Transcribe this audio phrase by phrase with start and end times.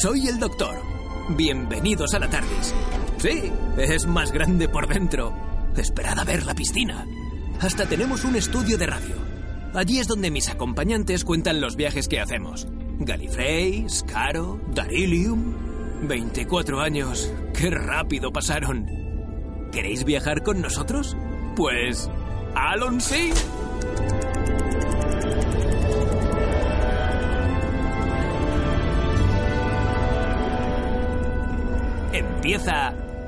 [0.00, 0.80] Soy el doctor.
[1.30, 2.72] Bienvenidos a la TARDIS.
[3.16, 5.34] Sí, es más grande por dentro.
[5.76, 7.04] Esperad a ver la piscina.
[7.60, 9.16] Hasta tenemos un estudio de radio.
[9.74, 12.68] Allí es donde mis acompañantes cuentan los viajes que hacemos.
[13.00, 15.54] Gallifrey, Scaro, Darilium.
[16.06, 17.32] 24 años.
[17.52, 18.86] ¡Qué rápido pasaron!
[19.72, 21.16] ¿Queréis viajar con nosotros?
[21.56, 22.08] Pues...
[22.54, 23.32] ¡Alon sí!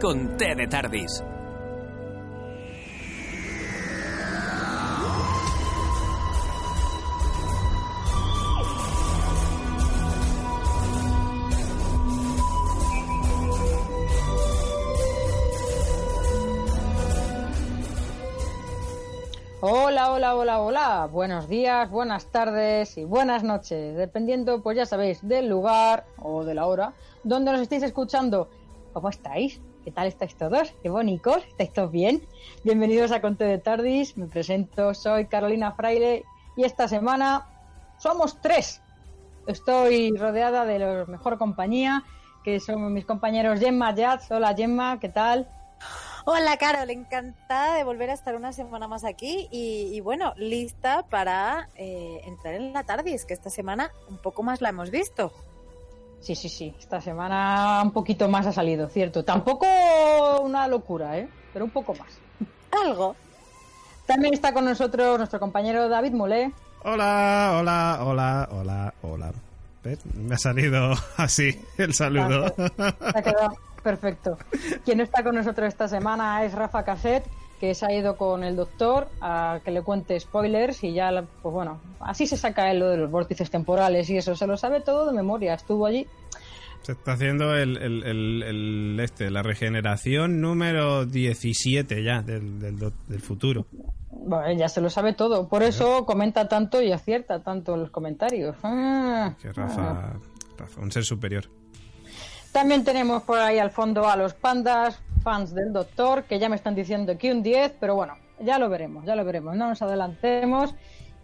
[0.01, 1.23] Con T de Tardis.
[19.61, 21.09] Hola, hola, hola, hola.
[21.13, 26.55] Buenos días, buenas tardes y buenas noches, dependiendo, pues ya sabéis, del lugar o de
[26.55, 28.49] la hora donde nos estéis escuchando.
[28.93, 29.61] ¿Cómo estáis?
[29.85, 30.75] ¿Qué tal estáis todos?
[30.83, 31.45] ¿Qué bonitos?
[31.47, 32.27] ¿Estáis todos bien?
[32.65, 34.17] Bienvenidos a Conte de Tardis.
[34.17, 36.25] Me presento, soy Carolina Fraile
[36.57, 37.47] y esta semana
[37.99, 38.83] somos tres.
[39.47, 42.03] Estoy rodeada de la mejor compañía,
[42.43, 44.29] que son mis compañeros Gemma Yats.
[44.33, 45.49] Hola Gemma, ¿qué tal?
[46.25, 51.05] Hola Carol, encantada de volver a estar una semana más aquí y, y bueno, lista
[51.09, 55.33] para eh, entrar en la TARDIS, que esta semana un poco más la hemos visto.
[56.21, 56.75] Sí, sí, sí.
[56.79, 59.25] Esta semana un poquito más ha salido, cierto.
[59.25, 59.67] Tampoco
[60.43, 61.29] una locura, ¿eh?
[61.53, 62.09] Pero un poco más.
[62.85, 63.17] Algo.
[64.07, 66.53] También está con nosotros nuestro compañero David Molé.
[66.83, 69.33] Hola, hola, hola, hola, hola.
[69.83, 69.99] ¿Ves?
[70.15, 72.55] Me ha salido así el saludo.
[72.57, 74.39] Se ha quedado perfecto.
[74.85, 77.25] Quien está con nosotros esta semana es Rafa Caset,
[77.61, 81.11] que se ha ido con el doctor a que le cuente spoilers y ya,
[81.43, 84.57] pues bueno, así se saca él lo de los vórtices temporales y eso, se lo
[84.57, 86.07] sabe todo de memoria, estuvo allí.
[86.83, 92.79] Se está haciendo el, el- el- el- este, la regeneración número 17 ya del, del,
[92.79, 93.67] do- del futuro.
[94.11, 97.91] Bueno, ya se lo sabe todo, por eso comenta tanto y acierta tanto en los
[97.91, 98.57] comentarios.
[98.63, 100.15] Ah, Que Rafa,
[100.57, 101.45] Rafa, un ser superior.
[102.53, 106.57] También tenemos por ahí al fondo a los pandas, fans del doctor, que ya me
[106.57, 109.83] están diciendo que un 10, pero bueno, ya lo veremos, ya lo veremos, no nos
[109.83, 110.75] adelantemos.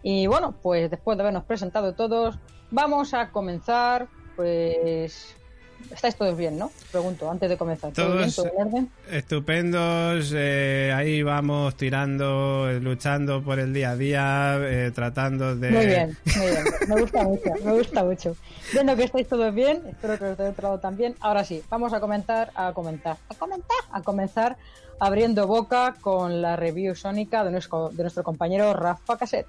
[0.03, 2.39] Y bueno, pues después de habernos presentado todos,
[2.71, 5.35] vamos a comenzar, pues...
[5.91, 6.71] ¿Estáis todos bien, no?
[6.91, 7.91] Pregunto, antes de comenzar.
[7.93, 8.31] ¿Todo bien?
[8.31, 8.91] Todos ¿Todo en orden?
[9.09, 15.71] estupendos, eh, ahí vamos tirando, eh, luchando por el día a día, eh, tratando de...
[15.71, 16.63] Muy bien, muy bien.
[16.87, 18.35] Me gusta mucho, me gusta mucho.
[18.73, 21.15] Viendo que estáis todos bien, espero que los de otro lado también.
[21.19, 24.57] Ahora sí, vamos a comentar, a comentar, a comentar, a comenzar
[24.99, 29.47] abriendo boca con la review sónica de nuestro, de nuestro compañero Rafa Caset.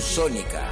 [0.00, 0.68] Sónica.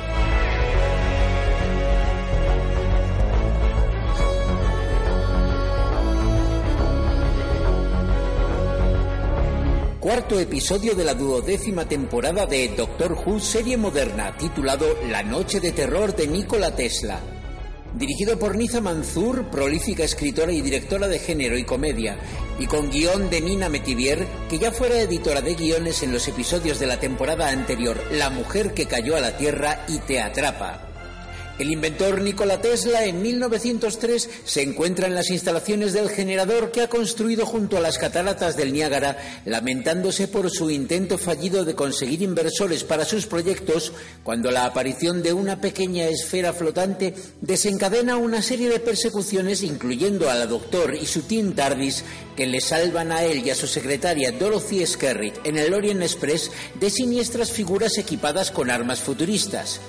[10.00, 15.72] Cuarto episodio de la duodécima temporada de Doctor Who serie moderna titulado La Noche de
[15.72, 17.37] Terror de Nikola Tesla.
[17.94, 22.16] Dirigido por Niza Manzur, prolífica escritora y directora de género y comedia,
[22.58, 26.78] y con guion de Nina Metivier, que ya fuera editora de guiones en los episodios
[26.78, 30.87] de la temporada anterior La mujer que cayó a la Tierra y te atrapa.
[31.58, 36.88] El inventor Nikola Tesla en 1903 se encuentra en las instalaciones del generador que ha
[36.88, 42.84] construido junto a las cataratas del Niágara, lamentándose por su intento fallido de conseguir inversores
[42.84, 48.78] para sus proyectos, cuando la aparición de una pequeña esfera flotante desencadena una serie de
[48.78, 52.04] persecuciones, incluyendo a la Doctor y su Team TARDIS,
[52.36, 56.52] que le salvan a él y a su secretaria Dorothy Skerritt en el Orient Express
[56.78, 59.80] de siniestras figuras equipadas con armas futuristas.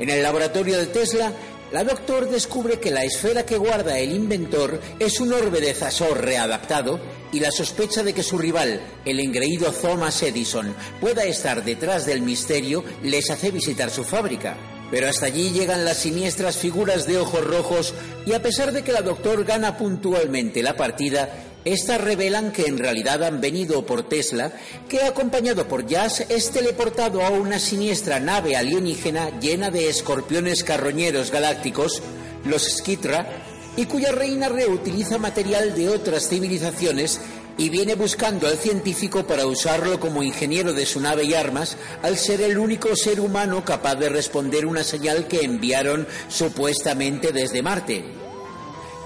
[0.00, 1.30] En el laboratorio de Tesla,
[1.72, 6.24] la Doctor descubre que la esfera que guarda el inventor es un orbe de Zasor
[6.24, 6.98] readaptado
[7.32, 12.22] y la sospecha de que su rival, el engreído Thomas Edison, pueda estar detrás del
[12.22, 14.56] misterio les hace visitar su fábrica.
[14.90, 17.92] Pero hasta allí llegan las siniestras figuras de ojos rojos
[18.24, 22.78] y a pesar de que la doctor gana puntualmente la partida, estas revelan que en
[22.78, 24.52] realidad han venido por Tesla,
[24.88, 31.30] que acompañado por Jazz es teleportado a una siniestra nave alienígena llena de escorpiones carroñeros
[31.30, 32.02] galácticos,
[32.44, 33.44] los Skitra,
[33.76, 37.20] y cuya reina reutiliza material de otras civilizaciones
[37.58, 42.16] y viene buscando al científico para usarlo como ingeniero de su nave y armas, al
[42.16, 48.29] ser el único ser humano capaz de responder una señal que enviaron supuestamente desde Marte.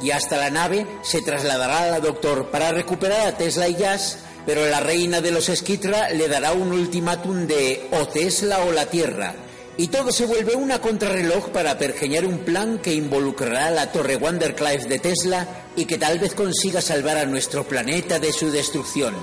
[0.02, 4.19] Y hasta la nave se trasladará a la Doctor para recuperar a Tesla y Jazz,
[4.46, 8.87] pero la reina de los Skitra le dará un ultimátum de o Tesla o la
[8.87, 9.35] Tierra,
[9.76, 14.88] y todo se vuelve una contrarreloj para pergeñar un plan que involucrará la torre Wanderclife
[14.88, 19.14] de Tesla y que tal vez consiga salvar a nuestro planeta de su destrucción.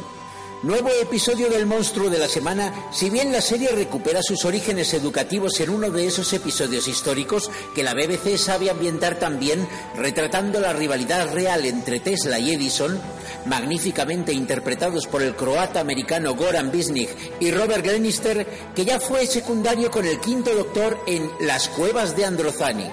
[0.63, 5.59] Nuevo episodio del monstruo de la semana, si bien la serie recupera sus orígenes educativos
[5.59, 9.67] en uno de esos episodios históricos que la BBC sabe ambientar también,
[9.97, 13.01] retratando la rivalidad real entre Tesla y Edison,
[13.47, 17.09] magníficamente interpretados por el croata americano Goran Bisnik
[17.39, 22.25] y Robert Glenister, que ya fue secundario con el quinto doctor en Las cuevas de
[22.25, 22.87] Androzani.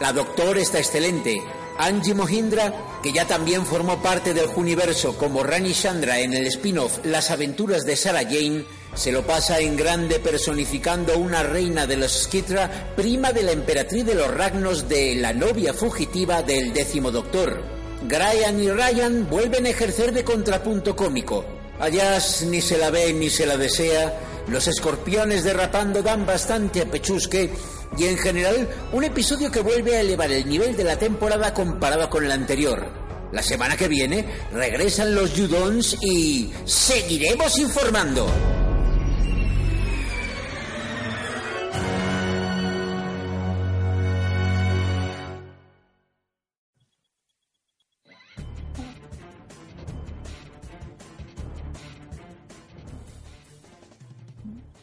[0.00, 1.42] La doctor está excelente,
[1.78, 2.72] Angie Mohindra,
[3.02, 7.84] que ya también formó parte del universo como Rani Chandra en el spin-off Las aventuras
[7.84, 13.32] de Sarah Jane, se lo pasa en grande personificando una reina de los Skitra, prima
[13.32, 17.60] de la emperatriz de los Ragnos de la novia fugitiva del décimo doctor.
[18.02, 21.44] Brian y Ryan vuelven a ejercer de contrapunto cómico.
[21.80, 24.16] Allá ni se la ve ni se la desea.
[24.46, 27.50] Los escorpiones derrapando dan bastante a pechusque
[27.96, 32.08] y en general un episodio que vuelve a elevar el nivel de la temporada comparado
[32.08, 32.86] con el anterior.
[33.32, 38.26] La semana que viene regresan los Judons y seguiremos informando.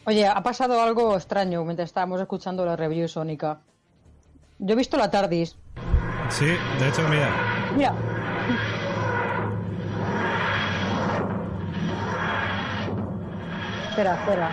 [0.04, 3.60] Oye, ha pasado algo extraño mientras estábamos escuchando la review sónica.
[4.58, 5.56] Yo he visto la TARDIS.
[6.28, 7.30] Sí, de hecho, mira.
[7.76, 7.94] Mira.
[13.90, 14.50] Espera, espera.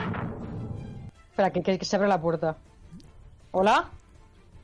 [1.30, 2.58] Espera, que, que, que se abre la puerta.
[3.52, 3.90] ¿Hola?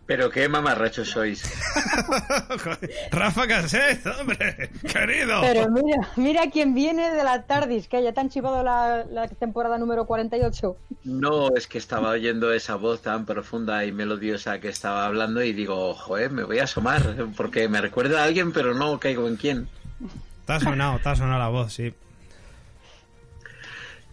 [0.06, 1.44] Pero qué mamarrachos sois.
[3.12, 5.42] Rafa Cassés, hombre, querido.
[5.42, 9.28] Pero mira, mira quién viene de la TARDIS, que ya te han chivado la, la
[9.28, 10.78] temporada número 48.
[11.06, 15.54] No, es que estaba oyendo esa voz tan profunda y melodiosa que estaba hablando y
[15.54, 17.02] digo, joder, me voy a asomar,
[17.36, 19.68] porque me recuerda a alguien, pero no caigo en quién.
[20.46, 21.94] Te ha sonado, te ha sonado la voz, sí.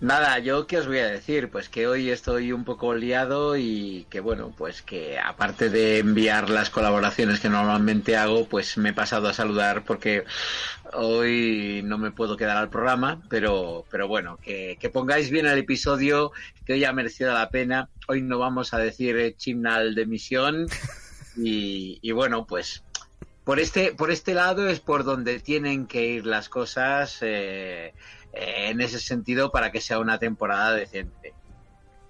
[0.03, 4.05] Nada, yo qué os voy a decir, pues que hoy estoy un poco liado y
[4.11, 8.93] que bueno, pues que aparte de enviar las colaboraciones que normalmente hago, pues me he
[8.93, 10.25] pasado a saludar porque
[10.93, 15.57] hoy no me puedo quedar al programa, pero, pero bueno, que, que pongáis bien el
[15.57, 16.33] episodio,
[16.67, 17.89] que hoy ha merecido la pena.
[18.09, 20.67] Hoy no vamos a decir chimnal de misión
[21.37, 22.83] y, y bueno, pues
[23.45, 27.19] por este, por este lado es por donde tienen que ir las cosas.
[27.21, 27.95] Eh,
[28.33, 31.35] en ese sentido para que sea una temporada decente.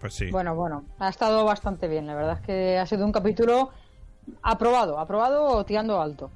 [0.01, 0.31] Pues sí.
[0.31, 2.07] Bueno, bueno, ha estado bastante bien.
[2.07, 3.71] La verdad es que ha sido un capítulo
[4.43, 6.31] aprobado, aprobado o tirando alto.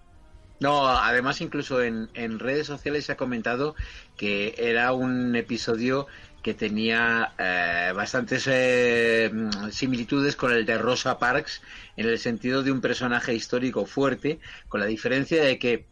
[0.58, 3.74] No, además incluso en, en redes sociales se ha comentado
[4.16, 6.06] que era un episodio
[6.46, 9.32] que tenía eh, bastantes eh,
[9.72, 11.60] similitudes con el de Rosa Parks
[11.96, 14.38] en el sentido de un personaje histórico fuerte,
[14.68, 15.86] con la diferencia de que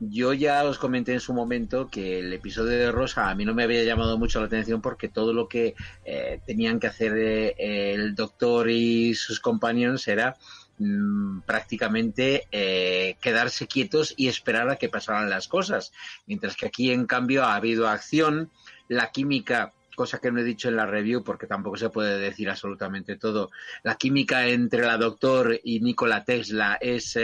[0.00, 3.54] yo ya os comenté en su momento que el episodio de Rosa a mí no
[3.54, 5.74] me había llamado mucho la atención porque todo lo que
[6.06, 10.36] eh, tenían que hacer eh, el doctor y sus compañeros era
[10.78, 15.92] mm, prácticamente eh, quedarse quietos y esperar a que pasaran las cosas.
[16.26, 18.50] Mientras que aquí, en cambio, ha habido acción,
[18.88, 22.48] la química cosa que no he dicho en la review porque tampoco se puede decir
[22.48, 23.50] absolutamente todo.
[23.82, 27.18] La química entre la doctor y Nikola Tesla es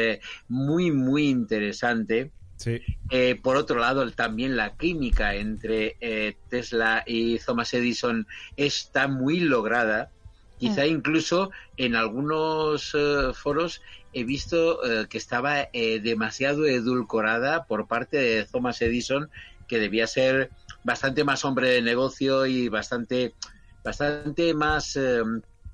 [0.49, 2.33] muy, muy interesante.
[2.59, 2.81] Sí.
[3.09, 9.41] Eh, por otro lado, también la química entre eh, Tesla y Thomas Edison está muy
[9.41, 10.13] lograda.
[10.57, 10.89] Quizá Mm.
[10.89, 13.81] incluso en algunos eh, foros
[14.13, 19.31] he visto eh, que estaba eh, demasiado edulcorada por parte de Thomas Edison,
[19.69, 23.37] que debía ser bastante más hombre de negocio y bastante,
[23.85, 24.99] bastante más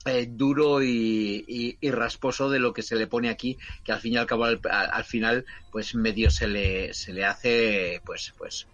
[0.06, 1.44] eh, duro y,
[1.80, 4.44] y- rasposo de lo que se le pone aquí, que al fin y al cabo
[4.44, 8.68] al, al- al final pues medio se le, se le hace pues pues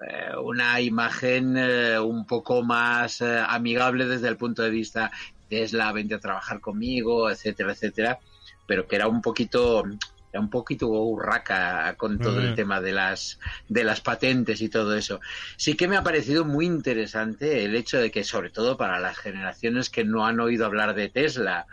[0.00, 5.10] eh, una imagen eh, un poco más amigable desde el punto de vista
[5.48, 8.18] Tesla, vente a trabajar conmigo, etcétera, etcétera,
[8.66, 9.84] pero que era un poquito
[10.32, 14.96] era un poquito urraca con todo el tema de las de las patentes y todo
[14.96, 15.20] eso.
[15.56, 19.18] Sí que me ha parecido muy interesante el hecho de que, sobre todo para las
[19.18, 21.66] generaciones que no han oído hablar de Tesla,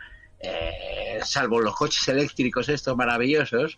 [1.23, 3.77] salvo los coches eléctricos estos maravillosos,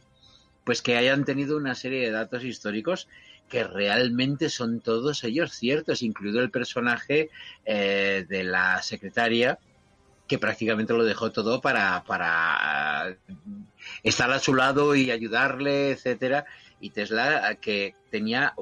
[0.63, 3.07] pues que hayan tenido una serie de datos históricos
[3.49, 7.29] que realmente son todos ellos ciertos, incluido el personaje
[7.65, 9.59] eh, de la secretaria,
[10.25, 13.17] que prácticamente lo dejó todo para, para
[14.03, 16.45] estar a su lado y ayudarle, etcétera.
[16.79, 18.53] Y Tesla, que tenía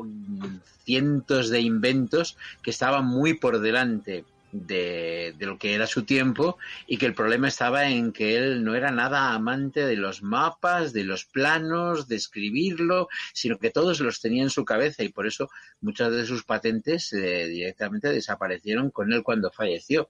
[0.84, 6.58] cientos de inventos que estaban muy por delante de, lo que era su tiempo
[6.88, 10.94] y que el problema estaba en que él no era nada amante de los mapas,
[10.94, 15.28] de los planos, de escribirlo, sino que todos los tenía en su cabeza y por
[15.28, 15.50] eso
[15.82, 20.10] muchas de sus patentes eh, directamente desaparecieron con él cuando falleció.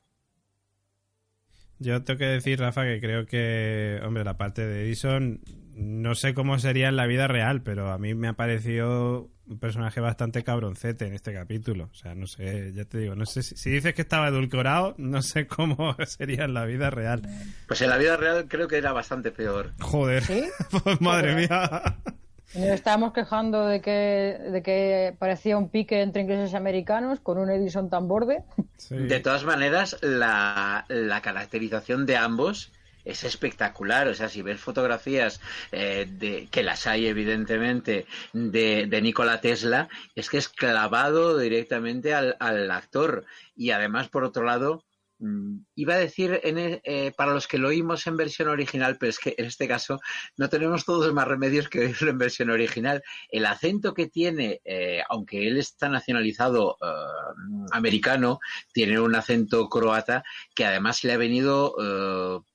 [1.79, 5.41] Yo tengo que decir, Rafa, que creo que, hombre, la parte de Edison,
[5.75, 9.59] no sé cómo sería en la vida real, pero a mí me ha parecido un
[9.59, 11.89] personaje bastante cabroncete en este capítulo.
[11.91, 15.21] O sea, no sé, ya te digo, no sé si, dices que estaba edulcorado, no
[15.21, 17.21] sé cómo sería en la vida real.
[17.67, 19.73] Pues en la vida real creo que era bastante peor.
[19.79, 20.23] Joder,
[20.83, 21.97] pues madre mía.
[22.53, 27.49] Estábamos quejando de que, de que parecía un pique entre ingleses y americanos con un
[27.49, 28.43] Edison tan borde.
[28.89, 32.71] De todas maneras, la, la, caracterización de ambos
[33.05, 34.07] es espectacular.
[34.07, 35.39] O sea, si ves fotografías
[35.71, 42.13] eh, de, que las hay, evidentemente, de, de Nikola Tesla, es que es clavado directamente
[42.13, 43.25] al, al actor.
[43.55, 44.83] Y además, por otro lado,
[45.75, 49.19] iba a decir e, eh, para los que lo oímos en versión original, pero es
[49.19, 49.99] que en este caso
[50.37, 53.03] no tenemos todos más remedios que oírlo en versión original.
[53.29, 56.85] El acento que tiene, eh, aunque él está nacionalizado eh,
[57.71, 58.39] americano,
[58.73, 60.23] tiene un acento croata
[60.55, 61.75] que además le ha venido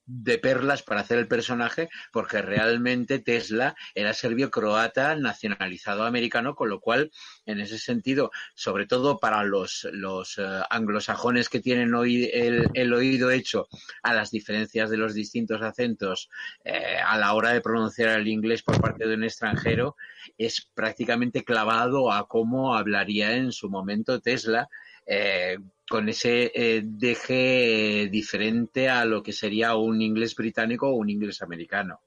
[0.07, 6.81] de perlas para hacer el personaje porque realmente Tesla era serbio-croata nacionalizado americano, con lo
[6.81, 7.11] cual,
[7.47, 13.69] en ese sentido, sobre todo para los, los eh, anglosajones que tienen el, oído hecho
[14.03, 16.29] a las diferencias de los distintos acentos
[16.65, 19.97] eh, a la hora de pronunciar el inglés por parte de un extranjero,
[20.39, 24.69] es prácticamente clavado a cómo hablaría en su momento Tesla.
[25.07, 25.59] Eh,
[25.89, 31.43] con ese eh, deje diferente a lo que sería un inglés británico o un inglés
[31.43, 32.01] americano.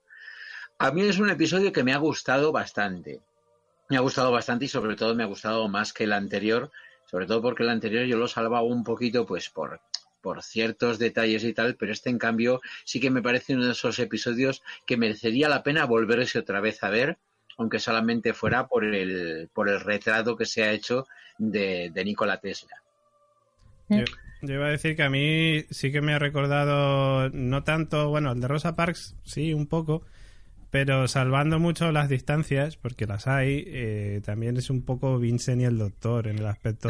[0.80, 3.22] A mí es un episodio que me ha gustado bastante.
[3.90, 6.72] Me ha gustado bastante y sobre todo me ha gustado más que el anterior,
[7.06, 9.80] sobre todo porque el anterior yo lo salvaba un poquito pues por,
[10.22, 13.72] por ciertos detalles y tal, pero este en cambio sí que me parece uno de
[13.72, 17.18] esos episodios que merecería la pena volverse otra vez a ver,
[17.58, 21.08] aunque solamente fuera por el, por el retrato que se ha hecho
[21.38, 22.84] de, de Nikola Tesla.
[23.89, 24.03] Yo,
[24.41, 28.39] iba a decir que a mí sí que me ha recordado, no tanto, bueno, el
[28.39, 30.03] de Rosa Parks sí, un poco,
[30.70, 35.65] pero salvando mucho las distancias, porque las hay, eh, también es un poco Vincent y
[35.65, 36.89] el Doctor en el aspecto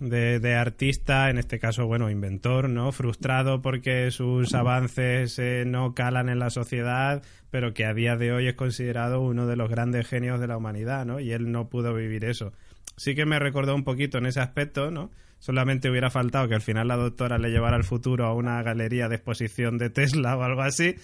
[0.00, 2.90] De, de, artista, en este caso, bueno, inventor, ¿no?
[2.90, 8.32] Frustrado porque sus avances eh, no calan en la sociedad, pero que a día de
[8.32, 11.20] hoy es considerado uno de los grandes genios de la humanidad, ¿no?
[11.20, 12.54] Y él no pudo vivir eso.
[12.96, 15.10] Sí que me recordó un poquito en ese aspecto, ¿no?
[15.40, 19.08] Solamente hubiera faltado que al final la doctora le llevara el futuro a una galería
[19.08, 20.94] de exposición de Tesla o algo así,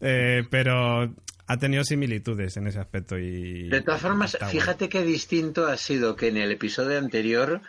[0.00, 1.14] eh, pero
[1.46, 3.16] ha tenido similitudes en ese aspecto.
[3.16, 7.60] y De todas formas, fíjate qué distinto ha sido que en el episodio anterior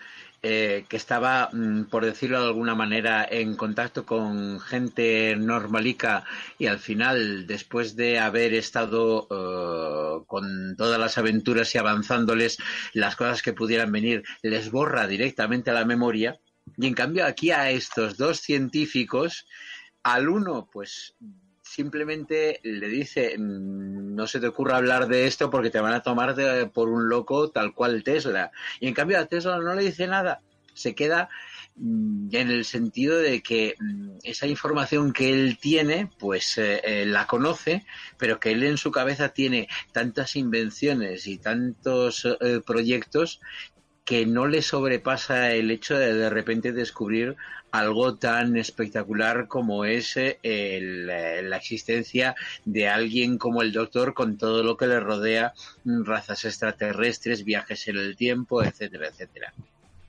[0.44, 6.24] eh, que estaba, mm, por decirlo de alguna manera, en contacto con gente normalica
[6.60, 12.58] y al final, después de haber estado eh, con todas las aventuras y avanzándoles
[12.94, 16.40] las cosas que pudieran venir, les borra directamente a la memoria.
[16.78, 19.48] Y en cambio aquí a estos dos científicos,
[20.04, 21.16] al uno, pues
[21.78, 26.02] simplemente le dice mm, no se te ocurra hablar de esto porque te van a
[26.02, 26.34] tomar
[26.72, 28.52] por un loco tal cual Tesla.
[28.80, 30.42] Y en cambio a Tesla no le dice nada.
[30.74, 31.30] Se queda
[31.76, 37.06] mm, en el sentido de que mm, esa información que él tiene, pues eh, eh,
[37.06, 37.86] la conoce,
[38.18, 43.40] pero que él en su cabeza tiene tantas invenciones y tantos eh, proyectos
[44.08, 47.36] que no le sobrepasa el hecho de de repente descubrir
[47.72, 52.34] algo tan espectacular como es eh, eh, la existencia
[52.64, 57.90] de alguien como el doctor con todo lo que le rodea, mm, razas extraterrestres, viajes
[57.90, 59.54] en el tiempo, etcétera, etcétera.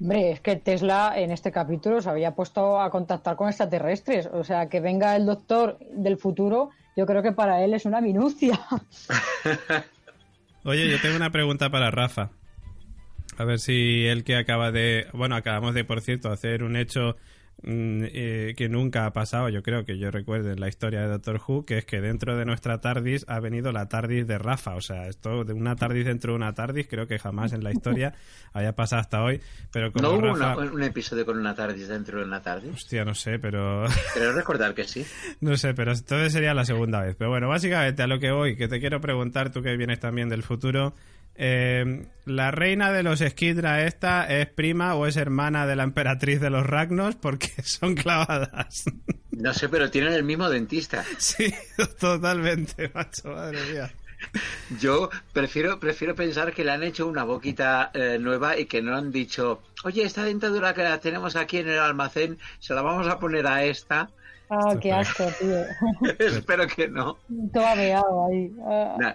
[0.00, 4.28] Hombre, es que Tesla en este capítulo se había puesto a contactar con extraterrestres.
[4.32, 8.00] O sea, que venga el doctor del futuro, yo creo que para él es una
[8.00, 8.60] minucia.
[10.64, 12.30] Oye, yo tengo una pregunta para Rafa.
[13.38, 15.06] A ver si el que acaba de...
[15.12, 17.16] Bueno, acabamos de, por cierto, hacer un hecho
[17.62, 21.06] mm, eh, que nunca ha pasado, yo creo que yo recuerdo en la historia de
[21.08, 24.74] Doctor Who, que es que dentro de nuestra TARDIS ha venido la TARDIS de Rafa.
[24.74, 27.70] O sea, esto de una TARDIS dentro de una TARDIS, creo que jamás en la
[27.70, 28.12] historia
[28.52, 29.40] haya pasado hasta hoy.
[29.72, 30.56] Pero como ¿No hubo Rafa...
[30.60, 32.72] una- un episodio con una TARDIS dentro de una TARDIS?
[32.74, 33.84] Hostia, no sé, pero...
[34.14, 35.04] Creo recordar que sí.
[35.40, 37.14] No sé, pero entonces sería la segunda vez.
[37.16, 40.28] Pero bueno, básicamente a lo que voy, que te quiero preguntar, tú que vienes también
[40.28, 40.94] del futuro,
[41.38, 46.40] eh, ¿la reina de los Skidra esta es prima o es hermana de la emperatriz
[46.40, 47.14] de los Ragnos?
[47.14, 48.84] Porque son clavadas.
[49.30, 51.04] No sé, pero tienen el mismo dentista.
[51.18, 51.54] sí,
[52.00, 53.92] totalmente, macho, madre mía.
[54.80, 58.96] Yo prefiero, prefiero pensar que le han hecho una boquita eh, nueva y que no
[58.96, 63.06] han dicho, oye, esta dentadura que la tenemos aquí en el almacén, se la vamos
[63.06, 64.10] a poner a esta.
[64.50, 65.58] Ah, qué asco, tío.
[66.18, 67.16] Espero que no.
[67.52, 67.92] Todo ahí.
[68.66, 68.96] Ah.
[68.98, 69.14] Nah,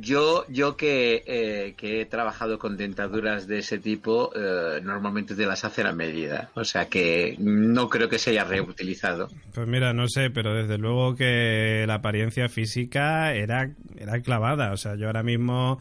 [0.00, 5.46] Yo, yo que, eh, que he trabajado con dentaduras de ese tipo, eh, normalmente te
[5.46, 6.50] las hacen a medida.
[6.54, 9.28] O sea que no creo que se haya reutilizado.
[9.54, 14.72] Pues mira, no sé, pero desde luego que la apariencia física era, era clavada.
[14.72, 15.80] O sea, yo ahora mismo...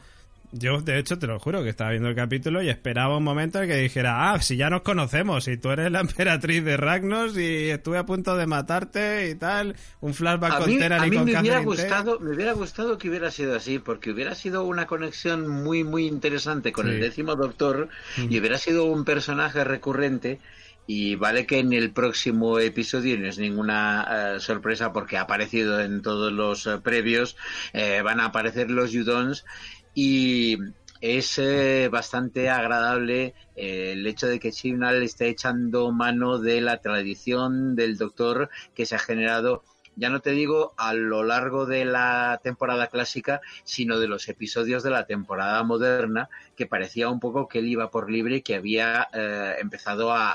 [0.56, 3.60] Yo, de hecho, te lo juro que estaba viendo el capítulo y esperaba un momento
[3.60, 7.36] en que dijera, ah, si ya nos conocemos, si tú eres la emperatriz de Ragnos
[7.36, 11.08] y estuve a punto de matarte y tal, un flashback A con mí, Teran a
[11.08, 14.12] y mí con me hubiera Catherine gustado, me hubiera gustado que hubiera sido así, porque
[14.12, 16.92] hubiera sido una conexión muy, muy interesante con Sí.
[16.92, 20.40] el décimo doctor y hubiera sido un personaje recurrente.
[20.86, 25.22] Y vale que en el próximo episodio, y no es ninguna eh, sorpresa porque ha
[25.22, 27.38] aparecido en todos los eh, previos,
[27.72, 29.46] eh, van a aparecer los Judons
[29.94, 30.58] y
[31.02, 36.78] es eh, bastante agradable eh, el hecho de que Chibnall esté echando mano de la
[36.78, 39.64] tradición del doctor que se ha generado
[39.96, 44.84] ya no te digo a lo largo de la temporada clásica, sino de los episodios
[44.84, 48.56] de la temporada moderna, que parecía un poco que él iba por libre y que
[48.56, 50.32] había eh, empezado a,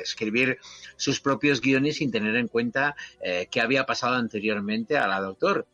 [0.00, 0.58] escribir
[0.96, 5.66] sus propios guiones sin tener en cuenta eh, qué había pasado anteriormente a la doctor.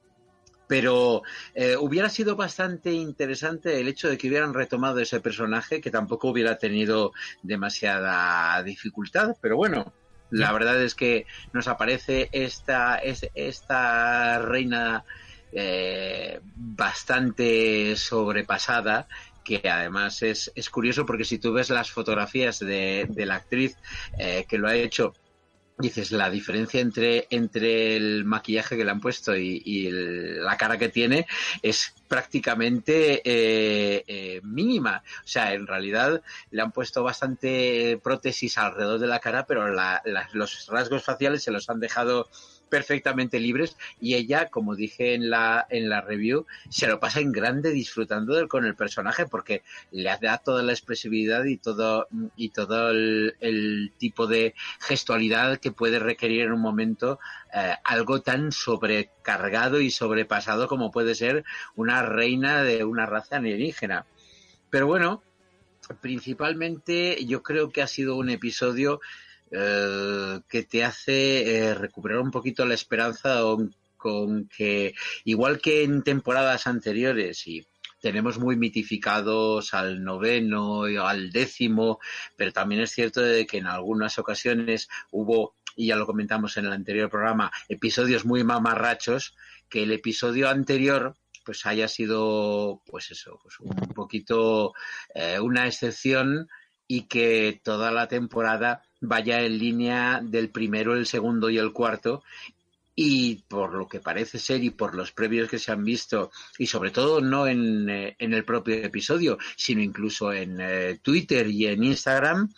[0.66, 1.22] Pero
[1.54, 6.28] eh, hubiera sido bastante interesante el hecho de que hubieran retomado ese personaje, que tampoco
[6.30, 9.94] hubiera tenido demasiada dificultad, pero bueno,
[10.30, 15.04] la verdad es que nos aparece esta, es- esta reina
[15.52, 19.06] eh, bastante sobrepasada
[19.44, 23.76] que además es, es curioso porque si tú ves las fotografías de, de la actriz
[24.18, 25.12] eh, que lo ha hecho
[25.78, 30.88] dices la diferencia entre entre el maquillaje que le han puesto y, la cara que
[30.88, 31.26] tiene
[31.62, 35.02] es prácticamente eh, eh, mínima.
[35.24, 40.00] O sea en realidad le han puesto bastante prótesis alrededor de la cara pero la-
[40.04, 42.28] la- los rasgos faciales se los han dejado
[42.68, 47.32] perfectamente libres y ella como dije en la en la review se lo pasa en
[47.32, 52.90] grande disfrutando con el personaje porque le da toda la expresividad y todo y todo
[52.90, 57.18] el, el tipo de gestualidad que puede requerir en un momento
[57.54, 64.04] eh, algo tan sobrecargado y sobrepasado como puede ser una reina de una raza alienígena.
[64.68, 65.22] Pero bueno,
[66.00, 69.00] principalmente yo creo que ha sido un episodio
[69.50, 73.40] eh, que te hace eh, recuperar un poquito la esperanza
[73.96, 77.66] con, que, igual que en temporadas anteriores, y
[78.00, 81.98] tenemos muy mitificados al noveno y al décimo,
[82.36, 86.66] pero también es cierto de que en algunas ocasiones hubo, y ya lo comentamos en
[86.66, 89.34] el anterior programa, episodios muy mamarrachos,
[89.68, 94.74] que el episodio anterior pues haya sido pues eso, pues un poquito
[95.14, 96.48] eh, una excepción
[96.88, 102.22] y que toda la temporada vaya en línea del primero, el segundo y el cuarto.
[102.94, 106.66] Y por lo que parece ser y por los previos que se han visto y
[106.66, 111.66] sobre todo no en, eh, en el propio episodio sino incluso en eh, Twitter y
[111.66, 112.50] en Instagram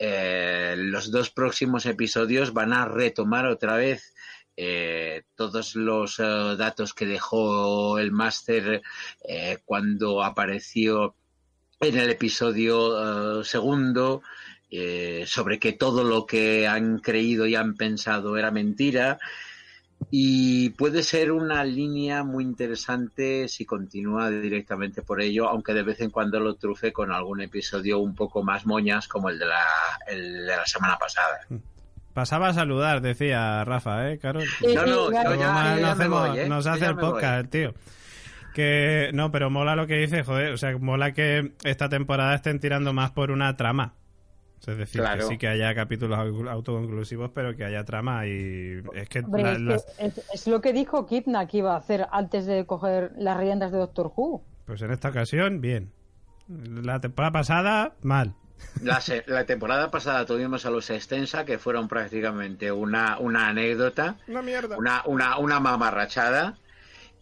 [0.00, 4.14] eh, los dos próximos episodios van a retomar otra vez
[5.36, 8.82] todos los datos que dejó el máster
[9.64, 11.14] cuando apareció
[11.80, 14.22] en el episodio eh, segundo
[14.70, 19.18] eh, sobre que todo lo que han creído y han pensado era mentira
[20.10, 26.00] y puede ser una línea muy interesante si continúa directamente por ello, aunque de vez
[26.00, 29.64] en cuando lo trufe con algún episodio un poco más moñas como el de la,
[30.06, 31.40] el de la semana pasada.
[32.14, 34.44] Pasaba a saludar, decía Rafa, ¿eh, Carol?
[34.60, 35.30] Sí, No, sí, no, claro.
[35.30, 36.48] yo Como ya- más yo no ya me hacemos- voy, ¿eh?
[36.48, 37.74] nos hace ya el podcast, tío.
[38.58, 42.58] Que no, pero mola lo que dice, joder, o sea, mola que esta temporada estén
[42.58, 43.94] tirando más por una trama.
[44.58, 45.20] O sea, Es decir, Claro.
[45.28, 49.42] que sí que haya capítulos au- autoconclusivos, pero que haya trama y es que Hombre,
[49.44, 52.46] la- es, que las- es- es lo que dijo Kipna que iba a hacer antes
[52.46, 54.42] de coger las riendas de Doctor Who.
[54.66, 55.92] pues en esta ocasión, bien.
[56.48, 58.34] La temporada pasada, mal.
[58.82, 64.16] La, la, temporada pasada tuvimos a los Extensa, que fueron prácticamente una, una anécdota.
[64.26, 64.76] Una mierda.
[64.76, 66.56] Una, una, una mamarrachada.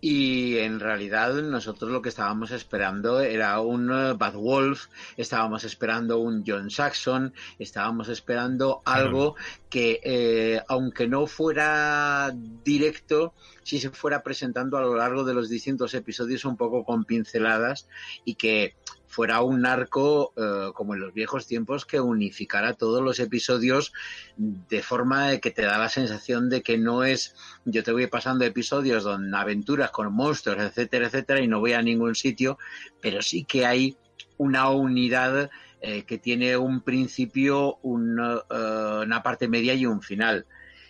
[0.00, 6.18] Y en realidad nosotros lo que estábamos esperando era un eh, Bad Wolf, estábamos esperando
[6.18, 9.36] un John Saxon, estábamos esperando algo
[9.70, 13.32] que, eh, aunque no fuera directo,
[13.62, 17.88] sí se fuera presentando a lo largo de los distintos episodios un poco con pinceladas
[18.24, 18.74] y que
[19.06, 23.92] fuera un narco eh, como en los viejos tiempos que unificara todos los episodios
[24.36, 28.44] de forma que te da la sensación de que no es yo te voy pasando
[28.44, 32.58] episodios donde aventuras con monstruos, etcétera, etcétera, y no voy a ningún sitio,
[33.00, 33.96] pero sí que hay
[34.38, 40.46] una unidad eh, que tiene un principio, una, eh, una parte media y un final.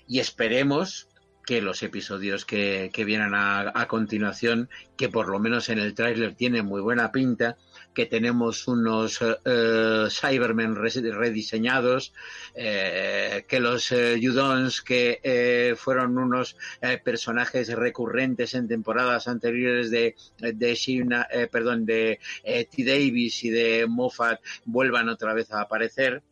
[0.08, 1.08] Y esperemos
[1.44, 5.94] que los episodios que, que vienen a, a, continuación, que por lo menos en el
[5.94, 7.56] tráiler tienen muy buena pinta,
[7.96, 12.12] que tenemos unos uh, Cybermen rediseñados,
[12.54, 16.58] eh, que los Judons, que eh, fueron unos
[17.02, 22.84] personajes recurrentes en temporadas anteriores de, de Shina, perdón, de T.
[22.84, 26.22] Davis y de Moffat, vuelvan otra vez a aparecer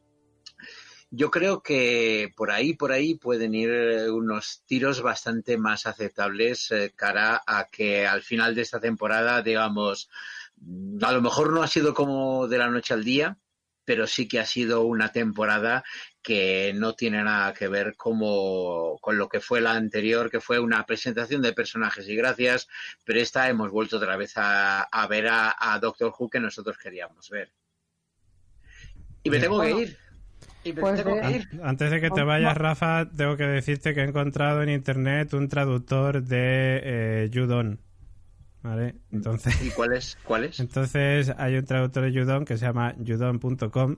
[1.16, 3.70] yo creo que por ahí, por ahí pueden ir
[4.10, 10.10] unos tiros bastante más aceptables eh, cara a que al final de esta temporada, digamos,
[11.02, 13.38] a lo mejor no ha sido como de la noche al día,
[13.84, 15.84] pero sí que ha sido una temporada
[16.22, 20.58] que no tiene nada que ver como, con lo que fue la anterior, que fue
[20.58, 22.66] una presentación de personajes y gracias,
[23.04, 26.78] pero esta hemos vuelto otra vez a, a ver a, a, Doctor Who que nosotros
[26.78, 27.52] queríamos ver.
[29.22, 29.98] Y me tengo que ir.
[30.64, 31.48] Y me pues tengo que ir.
[31.62, 35.48] Antes de que te vayas, Rafa, tengo que decirte que he encontrado en internet un
[35.48, 37.80] traductor de eh, Judon.
[38.64, 38.94] ¿Vale?
[39.12, 40.16] Entonces, ¿Y cuál es?
[40.24, 40.58] ¿Cuál es?
[40.58, 43.96] Entonces hay un traductor de Judon que se llama judon.com,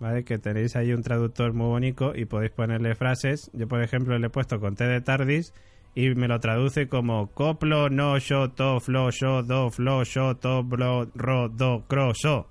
[0.00, 0.24] ¿vale?
[0.24, 3.48] Que tenéis ahí un traductor muy bonito y podéis ponerle frases.
[3.52, 5.54] Yo, por ejemplo, le he puesto con T de Tardis
[5.94, 10.64] y me lo traduce como coplo, no, yo, to, flo, yo, do, flo, yo, to,
[10.64, 12.48] blo, ro, do, cro, so.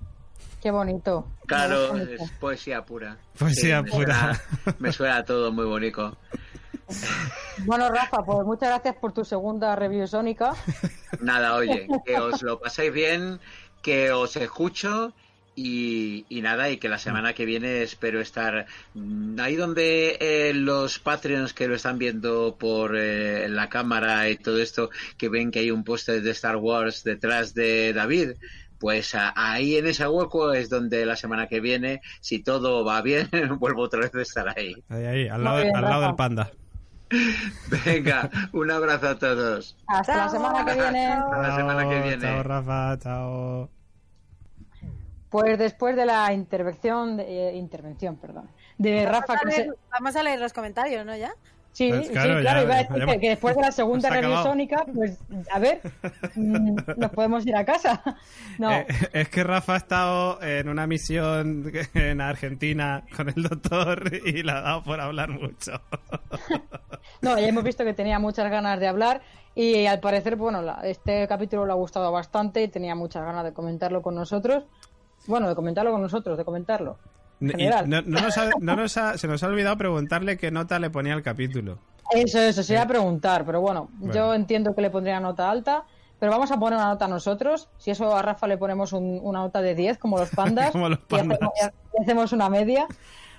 [0.62, 1.28] Qué bonito.
[1.46, 3.18] Claro, es poesía pura.
[3.38, 4.34] Poesía me pura.
[4.34, 6.16] Suena, me suena todo muy bonito.
[7.64, 10.54] Bueno, Rafa, pues muchas gracias por tu segunda review sónica.
[11.20, 13.40] Nada, oye, que os lo paséis bien,
[13.82, 15.12] que os escucho
[15.54, 20.52] y, y, nada, y que la semana que viene espero estar mm, ahí donde eh,
[20.54, 25.50] los Patreons que lo están viendo por eh, la cámara y todo esto, que ven
[25.50, 28.34] que hay un póster de Star Wars detrás de David.
[28.78, 33.02] Pues a, ahí en ese hueco es donde la semana que viene, si todo va
[33.02, 34.76] bien, vuelvo otra vez a estar ahí.
[34.88, 36.52] Ahí, ahí, al lado, bien, al lado del panda.
[37.84, 39.76] Venga, un abrazo a todos.
[39.86, 40.24] Hasta chao.
[40.24, 41.06] la semana que viene.
[41.06, 42.22] Hasta la semana que viene.
[42.22, 43.70] Chao, Rafa, chao.
[45.30, 49.34] Pues después de la intervención, de, eh, intervención, perdón, de vamos Rafa.
[49.34, 49.72] A leer, se...
[49.90, 51.14] Vamos a leer los comentarios, ¿no?
[51.16, 51.32] Ya.
[51.72, 54.10] Sí, Pues sí, claro, claro, ya- iba a decir ya que, después de la segunda
[54.10, 54.48] review acabado.
[54.50, 55.18] sónica, pues
[55.52, 55.80] a ver,
[56.34, 58.02] mm, nos podemos ir a casa.
[58.58, 64.10] No, Eh, es que Rafa ha estado en una misión en Argentina con el doctor
[64.26, 65.80] y le ha dado por hablar mucho.
[67.22, 69.20] no, ya hemos visto que tenía muchas ganas de hablar
[69.54, 73.44] y al parecer, bueno, la- este capítulo le ha gustado bastante y tenía muchas ganas
[73.44, 74.64] de comentarlo con nosotros.
[75.26, 76.98] Bueno, de comentarlo con nosotros, de comentarlo.
[77.40, 77.88] General.
[77.88, 80.90] no, no nos ha- no nos ha- se nos ha olvidado preguntarle qué nota le
[80.90, 81.78] ponía al capítulo.
[82.10, 84.14] Eso, eso, se iba a preguntar, pero bueno, Bueno.
[84.14, 85.84] yo entiendo que le pondría nota alta,
[86.18, 87.68] pero vamos a poner una nota nosotros.
[87.78, 90.88] Si eso a Rafa le ponemos un- una nota de 10, como los pandas, Como
[90.88, 91.72] los y hacemos- pandas.
[91.98, 92.86] y hacemos una media.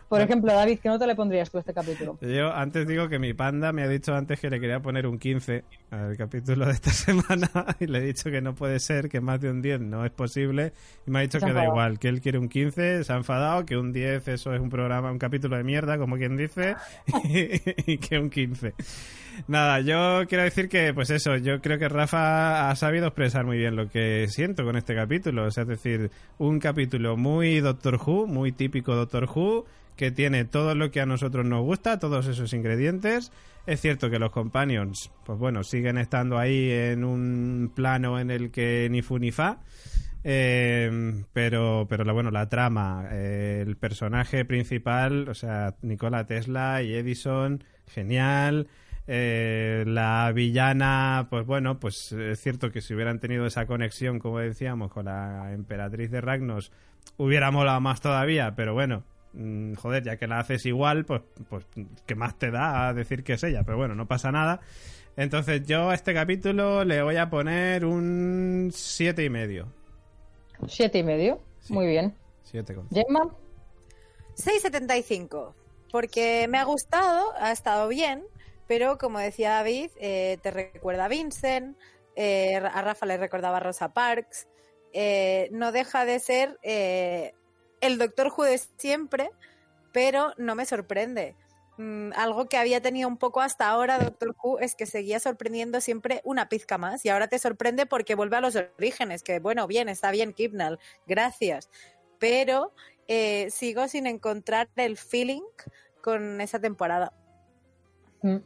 [0.09, 2.17] Por ejemplo, David, ¿qué nota le pondrías tú a este capítulo?
[2.21, 5.19] Yo antes digo que mi panda me ha dicho antes que le quería poner un
[5.19, 9.21] 15 al capítulo de esta semana y le he dicho que no puede ser, que
[9.21, 10.73] más de un 10 no es posible
[11.05, 13.17] y me ha dicho Se que da igual, que él quiere un 15, se ha
[13.17, 16.75] enfadado, que un 10 eso es un programa, un capítulo de mierda, como quien dice,
[17.85, 18.73] y, que un 15.
[19.47, 23.57] Nada, yo quiero decir que, pues eso, yo creo que Rafa ha sabido expresar muy
[23.57, 25.45] bien lo que siento con este capítulo.
[25.45, 29.65] O sea, es decir, un capítulo muy Doctor Who, muy típico Doctor Who,
[29.99, 33.33] que tiene todo lo que a nosotros nos gusta, todos esos ingredientes.
[33.67, 38.49] Es cierto que los Companions, pues bueno, siguen estando ahí en un plano en el
[38.49, 39.59] que ni fu ni fa.
[40.23, 46.81] Eh, pero, pero la, bueno, la trama, eh, el personaje principal, o sea, Nikola Tesla
[46.81, 48.67] y Edison, genial.
[49.05, 54.39] Eh, la villana, pues bueno, pues es cierto que si hubieran tenido esa conexión, como
[54.39, 56.71] decíamos, con la emperatriz de Ragnos,
[57.17, 61.65] hubiera molado más todavía, pero bueno, mm, joder, ya que la haces igual, pues, pues
[62.05, 63.63] ¿qué más te da a decir que es ella?
[63.63, 64.59] Pero bueno, no pasa nada.
[65.17, 69.67] Entonces yo a este capítulo le voy a poner un siete y medio.
[70.67, 71.41] ¿Siete y medio?
[71.69, 72.15] Muy bien.
[72.43, 73.29] 7 con Gemma,
[74.35, 75.53] 6,75.
[75.91, 78.23] Porque me ha gustado, ha estado bien,
[78.67, 81.77] pero como decía David, eh, te recuerda a Vincent,
[82.15, 84.47] eh, a Rafa le recordaba a Rosa Parks.
[84.93, 87.33] eh, no deja de ser eh,
[87.81, 89.29] el Doctor Who de siempre,
[89.91, 91.35] pero no me sorprende.
[91.77, 95.79] Mm, algo que había tenido un poco hasta ahora Doctor Who es que seguía sorprendiendo
[95.79, 99.65] siempre una pizca más y ahora te sorprende porque vuelve a los orígenes, que bueno,
[99.65, 101.69] bien, está bien Kipnall, gracias,
[102.19, 102.73] pero
[103.07, 105.41] eh, sigo sin encontrar el feeling
[106.01, 107.13] con esa temporada.
[108.23, 108.37] mm,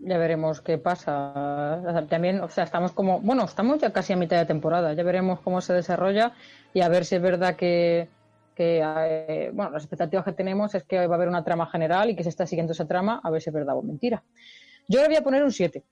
[0.00, 2.06] ya veremos qué pasa.
[2.08, 4.92] También, o sea, estamos como, bueno, estamos ya casi a mitad de temporada.
[4.92, 6.34] Ya veremos cómo se desarrolla
[6.72, 8.08] y a ver si es verdad que,
[8.58, 12.10] que eh, bueno, las expectativas que tenemos es que va a haber una trama general
[12.10, 14.24] y que se está siguiendo esa trama, a ver si es verdad o mentira.
[14.88, 15.84] Yo le voy a poner un 7.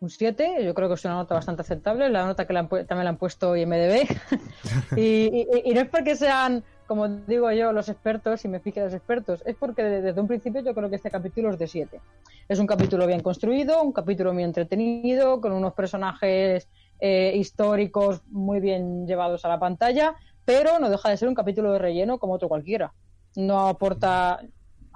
[0.00, 2.68] Un 7, yo creo que es una nota bastante aceptable, la nota que le han
[2.68, 4.02] también le han puesto IMDB.
[4.96, 8.80] y, y- y no es porque sean, como digo yo, los expertos, y me fije
[8.82, 11.68] los expertos, es porque de- desde un principio yo creo que este capítulo es de
[11.68, 12.00] 7.
[12.48, 18.58] Es un capítulo bien construido, un capítulo muy entretenido, con unos personajes eh, históricos muy
[18.60, 22.34] bien llevados a la pantalla, pero no deja de ser un capítulo de relleno como
[22.34, 22.92] otro cualquiera.
[23.36, 24.40] No aporta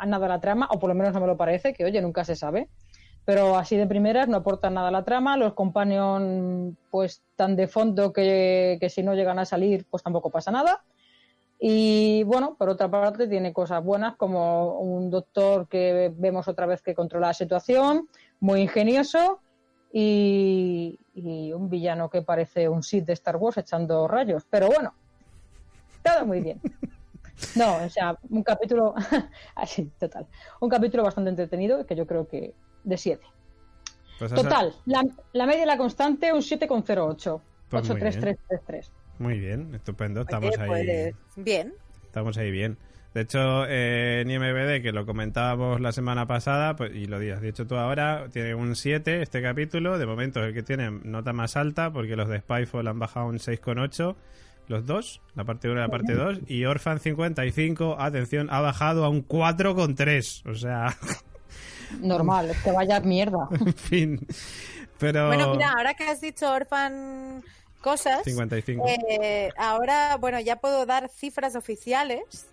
[0.05, 2.25] nada a la trama, o por lo menos no me lo parece, que oye, nunca
[2.25, 2.69] se sabe.
[3.25, 7.67] Pero así de primeras no aportan nada a la trama, los companions pues tan de
[7.67, 10.85] fondo que, que si no llegan a salir pues tampoco pasa nada.
[11.59, 16.83] Y bueno, por otra parte tiene cosas buenas como un doctor que vemos otra vez
[16.83, 18.09] que controla la situación,
[18.41, 19.41] muy ingenioso
[19.93, 24.45] y, y un villano que parece un Sith de Star Wars echando rayos.
[24.51, 24.95] Pero bueno,
[26.07, 26.61] todo muy bien.
[27.55, 28.95] No, o sea, un capítulo
[29.55, 30.27] así, total.
[30.61, 33.23] Un capítulo bastante entretenido que yo creo que de 7.
[34.19, 37.41] Pues Total, la, la media y la constante un 7,08.
[37.69, 38.13] Pues muy bien.
[38.13, 38.93] 83333.
[39.19, 40.23] Muy bien, estupendo.
[40.23, 41.13] Estamos Oye, ahí.
[41.35, 41.75] pues, bien.
[42.05, 42.79] Estamos ahí bien.
[43.13, 47.41] De hecho, eh, en IMBD, que lo comentábamos la semana pasada, pues, y lo has
[47.41, 49.99] dicho tú ahora, tiene un 7 este capítulo.
[49.99, 53.27] De momento es el que tiene nota más alta, porque los de Spyfall han bajado
[53.27, 54.17] un 6,8.
[54.69, 56.39] Los dos, la parte 1 y la parte 2.
[56.49, 60.51] Y Orphan 55, atención, ha bajado a un 4,3.
[60.51, 60.97] O sea,
[62.01, 63.49] Normal, es que vaya mierda.
[63.61, 64.27] en fin.
[64.99, 65.29] Pero.
[65.29, 67.45] Bueno, mira, ahora que has dicho Orphan
[67.81, 68.85] cosas, 55.
[69.09, 72.49] eh, ahora, bueno, ya puedo dar cifras oficiales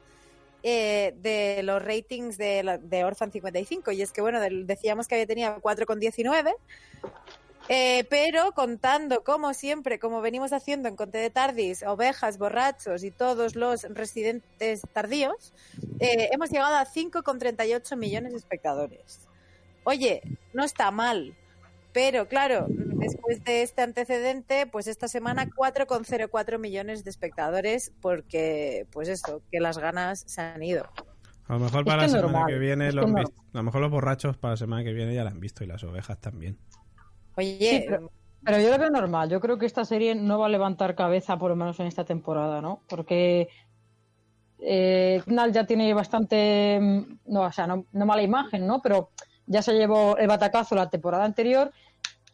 [0.61, 3.91] eh, de los ratings de, la- de Orphan 55.
[3.91, 6.53] Y es que, bueno, decíamos que había tenido 4,19.
[7.69, 13.11] Eh, pero contando, como siempre, como venimos haciendo en Conte de Tardis, ovejas, borrachos y
[13.11, 15.53] todos los residentes tardíos,
[15.99, 19.27] eh, hemos llegado a 5,38 millones de espectadores.
[19.85, 20.21] Oye,
[20.53, 21.35] no está mal,
[21.93, 29.07] pero claro, después de este antecedente, pues esta semana 4,04 millones de espectadores, porque, pues
[29.07, 30.89] eso, que las ganas se han ido.
[31.47, 33.33] A lo mejor Es para que la semana normal, que viene, es lo que visto-
[33.53, 35.67] a lo mejor los borrachos para la semana que viene ya la han visto y
[35.67, 36.57] las ovejas también.
[37.35, 38.09] Oye, pero-
[38.59, 39.29] yo lo veo normal.
[39.29, 42.03] Yo creo que esta serie no va a levantar cabeza, por lo menos en esta
[42.03, 42.81] temporada, ¿no?
[42.89, 43.47] Porque
[44.59, 48.81] eh, ya tiene bastante, mm, no, o sea, no, no mala imagen, ¿no?
[48.81, 49.09] Pero
[49.45, 51.71] ya se llevó el batacazo la temporada anterior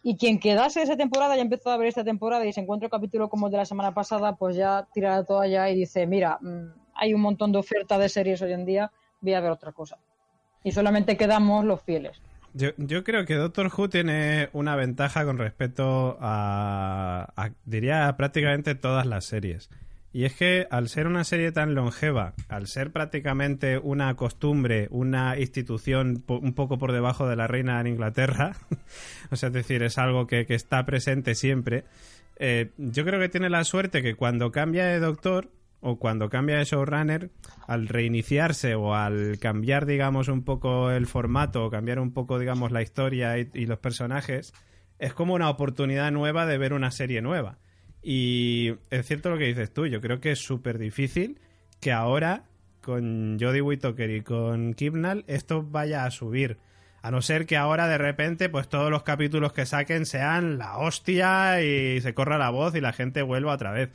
[0.04, 2.92] y quien quedase esa temporada ya empezó a ver esta temporada y se encuentra un
[2.92, 6.38] capítulo como el de la semana pasada, pues ya tira la toalla y dice, mira,
[6.42, 9.72] mm, hay un montón de oferta de series hoy en día, voy a ver otra
[9.72, 9.98] cosa.
[10.64, 12.22] Y solamente quedamos los fieles.
[12.54, 19.06] Yo, yo creo que Doctor Who tiene una ventaja con respecto a, diría, prácticamente todas
[19.06, 19.70] las series.
[20.12, 25.38] Y es que al ser una serie tan longeva, al ser prácticamente una costumbre, una
[25.38, 28.56] institución un poco por debajo de la reina en Inglaterra,
[29.32, 31.86] o sea, es decir, es algo que, que está presente siempre,
[32.40, 35.50] eh, yo creo que tiene la suerte que cuando cambia de doctor
[35.82, 37.32] o cuando cambia de showrunner,
[37.68, 42.72] al reiniciarse o al cambiar, digamos, un poco el formato o cambiar un poco, digamos,
[42.72, 44.54] la historia y, los personajes,
[44.98, 47.58] es como una oportunidad nueva de ver una serie nueva.
[48.02, 51.40] Y es cierto lo que dices tú, yo creo que es súper difícil
[51.80, 52.44] que ahora
[52.82, 56.58] con Jodie Whittaker y con Kibnall esto vaya a subir.
[57.02, 60.78] A no ser que ahora de repente pues todos los capítulos que saquen sean la
[60.78, 63.90] hostia y se corra la voz y la gente vuelva otra vez.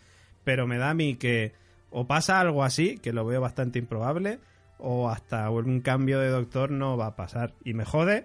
[0.45, 1.53] Pero me da a mí que
[1.95, 4.41] o pasa algo así, que lo veo bastante improbable,
[4.79, 7.53] o hasta un cambio de doctor no va a pasar.
[7.65, 8.25] Y me jode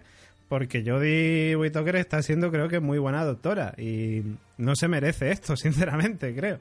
[0.50, 4.24] porque Jodie Whittaker está siendo creo que muy buena doctora y
[4.58, 6.58] no se merece esto, sinceramente, creo.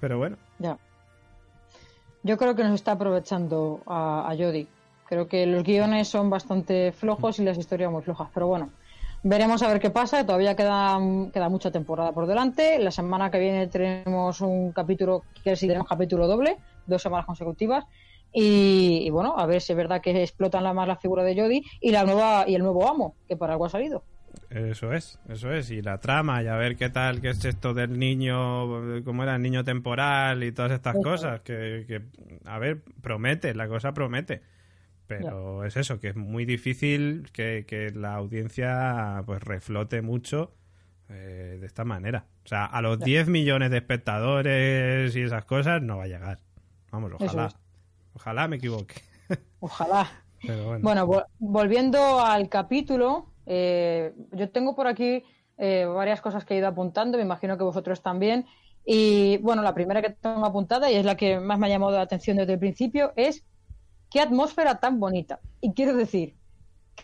[0.00, 0.76] Pero bueno, Ya.
[2.24, 4.66] Yo creo que nos está aprovechando a, a Jodie.
[5.08, 8.28] Creo que los guiones son bastante flojos y las historias muy flojas.
[8.34, 8.70] Pero bueno,
[9.22, 10.98] Veremos a ver qué pasa, todavía queda,
[11.32, 12.78] queda mucha temporada por delante.
[12.78, 17.84] La semana que viene tenemos un capítulo, que si tenemos capítulo doble, dos semanas consecutivas.
[18.32, 21.62] Y, bueno, a ver si es verdad que explotan la, más la figura de Jodie
[21.80, 24.04] y la nueva y el nuevo amo, que para algo ha salido.
[24.50, 25.70] Eso es, eso es.
[25.70, 29.36] Y la trama, y a ver qué tal, qué es esto del niño, cómo era
[29.36, 31.40] el niño temporal y todas estas cosas.
[31.40, 32.02] Que, que,
[32.44, 34.42] a ver, promete, la cosa promete.
[35.08, 40.52] Pero es eso, que es muy difícil que, que la audiencia pues reflote mucho
[41.08, 42.26] eh, de esta manera.
[42.44, 46.40] O sea, a los 10 millones de espectadores y esas cosas no va a llegar.
[46.92, 47.48] Vamos, ojalá.
[48.12, 48.96] Ojalá me equivoque.
[49.60, 50.10] Ojalá.
[50.80, 55.22] bueno, volviendo al capítulo, eh, yo tengo por aquí
[55.56, 58.46] eh, varias cosas que he ido apuntando, me imagino que vosotros también.
[58.84, 61.92] Y bueno, la primera que tengo apuntada y es la que más me ha llamado
[61.92, 63.44] la atención desde el principio es
[64.10, 65.40] qué atmósfera tan bonita.
[65.60, 66.34] Y quiero decir,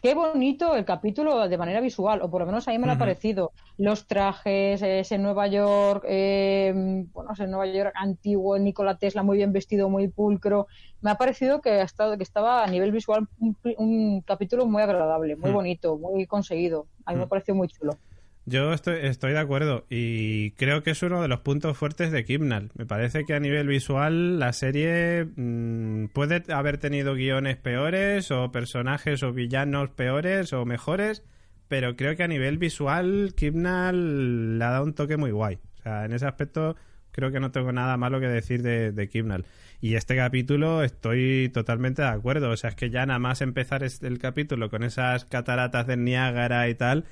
[0.03, 2.93] qué bonito el capítulo de manera visual, o por lo menos a mí me lo
[2.93, 3.53] ha parecido.
[3.79, 6.73] Los trajes, ese Nueva York, eh,
[7.13, 10.67] bueno, ese Nueva York antiguo, Nikola Tesla muy bien vestido, muy pulcro.
[11.01, 15.37] Me ha parecido que, ha estado, que estaba a nivel visual un, capítulo muy agradable,
[15.37, 15.55] muy hmm.
[15.55, 16.87] bonito, muy conseguido.
[17.05, 17.29] A mí me hmm.
[17.29, 17.97] pareció muy chulo.
[18.47, 22.25] Yo estoy, estoy de acuerdo y creo que es uno de los puntos fuertes de
[22.27, 22.71] Kimnal.
[22.75, 28.53] Me parece que a nivel visual la serie mm, puede haber tenido guiones peores o
[28.53, 31.23] personajes o villanos peores o mejores,
[31.69, 35.59] pero creo que a nivel visual Kimnal le ha dado un toque muy guay.
[35.79, 36.77] O sea, en ese aspecto
[37.13, 39.47] creo que no tengo nada malo que decir de, de Kimnal.
[39.81, 42.51] Y este capítulo estoy totalmente de acuerdo.
[42.51, 46.69] O sea, es que ya nada más empezar el capítulo con esas cataratas de Niágara
[46.69, 47.07] y tal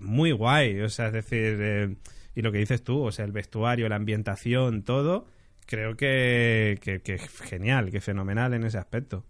[0.00, 1.96] muy guay, o sea, es decir, eh,
[2.34, 5.26] y lo que dices tú, o sea, el vestuario, la ambientación, todo,
[5.66, 9.24] creo que, es genial, que fenomenal en ese aspecto.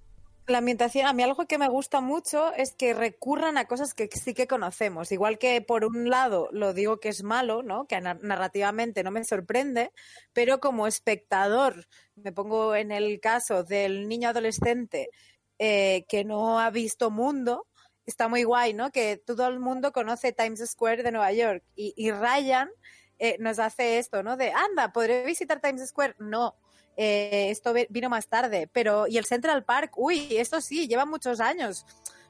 [0.46, 4.08] La ambientación, a mí algo que me gusta mucho es que recurran a cosas que
[4.08, 5.12] sí que conocemos.
[5.12, 7.86] Igual que por un lado lo digo que es malo, ¿no?
[7.86, 9.90] Que narrativamente no me sorprende,
[10.32, 15.10] pero como espectador, me pongo en el caso del niño adolescente
[15.58, 17.67] eh, que no ha visto mundo,
[18.08, 18.90] está muy guay, ¿no?
[18.90, 22.70] Que todo el mundo conoce Times Square de Nueva York y, Ryan
[23.18, 24.36] eh, nos hace esto, ¿no?
[24.36, 26.14] De, anda, ¿podré visitar Times Square?
[26.18, 26.54] No.
[26.96, 31.38] Eh, esto vino más tarde, pero y el Central Park, uy, esto sí, lleva muchos
[31.38, 31.86] años.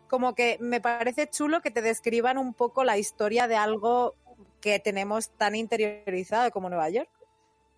[0.09, 4.15] Como que me parece chulo que te describan un poco la historia de algo
[4.61, 7.09] que tenemos tan interiorizado como Nueva York.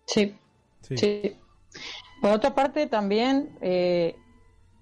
[0.05, 0.35] Sí,
[0.81, 1.37] sí.
[2.21, 4.15] Por otra parte, también eh,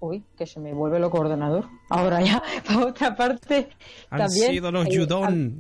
[0.02, 1.66] Uy, que se me vuelve loco ordenador.
[1.90, 2.42] Ahora ya,
[2.74, 3.70] por otra parte,
[4.10, 4.52] Han también...
[4.52, 5.60] sido los Yudon.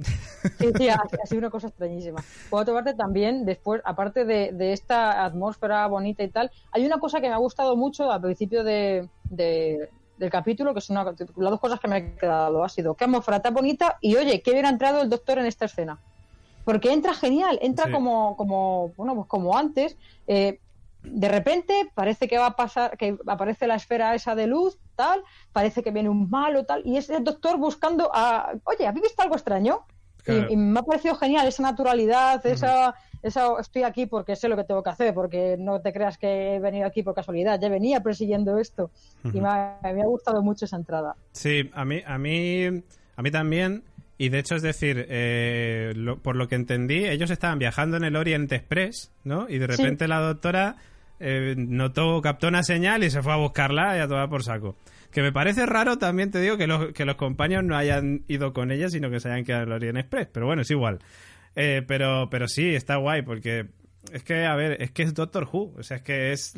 [0.57, 2.23] Sí, sí, ha, sido una cosa extrañísima.
[2.49, 7.19] Por otra parte, también, después, aparte de, esta atmósfera bonita y tal, hay una cosa
[7.19, 11.79] que me ha gustado mucho al principio de, del capítulo, que son las dos cosas
[11.81, 12.63] que me han quedado.
[12.63, 15.47] Ha sido qué atmósfera tan bonita y, oye, qué bien ha entrado el doctor en
[15.47, 15.99] esta escena.
[16.63, 19.97] Porque entra genial, entra como, como, bueno, pues como antes.
[20.27, 20.59] Eh,
[21.03, 25.23] de repente parece que va a pasar, que aparece la esfera esa de luz, tal,
[25.53, 29.21] parece que viene un malo, tal, y es el doctor buscando a, oye, ¿habéis visto
[29.21, 29.85] algo extraño?
[30.27, 34.63] Y, me ha parecido genial esa naturalidad, esa, esa, estoy aquí porque sé lo que
[34.63, 38.01] tengo que hacer, porque no te creas que he venido aquí por casualidad, ya venía
[38.01, 38.91] persiguiendo esto
[39.23, 41.15] y me ha, gustado mucho esa entrada.
[41.31, 42.83] Sí, a mí, a mí,
[43.15, 43.83] a mí también.
[44.21, 48.17] Y de hecho, es decir, eh, por lo que entendí, ellos estaban viajando en el
[48.17, 49.47] Orient Express, ¿no?
[49.47, 50.75] Y de repente la doctora
[51.21, 54.75] eh, notó, captó una señal y se fue a buscarla y a tomar por saco.
[55.09, 58.51] Que me parece raro también, te digo, que los, que los compañeros no hayan ido
[58.51, 60.27] con ella, sino que se hayan quedado en el Orient Express.
[60.33, 60.99] Pero bueno, es igual.
[61.55, 63.67] Eh, pero, pero sí, está guay, porque
[64.11, 66.55] es que, a ver, es que es Doctor Who, o sea, es que es,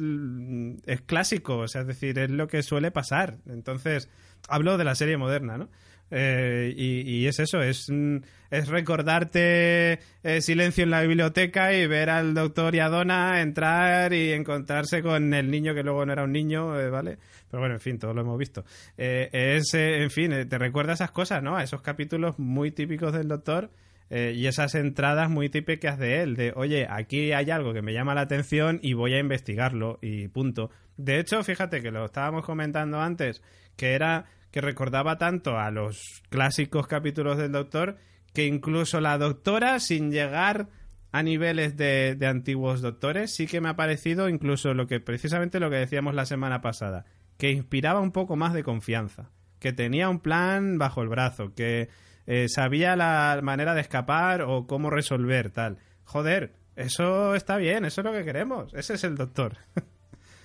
[0.88, 3.38] es clásico, o sea, es decir, es lo que suele pasar.
[3.45, 4.10] Entonces,
[4.50, 5.69] hablo de la serie moderna, ¿no?
[6.13, 8.17] Eh, y, es eso, es, mm,
[8.50, 14.12] es recordarte eh, silencio en la biblioteca y ver al doctor y a Donna entrar
[14.12, 17.17] y encontrarse con el niño que luego no era un niño, eh, ¿vale?
[17.50, 18.65] Pero bueno, en fin, todo lo hemos visto.
[18.97, 21.56] es, en fin, te recuerda esas cosas, ¿no?
[21.56, 23.71] A esos capítulos muy típicos del doctor.
[24.10, 28.13] y esas entradas muy típicas de él, de oye, aquí hay algo que me llama
[28.13, 30.69] la atención y voy a investigarlo y punto.
[30.98, 33.42] De hecho, fíjate que lo estábamos comentando antes,
[33.77, 37.97] que era que recordaba tanto a los clásicos capítulos del Doctor
[38.33, 40.67] que incluso la Doctora, sin llegar
[41.12, 45.69] a niveles de, antiguos doctores, sí que me ha parecido incluso lo que precisamente lo
[45.69, 47.06] que decíamos la semana pasada,
[47.37, 49.29] que inspiraba un poco más de confianza,
[49.60, 51.89] que tenía un plan bajo el brazo, que
[52.27, 55.79] eh, sabía la manera de escapar o cómo resolver tal.
[56.06, 59.58] Joder, eso está bien, eso es lo que queremos, ese es el doctor.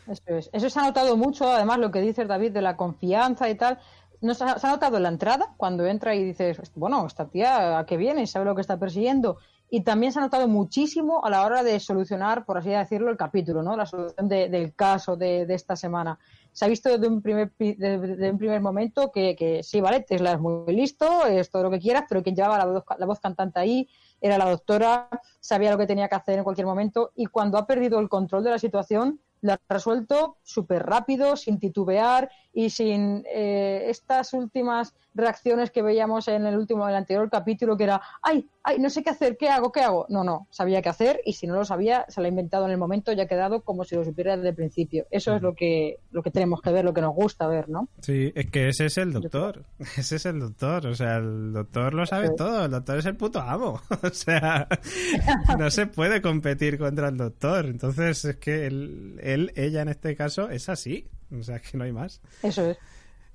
[0.06, 0.50] Eso es.
[0.52, 3.78] Eso se ha notado mucho, además, lo que dice David de la confianza y tal.
[4.20, 7.84] no se ha, notado en la entrada, cuando entra y dices, bueno, esta tía, ¿a
[7.86, 8.26] qué viene?
[8.26, 9.36] ¿Sabe lo que está persiguiendo?
[9.68, 13.16] Y también se ha notado muchísimo a la hora de solucionar, por así decirlo, el
[13.16, 13.76] capítulo, ¿no?
[13.76, 16.18] La solución de- del caso de, esta semana.
[16.52, 20.00] Se ha visto de un primer, pi- de, de un primer momento que, sí, vale,
[20.00, 22.58] Tesla es muy listo, es todo lo que quieras, pero quien llevaba
[22.98, 23.88] la voz cantante ahí
[24.20, 25.08] era la doctora,
[25.40, 28.44] sabía lo que tenía que hacer en cualquier momento y cuando ha perdido el control
[28.44, 34.94] de la situación, lo ha resuelto súper rápido, sin titubear y sin eh, estas últimas
[35.16, 38.90] reacciones que veíamos en el último, en el anterior capítulo, que era, ay, ay, no
[38.90, 40.06] sé qué hacer, ¿qué hago, qué hago?
[40.08, 42.72] No, no, sabía qué hacer y si no lo sabía, se lo ha inventado en
[42.72, 45.06] el momento y ha quedado como si lo supiera desde el principio.
[45.10, 47.88] Eso es lo que, lo que tenemos que ver, lo que nos gusta ver, ¿no?
[48.00, 49.64] Sí, es que ese es el doctor.
[49.96, 50.86] Ese es el doctor.
[50.86, 52.66] O sea, el doctor lo sabe todo.
[52.66, 53.80] El doctor es el puto amo.
[54.02, 54.68] O sea,
[55.58, 57.66] no se puede competir contra el doctor.
[57.66, 61.08] Entonces, es que él, él, ella en este caso, es así.
[61.36, 62.20] O sea, que no hay más.
[62.42, 62.78] Eso es.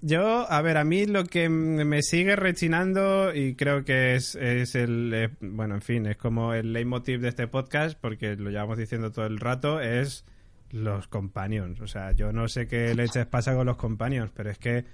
[0.03, 4.73] Yo, a ver, a mí lo que me sigue rechinando y creo que es, es
[4.73, 8.79] el, eh, bueno, en fin, es como el leitmotiv de este podcast, porque lo llevamos
[8.79, 10.25] diciendo todo el rato, es
[10.71, 11.81] los companions.
[11.81, 14.85] O sea, yo no sé qué leches pasa con los companions, pero es que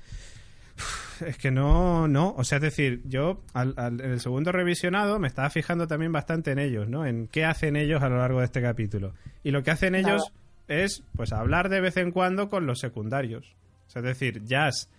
[1.25, 5.19] es que no, no, o sea, es decir, yo al, al- en el segundo revisionado
[5.19, 7.05] me estaba fijando también bastante en ellos, ¿no?
[7.05, 9.13] En qué hacen ellos a lo largo de este capítulo.
[9.43, 10.33] Y lo que hacen ellos
[10.67, 13.55] es, pues, hablar de vez en cuando con los secundarios.
[13.87, 14.89] O sea, es decir, Jazz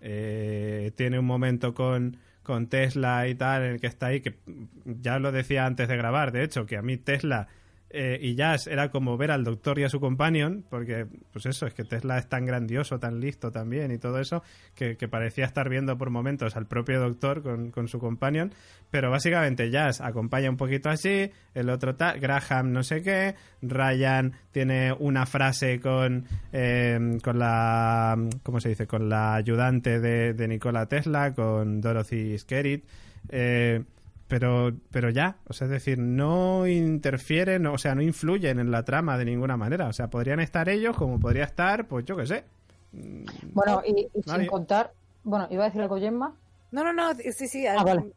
[0.00, 4.36] eh, tiene un momento con, con Tesla y tal, en el que está ahí, que
[4.84, 7.48] ya lo decía antes de grabar, de hecho, que a mí Tesla
[7.90, 11.66] eh, y Jazz era como ver al doctor y a su companion, porque, pues eso,
[11.66, 14.42] es que Tesla es tan grandioso, tan listo también y todo eso,
[14.74, 18.52] que, parecía estar viendo por momentos al propio doctor con, con su companion,
[18.90, 24.34] pero básicamente Jazz acompaña un poquito así, el otro tal, Graham no sé qué, Ryan
[24.52, 28.86] tiene una frase con, eh, con la, ¿cómo se dice?
[28.86, 32.84] Con la ayudante de, de Nikola Tesla, con Dorothy Skerritt,
[33.30, 33.82] eh,
[34.28, 38.84] pero, pero ya, o sea, es decir, no interfieren, o sea, no influyen en la
[38.84, 39.88] trama de ninguna manera.
[39.88, 42.44] O sea, podrían estar ellos como podría estar, pues yo qué sé.
[42.92, 44.92] Bueno, y, y sin contar,
[45.24, 46.34] bueno, iba a decir algo, Gemma.
[46.70, 47.66] No, no, no, sí, sí.
[47.66, 48.12] Ah, vale.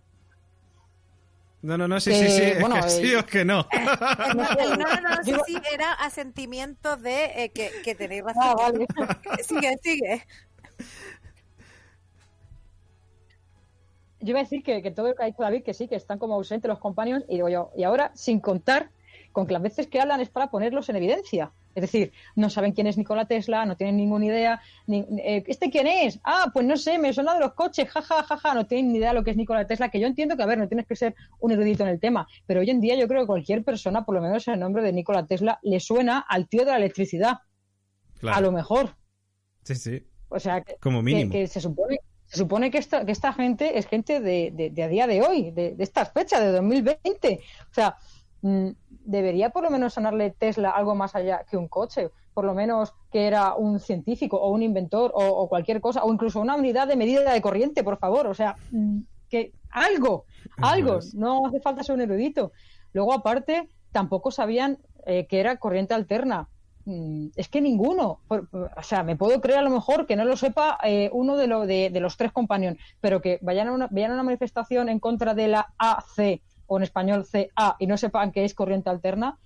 [1.61, 3.67] No, no, no, sí, Que, sí, sí, es bueno, que sí eh, o que no.
[3.71, 8.43] No, no, no, sí, sí, era asentimiento de eh, que, que tenéis razón.
[8.43, 8.87] Ah, vale.
[9.47, 10.27] Sigue, sigue.
[14.21, 15.95] Yo iba a decir que, que todo lo que ha dicho David, que sí, que
[15.95, 18.89] están como ausentes los companions, y digo yo, y ahora, sin contar
[19.31, 21.51] con que las veces que hablan es para ponerlos en evidencia.
[21.73, 24.61] Es decir, no saben quién es Nikola Tesla, no tienen ninguna idea.
[24.87, 26.19] ni- eh, ¿Este quién es?
[26.25, 29.09] Ah, pues no sé, me suena de los coches, jaja, jaja, no tienen ni idea
[29.09, 30.97] de lo que es Nikola Tesla, que yo entiendo que, a ver, no tienes que
[30.97, 34.03] ser un erudito en el tema, pero hoy en día yo creo que cualquier persona,
[34.03, 37.37] por lo menos el nombre de Nikola Tesla, le suena al tío de la electricidad,
[38.19, 38.37] Claro.
[38.37, 38.95] a lo mejor.
[39.63, 41.31] Sí, sí, O sea, que, como que- mínimo.
[41.31, 41.99] que se supone
[42.31, 45.21] se supone que esta, que esta gente es gente de, de- de a día de
[45.21, 47.39] hoy, de, de estas fechas, de 2020.
[47.69, 47.97] O sea,
[48.41, 52.09] mm, debería por lo menos sonarle Tesla algo más allá que un coche.
[52.33, 56.13] Por lo menos que era un científico o un inventor o, o cualquier cosa, o
[56.13, 58.27] incluso una unidad de medida de corriente, por favor.
[58.27, 60.23] O sea, mm, que algo,
[60.57, 60.99] algo.
[61.13, 62.53] No hace falta ser un erudito.
[62.93, 66.47] Luego, aparte, tampoco sabían eh, que era corriente alterna.
[66.85, 68.19] Mm, Es que ninguno.
[68.27, 71.47] O sea, me puedo creer a lo mejor que no lo sepa eh, uno de,
[71.47, 74.89] lo, de, de los tres companions, pero que vayan a, una, vayan a una manifestación
[74.89, 78.89] en contra de la AC, o en español CA, y no sepan que es corriente
[78.89, 79.37] alterna,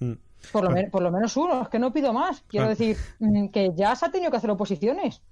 [0.00, 0.12] Mm.
[0.52, 1.62] por lo, men- por lo menos uno.
[1.62, 2.42] Es que no pido más.
[2.48, 5.22] Quiero decir mm, que ya se ha tenido que hacer oposiciones.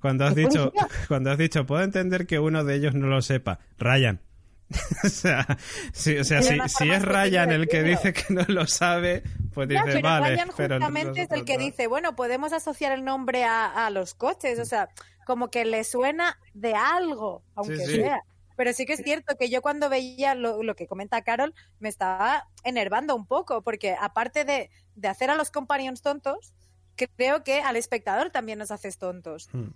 [0.00, 0.88] Cuando has ¿Qué dicho, policía?
[1.08, 3.58] cuando has dicho, puedo entender que uno de ellos no lo sepa.
[3.78, 4.20] Ryan.
[5.04, 5.46] o sea,
[5.92, 9.22] si, o sea, si, es Ryan el que dice que no lo sabe,
[9.54, 10.30] pues dice, pero vale.
[10.30, 11.64] Ryan pero justamente es el que no.
[11.64, 14.88] dice, bueno, podemos asociar el nombre a, a los coches, o sea,
[15.24, 17.94] como que le suena de algo, aunque Sí, sí.
[17.96, 18.20] sea.
[18.56, 21.90] Pero sí que es cierto que yo cuando veía lo, lo que comenta Carol, me
[21.90, 26.54] estaba enervando un poco, porque aparte de, de hacer a los companions tontos,
[26.96, 29.50] creo que al espectador también nos haces tontos.
[29.52, 29.68] Hmm.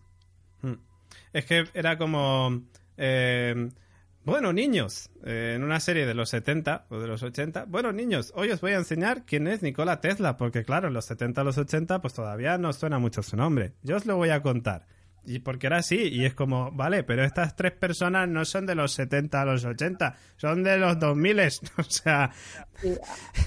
[0.62, 0.80] Hmm.
[1.34, 2.62] Es que era como.
[2.96, 3.70] eh,
[4.24, 7.64] bueno, niños, eh, en una serie de los 70 o de los 80.
[7.68, 11.06] Bueno, niños, hoy os voy a enseñar quién es Nikola Tesla, porque claro, en los
[11.06, 13.72] 70 o los 80, pues todavía no suena mucho su nombre.
[13.82, 14.86] Yo os lo voy a contar.
[15.24, 18.74] Y porque era así, y es como, vale, pero estas tres personas no son de
[18.74, 21.40] los 70 a los 80, son de los 2000,
[21.78, 22.30] o sea, a,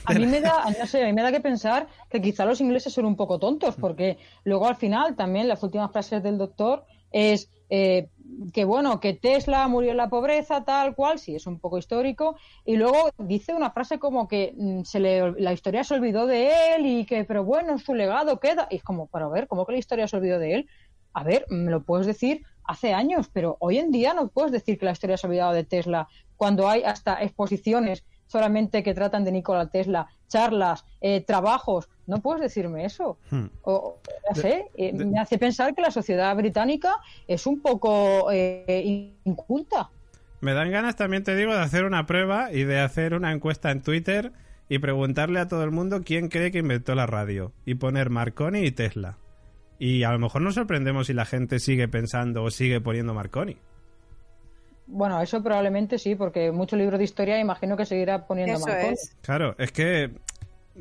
[0.06, 2.62] a mí me da, no sé, a mí me da que pensar que quizá los
[2.62, 6.86] ingleses son un poco tontos, porque luego al final también las últimas frases del doctor
[7.12, 8.10] es eh,
[8.54, 12.36] que bueno, que Tesla murió en la pobreza, tal cual, sí, es un poco histórico,
[12.66, 16.76] y luego dice una frase como que mm, se le, la historia se olvidó de
[16.76, 19.74] él y que, pero bueno, su legado queda, y es como, para ver, ¿cómo que
[19.74, 20.70] la historia se olvidó de él?
[21.14, 24.78] a ver, me lo puedes decir hace años, pero hoy en día no puedes decir
[24.78, 26.08] que la historia se ha olvidado de Tesla
[26.38, 28.04] cuando hay hasta exposiciones
[28.34, 31.88] solamente que tratan de Nikola Tesla, charlas, eh, trabajos.
[32.08, 33.20] No puedes decirme eso.
[33.30, 33.46] Hmm.
[33.62, 36.96] O, no sé, eh, me hace pensar que la sociedad británica
[37.28, 39.92] es un poco eh, inculta.
[40.42, 43.70] Me dan ganas también, te digo, de hacer una prueba y de hacer una encuesta
[43.70, 44.32] en Twitter
[44.68, 48.62] y preguntarle a todo el mundo quién cree que inventó la radio y poner Marconi
[48.62, 49.20] y Tesla.
[49.78, 53.58] Y a lo mejor nos sorprendemos si la gente sigue pensando o sigue poniendo Marconi.
[54.86, 58.94] Bueno, eso probablemente sí, porque mucho libro de historia imagino que seguirá poniendo Eso Marconi.
[58.94, 59.16] es.
[59.22, 60.12] Claro, es que.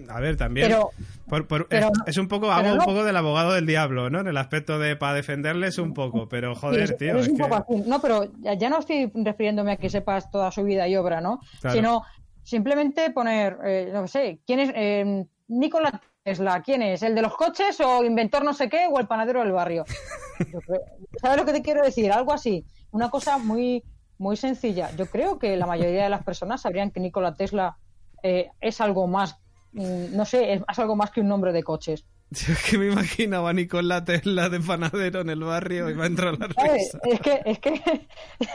[0.09, 0.69] A ver, también.
[0.69, 0.91] Pero-
[1.29, 2.51] por- por- pero- es, es un poco.
[2.51, 4.21] Hago un no- poco del abogado del diablo, ¿no?
[4.21, 4.97] En el aspecto de.
[4.97, 6.29] Para defenderles un poco.
[6.29, 7.17] Pero joder, Sí, tío.
[7.19, 7.43] es Es un que...
[7.45, 7.83] poco así.
[7.89, 11.21] No, pero ya, ya no estoy refiriéndome a que sepas toda su vida y obra,
[11.21, 11.41] ¿no?
[11.61, 11.77] Claro.
[11.77, 12.03] Sino
[12.43, 16.63] simplemente poner, eh, no sé, ¿quién es eh, Nikola Tesla?
[16.63, 17.03] ¿Quién es?
[17.03, 19.85] ¿El de los coches o inventor no sé qué o el panadero del barrio?
[21.21, 22.11] ¿Sabes lo que te quiero decir?
[22.13, 22.65] Algo así.
[22.91, 23.83] Una cosa muy,
[24.23, 24.91] muy sencilla.
[24.97, 27.77] Yo creo que la mayoría de las personas sabrían que Nikola Tesla
[28.23, 29.37] eh, es algo más,
[29.73, 32.05] mm, no sé, es, algo más que un nombre de coches.
[32.31, 36.05] Yo es que me imaginaba a Nicolás Tesla de panadero en el barrio y va
[36.05, 36.99] a entrar la risa.
[37.05, 37.75] Es que, es que,
[38.39, 38.49] es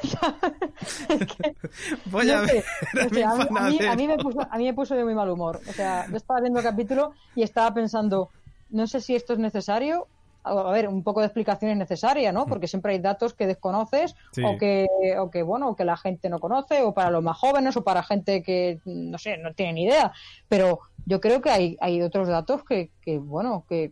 [1.27, 1.55] que
[2.05, 2.63] Voy a No ver
[2.93, 3.91] a no sé, mi a, mí, a mí- panadero.
[3.91, 5.59] a mí me puso, a mí me puso de muy mal humor.
[5.69, 8.29] O sea, yo estaba viendo el capítulo y estaba pensando,
[8.69, 10.07] no sé si esto es necesario.
[10.47, 12.45] A ver, un poco de explicación es necesaria, ¿no?
[12.45, 14.43] Porque siempre hay datos que desconoces Sí.
[14.45, 14.87] o que,
[15.19, 17.83] o que, bueno, o que la gente no conoce, o para los más jóvenes, o
[17.83, 20.11] para gente que, no sé, no tiene ni idea.
[20.47, 23.91] Pero yo creo que hay, hay otros datos que, que, bueno, que,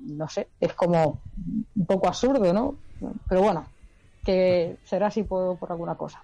[0.00, 1.20] no sé, es como
[1.76, 2.76] un poco absurdo, ¿no?
[3.28, 3.66] Pero bueno,
[4.24, 6.22] que será así por, por alguna cosa.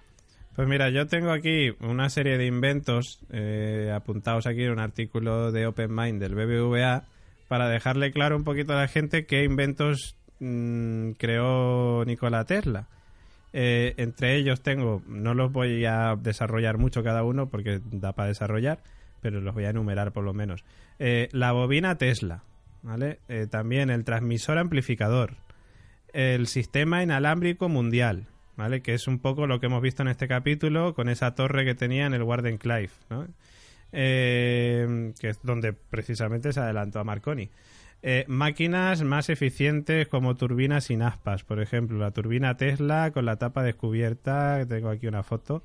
[0.55, 5.51] Pues mira, yo tengo aquí una serie de inventos eh, apuntados aquí en un artículo
[5.51, 7.05] de Open Mind del BBVA
[7.47, 12.87] para dejarle claro un poquito a la gente qué inventos mm, creó Nikola Tesla.
[13.53, 18.29] Eh, entre ellos tengo, no los voy a desarrollar mucho cada uno porque da para
[18.29, 18.79] desarrollar,
[19.21, 20.63] pero los voy a enumerar por lo menos.
[20.97, 22.43] Eh, la bobina Tesla,
[22.81, 23.19] ¿vale?
[23.27, 25.35] Eh, también el transmisor amplificador,
[26.13, 28.25] el sistema inalámbrico mundial,
[28.57, 28.81] ¿vale?
[28.81, 31.75] Que es un poco lo que hemos visto en este capítulo con esa torre que
[31.75, 33.27] tenía en el Warden Clive, ¿no?
[33.93, 37.49] Eh, que es donde precisamente se adelantó a Marconi.
[38.05, 43.37] Eh, máquinas más eficientes como turbinas sin aspas, por ejemplo, la turbina Tesla con la
[43.37, 45.63] tapa descubierta, tengo aquí una foto.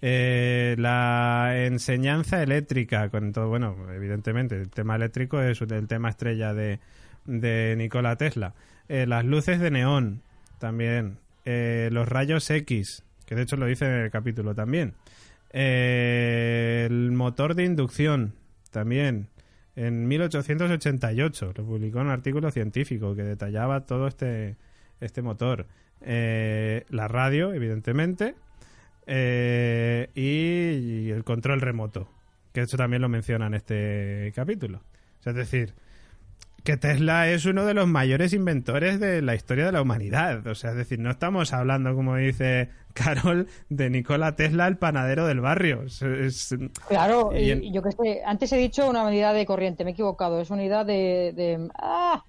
[0.00, 6.54] Eh, la enseñanza eléctrica, con todo, bueno, evidentemente, el tema eléctrico es el tema estrella
[6.54, 6.78] de,
[7.26, 8.54] de Nikola Tesla.
[8.88, 10.22] Eh, las luces de neón,
[10.58, 11.18] también.
[11.44, 14.94] Eh, los rayos X, que de hecho lo dice en el capítulo también.
[15.56, 18.34] El motor de inducción,
[18.72, 19.28] también.
[19.76, 24.56] En 1888 lo publicó un artículo científico que detallaba todo este,
[25.00, 25.66] este motor.
[26.00, 28.34] Eh, la radio, evidentemente.
[29.06, 32.08] eh, y, el control remoto,
[32.52, 34.82] que eso también lo menciona en este capítulo.
[35.24, 35.74] Es decir,
[36.64, 40.46] que Tesla es uno de los mayores inventores de la historia de la humanidad.
[40.46, 45.26] O sea, es decir, no estamos hablando, como dice Carol, de Nikola Tesla, el panadero
[45.26, 45.82] del barrio.
[45.82, 46.54] Es- es-
[46.88, 49.84] Claro, Y y, en- y yo que sé, antes he dicho una unidad de corriente,
[49.84, 51.32] me he equivocado, es unidad de...
[51.36, 52.24] de- ah,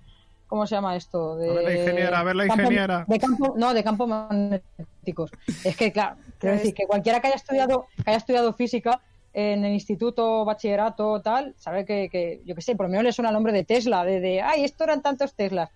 [0.48, 1.38] ¿Cómo se llama esto?
[1.38, 3.06] De, A ver la ingeniera, a ver la campo- ingeniera.
[3.08, 5.32] de campo, no, de campos magnéticos.
[5.64, 9.00] Es que, claro, quiero decir que cualquiera que haya estudiado, que haya estudiado física
[9.38, 13.12] en el instituto, bachillerato, tal, sabe que, que yo que sé, por lo menos le
[13.12, 15.70] suena el nombre de Tesla, de, de, ay, esto eran tantos Teslas.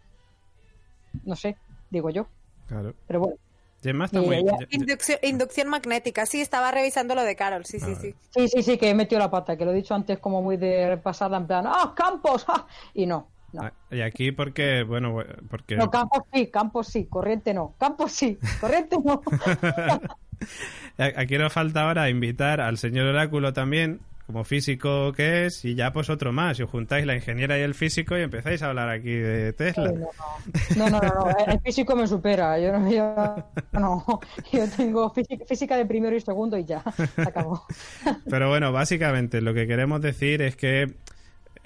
[1.25, 1.57] No sé,
[1.89, 2.25] digo yo,
[2.67, 2.93] Claro.
[3.05, 3.35] pero bueno.
[3.81, 4.45] Está muy...
[4.71, 8.15] Inducción, inducción magnética, sí, estaba revisando lo de Carol, sí, sí, Ah, sí.
[8.31, 10.57] Sí, sí, sí, que he metido la pata, que lo he dicho antes como muy
[10.57, 12.45] de repasada, en plan, ¡ah, campos!
[12.49, 13.63] ah", Y no, no.
[13.63, 15.17] Ah, Y aquí porque, bueno,
[15.49, 15.75] porque...
[15.77, 17.73] No, campos sí, campos sí, corriente no.
[17.77, 19.21] Campos sí, corriente no.
[20.97, 25.91] Aquí nos falta ahora invitar al señor Oráculo también, como físico que es, y ya
[25.91, 26.57] pues otro más.
[26.57, 29.91] Si os juntáis la ingeniera y el físico y empezáis a hablar aquí de Tesla.
[30.75, 32.59] No, no, no, no, no, el físico me supera.
[32.59, 33.35] Yo no, yo,
[33.71, 34.19] no,
[34.51, 36.83] yo tengo física, física de primero y segundo y ya,
[37.15, 37.65] se acabó.
[38.29, 40.95] Pero bueno, básicamente lo que queremos decir es que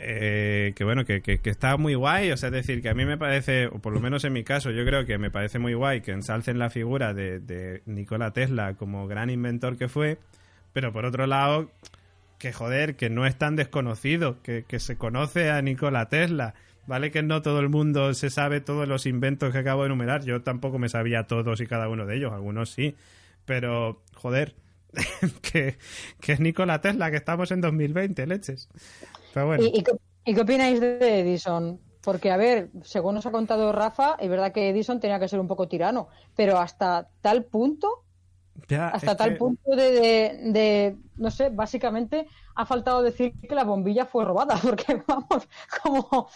[0.06, 3.06] eh, que bueno, que, que- está muy guay, o sea, es decir, que a mí
[3.06, 5.74] me parece, o por lo menos en mi caso, yo creo que me parece muy
[5.74, 10.18] guay que ensalcen la figura de, de Nikola Tesla como gran inventor que fue,
[10.74, 11.72] pero por otro lado,
[12.40, 16.54] que joder, que no es tan desconocido, que, que se conoce a Nikola Tesla,
[16.88, 17.10] ¿vale?
[17.12, 20.42] Que no todo el mundo se sabe todos los inventos que acabo de enumerar, yo
[20.42, 22.96] tampoco me sabía todos y cada uno de ellos, algunos sí,
[23.46, 24.56] pero joder,
[25.42, 25.78] que,
[26.22, 28.70] que es Nikola Tesla, que estamos en 2020, leches.
[29.34, 29.64] Bueno.
[29.64, 29.92] ¿Y, y qué,
[30.26, 31.80] y qué opináis de Edison?
[32.02, 35.40] Porque, a ver, según nos ha contado Rafa, es verdad que Edison tenía que ser
[35.40, 38.04] un poco tirano, pero hasta tal punto,
[38.68, 43.56] Ya, hasta tal que- punto de, de- de, no sé, básicamente ha faltado decir que
[43.56, 45.48] la bombilla fue robada, porque vamos,
[45.82, 46.28] como,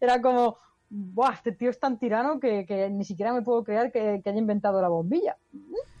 [0.00, 0.58] era como,
[0.90, 1.32] ¡buah!
[1.32, 4.38] Este tío es tan tirano que, que ni siquiera me puedo creer que, que haya
[4.38, 5.36] inventado la bombilla.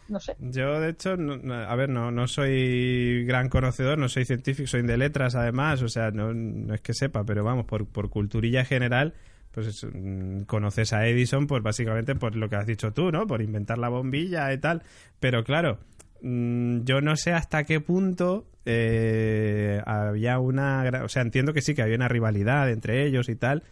[0.08, 0.36] No sé.
[0.38, 4.82] Yo, de hecho, no- a ver, no, no soy gran conocedor, no soy científico, soy
[4.82, 8.64] de letras además, o sea, no, no es que sepa, pero vamos, por, por culturilla
[8.64, 9.14] general,
[9.50, 13.26] pues es, mm, conoces a Edison, pues básicamente por lo que has dicho tú, ¿no?
[13.26, 14.82] Por inventar la bombilla y tal.
[15.20, 15.78] Pero claro,
[16.20, 20.84] mm, yo no sé hasta qué punto eh, había una...
[21.04, 23.62] O sea, entiendo que sí, que había una rivalidad entre ellos y tal,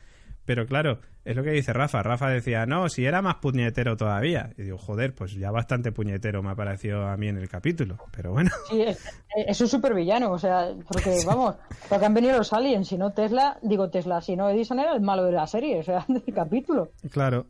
[0.44, 2.02] pero claro, es lo que dice Rafa.
[2.02, 4.50] Rafa decía, no, si era más puñetero todavía.
[4.58, 7.98] Y digo, joder, pues ya bastante puñetero me ha parecido a mí en el capítulo.
[8.10, 8.98] Pero bueno, Sí, es,
[9.36, 11.54] es un supervillano, o sea, porque vamos,
[11.88, 15.00] porque han venido los aliens, si no Tesla, digo Tesla, si no Edison era el
[15.00, 16.90] malo de la serie, o sea, del capítulo.
[17.10, 17.46] claro.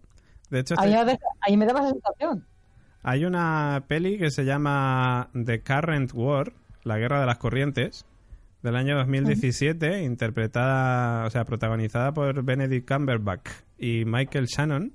[0.50, 2.46] De hecho, Ahí, este- ahí me daba esa sensación.
[3.02, 6.52] hay una peli que se llama The Current War,
[6.84, 8.04] La Guerra de las Corrientes,
[8.62, 13.48] del año 2017, interpretada, o sea, protagonizada por Benedict Cumberbatch
[13.78, 14.92] y Michael Shannon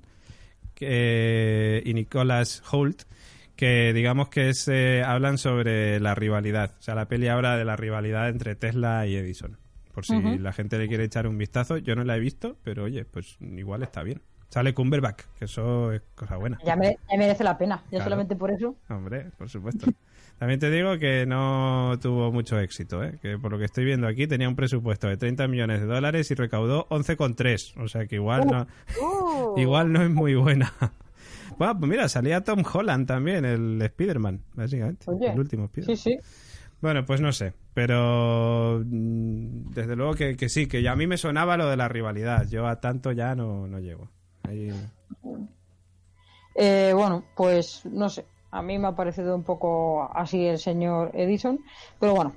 [0.74, 3.02] que- y Nicholas Holt,
[3.56, 6.74] que digamos que es, eh, hablan sobre la rivalidad.
[6.78, 9.58] O sea, la peli habla de la rivalidad entre Tesla y Edison.
[9.92, 12.84] Por si la gente le quiere echar un vistazo, yo no la he visto, pero
[12.84, 14.22] oye, pues igual está bien.
[14.48, 16.56] Sale Cumberbatch, que eso es cosa buena.
[16.64, 18.04] Ya, me- ya merece la pena, ya Claro.
[18.04, 18.76] solamente por eso.
[18.88, 19.86] Hombre, por supuesto.
[20.38, 23.18] También te digo que no tuvo mucho éxito, ¿eh?
[23.20, 26.30] que por lo que estoy viendo aquí tenía un presupuesto de 30 millones de dólares
[26.30, 27.74] y recaudó 11,3.
[27.82, 28.66] O sea que igual no,
[29.02, 29.58] Uh.
[29.60, 30.72] igual no es muy buena.
[31.58, 35.10] Bueno, pues mira, salía Tom Holland también, el Spider-Man, básicamente.
[35.10, 35.96] Oye, el último Spider-Man.
[35.96, 36.18] Sí, sí.
[36.80, 41.08] Bueno, pues no sé, pero mm, desde luego que, que sí, que ya a mí
[41.08, 42.46] me sonaba lo de la rivalidad.
[42.48, 44.08] Yo a tanto ya no, no llego.
[44.44, 44.70] Ahí-
[46.54, 48.24] Eh, bueno, pues no sé.
[48.50, 51.60] A mí me ha parecido un poco así el señor Edison.
[52.00, 52.32] Pero bueno.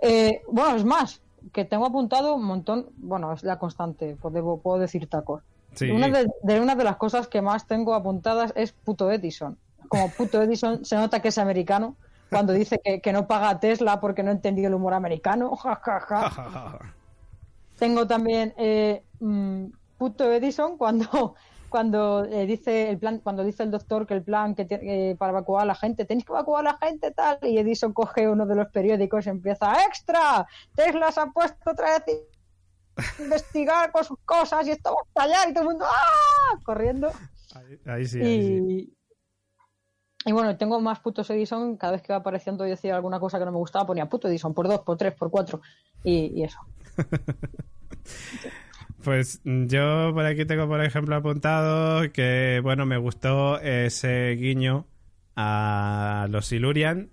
[0.00, 1.20] Eh, bueno, es más,
[1.52, 2.86] que tengo apuntado un montón.
[2.96, 5.42] Bueno, es la constante, pues debo- puedo decir tacos.
[5.74, 5.90] Sí.
[5.90, 9.56] Una de, de una de las cosas que más tengo apuntadas es puto Edison.
[9.88, 11.96] Como puto Edison se nota que es americano
[12.30, 15.54] cuando dice que, que no paga a Tesla porque no ha entendido el humor americano.
[15.62, 16.78] Ja, ja, ja.
[17.78, 19.64] Tengo también eh, mm,
[19.98, 21.34] puto Edison cuando
[21.72, 25.16] cuando eh, dice el plan cuando dice el doctor que el plan que tiene- eh,
[25.16, 28.28] para evacuar a la gente tenéis que evacuar a la gente tal y Edison coge
[28.28, 30.46] uno de los periódicos y empieza extra
[30.76, 32.04] Tesla se ha puesto otra vez
[33.18, 36.58] a investigar con sus cosas y esto va a estallar y todo el mundo ¡ah!
[36.64, 37.10] corriendo
[37.56, 38.52] Ahí, ahí sí, ahí sí.
[38.68, 38.96] y
[40.24, 41.76] y bueno, tengo más putos Edison.
[41.76, 44.28] Cada vez que va apareciendo y decía alguna cosa que no me gustaba, ponía puto
[44.28, 45.60] Edison por dos, por tres, por cuatro.
[46.04, 46.58] Y, y eso.
[49.04, 54.86] Pues mm, yo por aquí tengo, por ejemplo, apuntado que, bueno, me gustó ese guiño
[55.36, 57.10] a los Silurian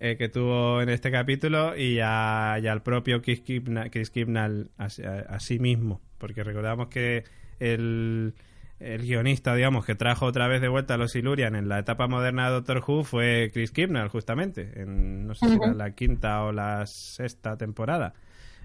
[0.00, 4.70] eh, que tuvo en este capítulo y, a- y al propio Chris Kibnall, Chris Kibnall
[4.78, 6.00] a, a- a sí mismo.
[6.18, 7.24] Porque recordamos que
[7.60, 8.34] el,
[8.80, 12.08] el guionista, digamos, que trajo otra vez de vuelta a los Silurian en la etapa
[12.08, 14.72] moderna de Doctor Who fue Chris Kibnall, justamente.
[14.82, 18.12] En, no sé si era la quinta o la sexta temporada.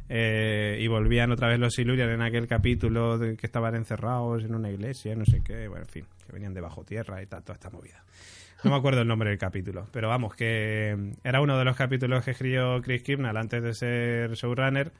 [0.10, 4.55] Eh, y volvían otra vez los Silurian en aquel capítulo de que estaban encerrados en
[4.55, 7.43] una iglesia, no sé qué, bueno, en fin, que venían de bajo tierra y tal,
[7.43, 8.03] toda esta movida.
[8.64, 11.76] No me acuerdo el nombre del capítulo, pero vamos, que mm, era uno de los
[11.76, 14.93] capítulos que escribió Chris Kibnall antes de ser showrunner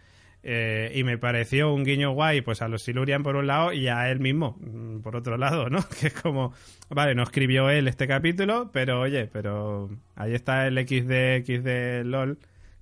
[0.44, 3.88] eh, y me pareció un guiño guay pues a los Silurian por un lado y
[3.88, 5.80] a él mismo mm, por otro lado, ¿no?
[6.00, 6.54] Que es como,
[6.90, 12.38] vale, no escribió él este capítulo, pero oye, pero ahí está el XD, XD LOL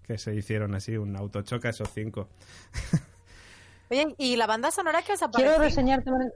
[0.05, 2.27] que se hicieron así, un autochoca esos cinco.
[3.89, 5.63] Oye, ¿y la banda sonora que os ha Quiero parecido?
[5.69, 6.31] reseñar también.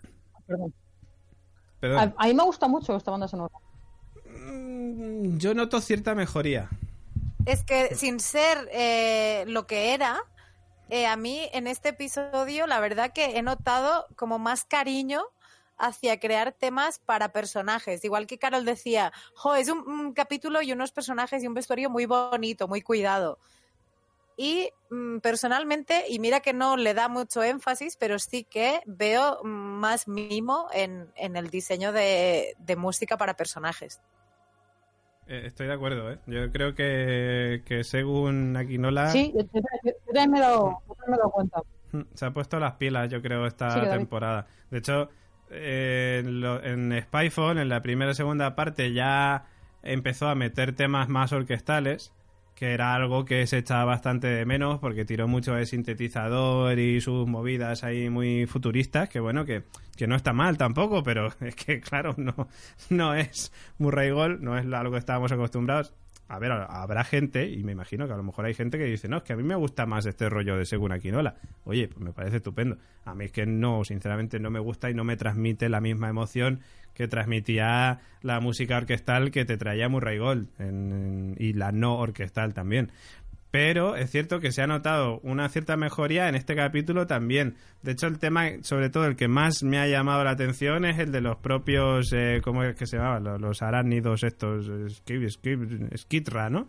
[0.46, 0.74] Perdón.
[1.80, 2.14] Perdón.
[2.18, 3.54] A, a mí me gusta mucho esta banda sonora.
[4.26, 6.70] Mm, Yo noto cierta mejoría.
[7.46, 10.20] Es que sin ser eh, lo que era,
[10.90, 15.22] eh, a mí en este episodio la verdad que he notado como más cariño
[15.78, 18.04] hacia crear temas para personajes.
[18.04, 21.90] Igual que Carol decía, jo, es un, un capítulo y unos personajes y un vestuario
[21.90, 23.40] muy bonito, muy cuidado.
[24.42, 29.44] Y mm, personalmente, y mira que no le da mucho énfasis, pero sí que veo
[29.44, 34.00] más mimo en, en el diseño de, de música para personajes.
[35.28, 36.20] Eh, estoy de acuerdo, ¿eh?
[36.26, 40.32] Yo creo que, que según Aquinola Sí, yo, yo- yo también
[41.92, 44.48] me se ha puesto las pilas, yo creo, esta Sí, temporada.
[44.72, 45.10] De hecho,
[45.50, 49.48] eh, en, lo- en Spyfall, en la primera y segunda parte, ya
[49.84, 52.14] empezó a meter temas más orquestales
[52.60, 57.00] que era algo que se echaba bastante de menos porque tiró mucho de sintetizador y
[57.00, 59.64] sus movidas ahí muy futuristas, que bueno, que,
[59.96, 62.50] que no está mal tampoco, pero es que claro, no,
[62.90, 65.94] no es Murray Gold, no es algo que estábamos acostumbrados.
[66.30, 69.10] A ver, habrá gente, y me imagino que a lo mejor hay gente que dice,
[69.10, 71.38] no, es que a mí me gusta más este rollo de Según Aquinola.
[71.64, 72.78] Oye, pues me parece estupendo.
[73.04, 76.08] A mí es que no, sinceramente no me gusta y no me transmite la misma
[76.08, 76.60] emoción
[76.94, 80.50] que transmitía la música orquestal que te traía Murray Gold
[81.40, 82.92] y la no orquestal también.
[83.52, 87.56] Pero es cierto que se ha notado una cierta mejoría en este capítulo también.
[87.82, 91.00] De hecho, el tema, sobre todo el que más me ha llamado la atención es
[91.00, 93.42] el de los propios, eh, ¿cómo es que se llamaban?
[93.42, 94.70] Los, arácnidos estos,
[95.98, 96.68] skitra, ¿no?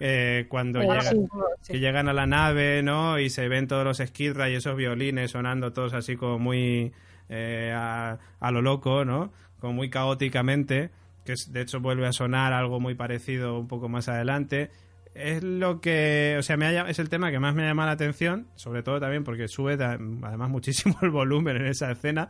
[0.00, 1.28] Eh, cuando llegan,
[1.66, 3.18] que llegan a la nave, ¿no?
[3.18, 6.92] Y se ven todos los skitra y esos violines sonando todos así como muy
[7.30, 9.32] eh, a, a lo loco, ¿no?
[9.58, 10.90] como muy caóticamente,
[11.24, 14.70] que de hecho vuelve a sonar algo muy parecido un poco más adelante.
[15.14, 18.48] Es lo que, o sea, me es el tema que más me llama la atención,
[18.54, 22.28] sobre todo también porque sube además muchísimo el volumen en esa escena,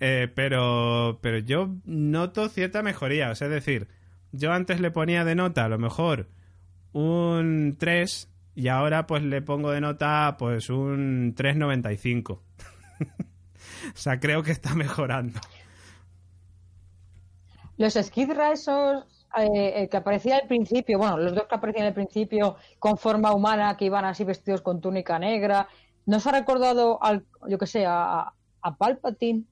[0.00, 3.88] eh, pero, pero yo noto cierta mejoría, o sea, es decir,
[4.32, 6.28] yo antes le ponía de nota a lo mejor
[6.92, 12.30] un 3 y ahora pues le pongo de nota pues un 3.95.
[12.30, 12.40] o
[13.94, 15.38] sea, creo que está mejorando.
[17.76, 19.04] Los Skidra esos
[19.36, 23.32] eh, eh, que aparecían al principio, bueno, los dos que aparecían al principio con forma
[23.34, 25.68] humana, que iban así vestidos con túnica negra,
[26.06, 28.32] ¿nos ha recordado, al, yo que sé, a,
[28.62, 29.44] a Palpatine?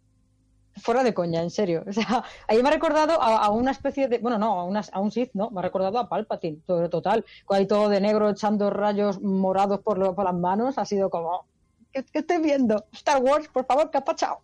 [0.77, 1.85] Fuera de coña, en serio.
[1.89, 4.19] O sea, ahí me ha recordado a, una especie de.
[4.19, 5.51] Bueno, no, a, a un Sith, ¿no?
[5.51, 7.25] Me ha recordado a Palpatine, todo, total.
[7.49, 10.79] Ahí todo de negro echando rayos morados por, por las manos.
[10.79, 11.47] Ha sido como.
[11.93, 12.87] ¿Qué, qué estoy viendo?
[12.93, 14.41] Star Wars, por favor, pachado.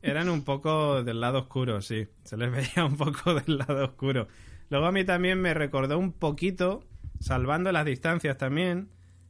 [0.00, 2.06] Eran un poco del lado oscuro, sí.
[2.24, 4.28] Se les veía un poco del lado oscuro.
[4.74, 6.82] Luego a mí también me recordó un poquito,
[7.20, 8.88] salvando las distancias también,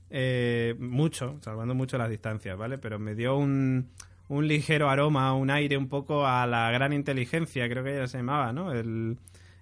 [0.09, 2.79] eh, mucho, salvando mucho las distancias, ¿vale?
[2.79, 3.91] Pero me dio un,
[4.29, 8.17] un ligero aroma, un aire un poco a la gran inteligencia, creo que ella se
[8.17, 8.73] llamaba, ¿no?
[8.73, 9.19] El,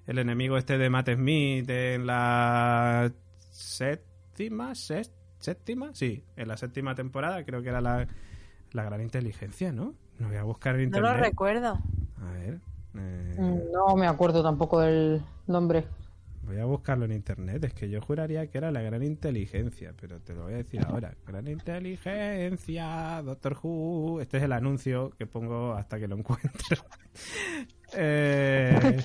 [0.06, 3.10] el enemigo este de Matt Smith en la
[3.50, 8.06] séptima, séptima, sí, en la séptima temporada creo que era la,
[8.70, 9.94] la gran inteligencia, ¿no?
[10.20, 11.10] No voy a buscar en internet.
[11.10, 11.80] No lo recuerdo.
[12.20, 12.60] A ver.
[12.94, 15.84] Eh, no me acuerdo tampoco del nombre.
[16.42, 17.64] Voy a buscarlo en internet.
[17.64, 20.80] Es que yo juraría que era la gran inteligencia, pero te lo voy a decir
[20.84, 21.14] ahora.
[21.26, 24.20] Gran inteligencia, Doctor Who.
[24.20, 26.78] Este es el anuncio que pongo hasta que lo encuentre.
[27.96, 29.02] eh,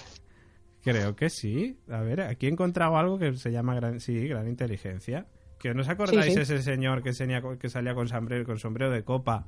[0.83, 1.79] creo que sí.
[1.89, 5.27] A ver, aquí he encontrado algo que se llama gran, sí, gran inteligencia.
[5.59, 7.11] ¿Que no os acordáis ese señor que,
[7.59, 9.47] que salía con sombrero, con sombrero de copa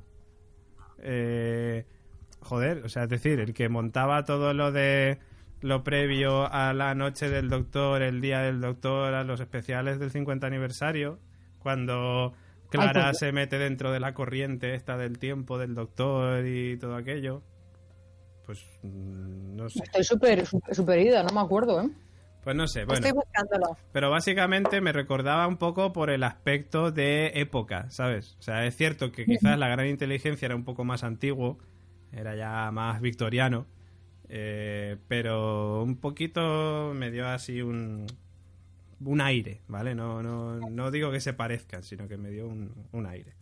[1.02, 1.84] eh,
[2.40, 5.18] joder, o sea, es decir, el que montaba todo lo de
[5.60, 10.10] lo previo a la noche del doctor, el día del doctor, a los especiales del
[10.10, 11.18] 50 aniversario,
[11.58, 12.32] cuando
[12.70, 16.94] Clara pues se mete dentro de la corriente esta del tiempo del doctor y todo
[16.94, 17.42] aquello.
[18.46, 19.80] Pues mm, no sé.
[19.84, 21.90] Estoy súper super ida, no me acuerdo, ¿eh?
[22.42, 23.06] Pues no sé, bueno.
[23.06, 23.76] Estoy buscándolo.
[23.92, 28.36] Pero básicamente me recordaba un poco por el aspecto de época, ¿sabes?
[28.38, 31.58] O sea, es cierto que quizás la gran inteligencia era un poco más antiguo,
[32.12, 33.66] era ya más victoriano,
[34.32, 38.06] eh, pero un poquito me dio así un,
[39.04, 39.94] un aire, ¿vale?
[39.94, 43.34] No, no, no digo que se parezcan, sino que me dio un, un aire.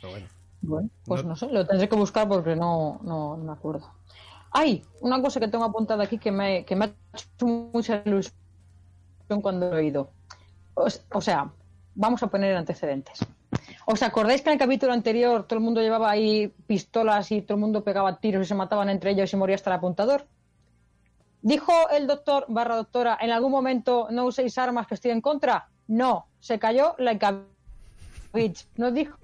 [0.00, 0.26] Pero bueno.
[0.62, 3.90] Bueno, pues no, sé, lo tendré que buscar porque no, no, no me acuerdo.
[4.52, 8.34] Hay una cosa que tengo apuntada aquí que me, que me ha hecho mucha ilusión
[9.42, 10.10] cuando lo he oído.
[10.74, 11.50] O, sea,
[11.94, 13.20] vamos a poner antecedentes.
[13.86, 17.56] ¿Os acordáis que en el capítulo anterior todo el mundo llevaba ahí pistolas y todo
[17.56, 20.26] el mundo pegaba tiros y se mataban entre ellos y moría hasta el apuntador?
[21.42, 25.68] ¿Dijo el doctor barra doctora en algún momento no uséis armas que estoy en contra?
[25.88, 27.42] No, se cayó like a
[28.32, 28.66] bitch.
[28.76, 29.16] No dijo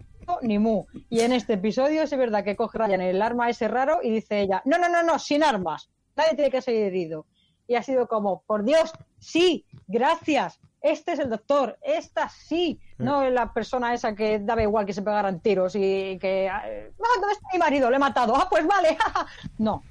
[0.42, 0.84] ni mu.
[1.10, 4.40] Y en este episodio es verdad que coge Ryan el arma ese raro y dice
[4.40, 5.90] ella, no, no, no, no, sin armas.
[6.16, 7.26] Nadie tiene que ser herido.
[7.68, 10.58] Y ha sido como, por Dios, sí, gracias.
[10.86, 15.02] Este es el doctor, esta sí, no la persona esa que daba igual que se
[15.02, 17.90] pegaran tiros y que, ah, ¿dónde está mi marido?
[17.90, 18.36] Le he matado.
[18.36, 18.96] Ah, pues vale.
[19.58, 19.82] no.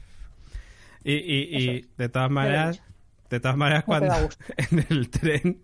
[1.04, 2.82] Y, y, de todas maneras,
[3.30, 4.14] de todas maneras, cuando
[4.58, 5.62] en el tren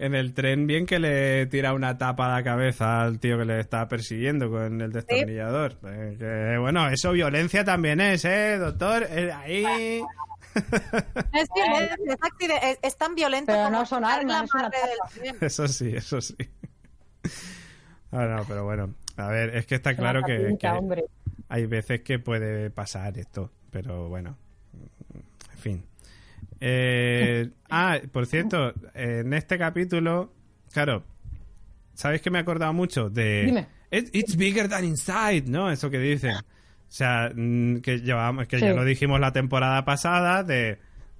[0.00, 3.44] en el tren bien que le tira una tapa a la cabeza al tío que
[3.44, 5.76] le está persiguiendo con el destornillador.
[5.84, 9.06] Eh, bueno, eso violencia también es, ¿eh, doctor?
[9.10, 10.02] Eh, ahí...
[11.32, 14.50] Es violencia, es, tan violento pero no son armas,
[15.40, 16.36] Eso sí, eso sí.
[18.12, 20.58] Ah, no, pero bueno, a ver, es que está claro que,
[21.48, 24.36] hay veces que puede pasar esto, pero bueno,
[25.52, 25.84] en fin.
[26.60, 30.32] Eh, ah, por cierto, en este capítulo,
[30.72, 31.04] claro,
[31.94, 33.44] ¿sabéis que me he acordado mucho de...
[33.44, 33.68] Dime.
[33.92, 35.70] "It- It's bigger than inside, ¿no?
[35.70, 36.34] Eso que dicen.
[36.90, 40.78] O sea, mm, que, llevábamos, que ya lo dijimos la temporada pasada de...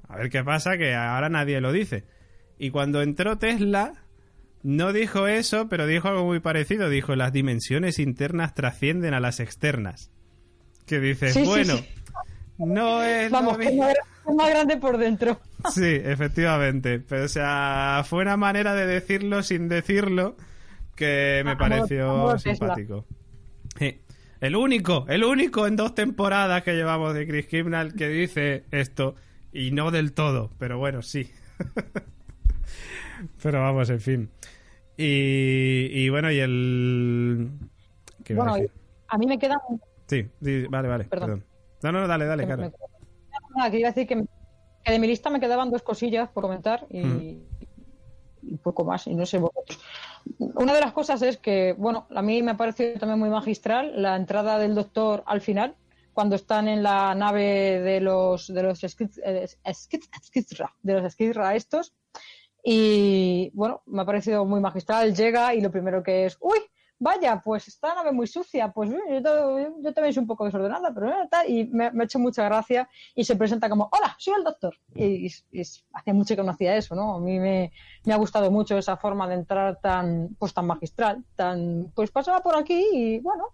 [0.09, 2.05] A ver qué pasa, que ahora nadie lo dice.
[2.59, 3.93] Y cuando entró Tesla,
[4.64, 6.89] no dijo eso, pero dijo algo muy parecido.
[6.91, 10.11] Dijo, las dimensiones internas trascienden a las externas.
[10.87, 11.87] Que dices, Sí, bueno, sí.
[12.59, 13.31] no es...
[13.31, 13.85] lo Vamos, que es mismo".
[13.87, 13.95] más,
[14.29, 15.41] es más grande por dentro.
[15.73, 16.99] Sí, efectivamente.
[16.99, 20.37] Pero, o sea, fue una manera de decirlo sin decirlo
[20.97, 23.07] que me A modo- a pareció simpático.
[23.79, 24.01] Sí.
[24.41, 29.14] El único, el único en dos temporadas que llevamos de Chris Kimnall que dice esto.
[29.53, 31.30] Y no del todo, pero bueno, sí.
[33.43, 34.30] pero vamos, en fin.
[34.97, 37.51] Y, y bueno, y el...
[38.24, 38.80] ¿qué iba a Bueno, decir?
[39.09, 39.59] a mí me quedan
[40.07, 41.41] Sí, sí, vale, vale, Perdón.
[41.41, 41.45] perdón.
[41.82, 42.72] No, no, dale, dale, claro.
[43.57, 44.24] Nada, quería decir que,
[44.84, 47.43] que de mi lista me quedaban dos cosillas por comentar y, Mm.
[48.43, 49.80] y poco más, y no sé vosotros.
[50.39, 53.93] Una de las cosas es que, bueno, a mí me ha parecido también muy magistral
[54.01, 55.75] la entrada del doctor al final,
[56.12, 59.49] cuando están en la nave de los de los eh,
[60.83, 61.05] de los
[61.55, 61.95] estos,
[62.62, 65.14] y bueno, me ha parecido muy magistral.
[65.14, 66.59] Llega y lo primero que es, uy,
[67.03, 70.92] vaya, pues esta nave muy sucia, pues uy, yo, yo también soy un poco desordenada,
[70.94, 74.34] pero tal, y me, me ha hecho mucha gracia y se presenta como, hola, soy
[74.38, 74.76] el doctor.
[74.94, 75.62] Y, y- y
[75.94, 77.14] hace mucho que no hacía eso, ¿no?
[77.16, 77.72] A mí me,
[78.05, 82.40] me ha gustado mucho esa forma de entrar tan, pues tan magistral, tan, pues pasaba
[82.40, 83.44] por aquí y bueno,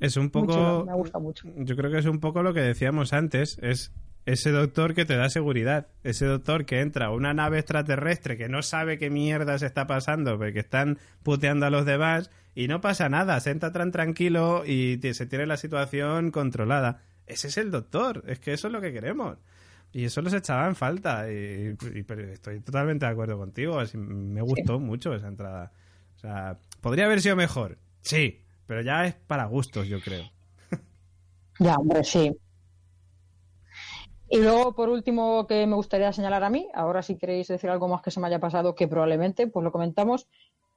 [0.00, 0.48] Es un poco...
[0.52, 1.48] chulo, me gusta mucho.
[1.56, 3.92] Yo creo que es un poco lo que decíamos antes, es
[4.26, 8.48] ese doctor que te da seguridad, ese doctor que entra a una nave extraterrestre que
[8.48, 12.80] no sabe qué mierda se está pasando, porque están puteando a los demás y no
[12.80, 17.00] pasa nada, se entra tan tranquilo y se tiene la situación controlada.
[17.26, 19.38] Ese es el doctor, es que eso es lo que queremos.
[19.94, 21.30] Y eso los echaba en falta.
[21.30, 23.78] Y, y- pero estoy totalmente de acuerdo contigo.
[23.78, 25.70] así, me gustó mucho esa entrada.
[26.16, 27.76] O sea, podría haber sido mejor.
[28.00, 30.24] Sí, pero ya es para gustos, yo creo.
[31.58, 32.32] Ya, hombre, sí.
[34.34, 37.86] Y luego, por último, que me gustaría señalar a mí, ahora si queréis decir algo
[37.86, 40.26] más que se me haya pasado, que probablemente, pues lo comentamos,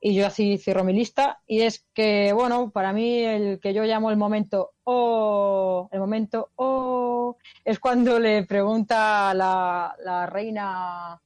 [0.02, 3.84] y yo así cierro mi lista, y es que, bueno, para mí el que yo
[3.86, 11.18] llamo el momento oh, el momento oh, es cuando le pregunta a la, la reina,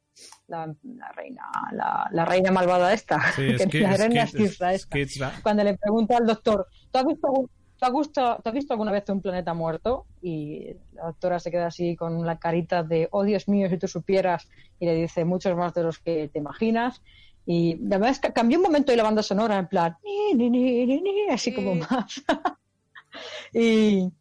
[0.47, 4.31] la, la reina, la, la reina malvada esta, Sí, que es que, la reina es
[4.33, 5.31] que- Skizra esta Skizra.
[5.41, 7.49] cuando le pregunta al doctor, ¿tú has visto,
[7.79, 10.05] tú has visto, tú has visto alguna vez un planeta muerto?
[10.21, 13.87] Y la doctora se queda así con la carita de, oh Dios mío, si tú
[13.87, 14.49] supieras,
[14.79, 17.01] y le dice muchos más de los que te imaginas.
[17.45, 20.33] Y la verdad es que cambió un momento de la banda sonora, en plan, ni,
[20.35, 21.55] ni, ni, ni, ni, así Sí.
[21.55, 22.21] como más.
[23.53, 24.11] y,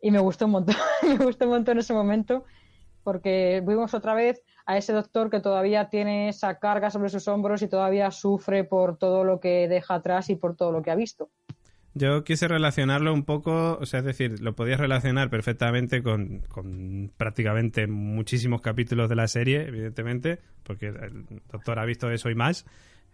[0.00, 2.44] y me gustó un montón, me gustó un montón ese momento,
[3.02, 7.62] porque vimos otra vez a ese doctor que todavía tiene esa carga sobre sus hombros
[7.62, 10.94] y todavía sufre por todo lo que deja atrás y por todo lo que ha
[10.94, 11.28] visto.
[11.96, 17.12] Yo quise relacionarlo un poco, o sea, es decir, lo podías relacionar perfectamente con, con
[17.16, 22.66] prácticamente muchísimos capítulos de la serie, evidentemente, porque el doctor ha visto eso y más.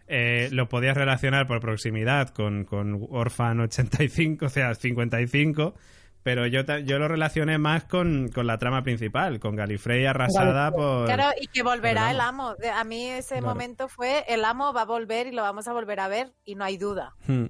[0.07, 5.75] Eh, lo podías relacionar por proximidad con, con Orphan 85, o sea, 55,
[6.23, 11.05] pero yo, yo lo relacioné más con, con la trama principal, con Galifrey arrasada por...
[11.05, 12.55] Claro, y que volverá el el amo.
[12.75, 13.47] A mí ese Claro.
[13.47, 16.55] momento fue, el amo va a volver y lo vamos a volver a ver y
[16.55, 17.13] no hay duda.
[17.27, 17.45] Hmm.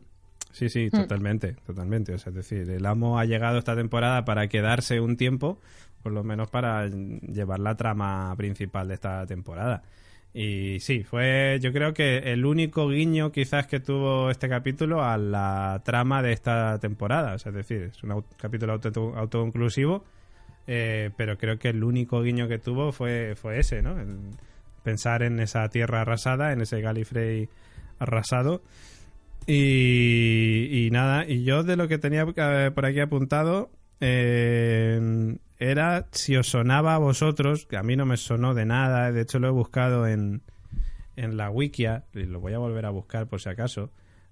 [0.51, 2.13] Sí, sí, totalmente, totalmente.
[2.13, 5.59] O sea, es decir, el amo ha llegado esta temporada para quedarse un tiempo,
[6.03, 9.83] por lo menos para llevar la trama principal de esta temporada.
[10.33, 15.17] Y sí, fue yo creo que el único guiño quizás que tuvo este capítulo a
[15.17, 17.33] la trama de esta temporada.
[17.33, 20.05] O sea, es decir, es un capítulo auto- autoconclusivo,
[20.67, 23.99] eh, pero creo que el único guiño que tuvo fue, fue ese, ¿no?
[23.99, 24.17] El
[24.83, 27.49] pensar en esa tierra arrasada, en ese Gallifrey
[27.99, 28.61] arrasado.
[29.47, 36.07] Y, y nada, y yo de lo que tenía eh, por aquí apuntado eh, era
[36.11, 39.39] si os sonaba a vosotros, que a mí no me sonó de nada, de hecho
[39.39, 40.41] lo he buscado en,
[41.15, 43.91] en la wikia, y lo voy a volver a buscar por si acaso,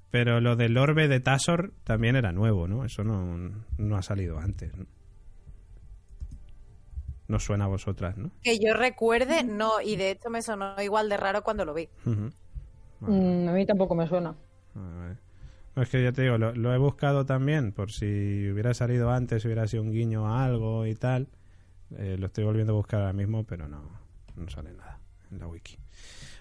[0.09, 2.83] pero lo del orbe de Tasor también era nuevo, ¿no?
[2.83, 4.85] Eso no, no ha salido antes, ¿no?
[7.27, 8.31] No suena a vosotras, ¿no?
[8.41, 11.89] Que yo recuerde, no, y de hecho me sonó igual de raro cuando lo vi.
[12.05, 12.33] Vale.
[13.01, 14.35] Mm, a mí tampoco me suena.
[15.75, 19.11] No, es que ya te digo, lo, lo he buscado también por si hubiera salido
[19.11, 21.27] antes, hubiera sido un guiño a algo y tal.
[21.97, 23.81] Eh, lo estoy volviendo a buscar ahora mismo, pero no,
[24.35, 24.99] no sale nada.
[25.31, 25.77] en la wiki.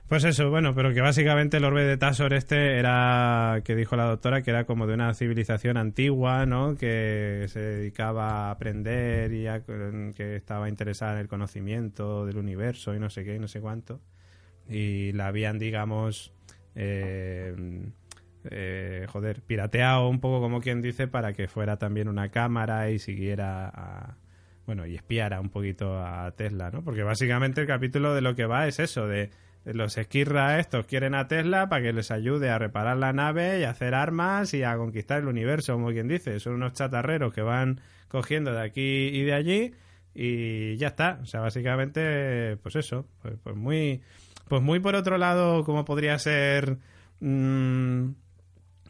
[0.08, 4.04] Pues eso, bueno, pero que básicamente el orbe de Tasor este era, que dijo la
[4.04, 6.76] doctora, que era como de una civilización antigua, ¿no?
[6.76, 9.44] Que se dedicaba a aprender y
[10.14, 13.60] que estaba interesada en el conocimiento del universo y no sé qué y no sé
[13.60, 14.00] cuánto.
[14.66, 16.32] Y la habían, digamos,
[16.74, 17.54] eh,
[18.50, 22.98] eh, joder, pirateado un poco como quien dice para que fuera también una cámara y
[22.98, 24.16] siguiera a,
[24.66, 26.82] bueno, y espiara un poquito a Tesla, ¿no?
[26.82, 29.30] Porque básicamente el capítulo de lo que va es eso, de
[29.64, 33.64] los esquirra estos quieren a Tesla para que les ayude a reparar la nave y
[33.64, 36.40] a hacer armas y a conquistar el universo, como quien dice.
[36.40, 39.74] Son unos chatarreros que van cogiendo de aquí y de allí
[40.14, 41.18] y ya está.
[41.22, 44.00] O sea, básicamente, pues eso, pues, pues muy,
[44.48, 46.78] pues muy por otro lado, como podría ser,
[47.20, 48.10] mmm,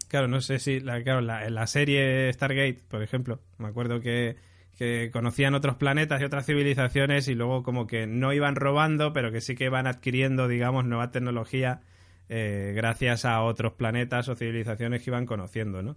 [0.09, 4.37] claro, no sé si, la, claro, la, la serie Stargate, por ejemplo, me acuerdo que
[4.79, 9.33] que conocían otros planetas y otras civilizaciones y luego como que no iban robando, pero
[9.33, 11.81] que sí que iban adquiriendo, digamos, nueva tecnología
[12.29, 15.97] eh, gracias a otros planetas o civilizaciones que iban conociendo, ¿no?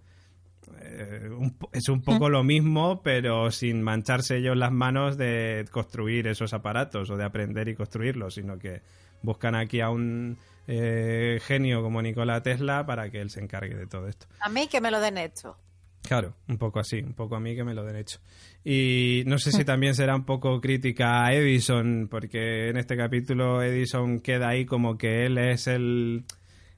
[0.79, 1.29] Eh,
[1.73, 7.09] es un poco lo mismo, pero sin mancharse ellos las manos de construir esos aparatos
[7.11, 8.81] o de aprender y construirlos, sino que
[9.21, 13.87] buscan aquí a un eh, genio como Nikola Tesla para que él se encargue de
[13.87, 14.27] todo esto.
[14.39, 15.57] A mí que me lo den hecho.
[16.03, 18.19] Claro, un poco así, un poco a mí que me lo den hecho.
[18.63, 23.61] Y no sé si también será un poco crítica a Edison, porque en este capítulo
[23.61, 26.25] Edison queda ahí como que él es el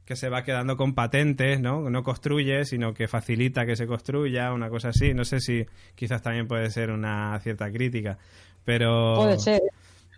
[0.06, 1.89] que se va quedando con patentes, ¿no?
[1.89, 5.14] No construye, sino que facilita que se construya, una cosa así.
[5.14, 5.66] No sé si
[5.96, 8.18] quizás también puede ser una cierta crítica,
[8.66, 9.16] pero...
[9.16, 9.62] Puede ser.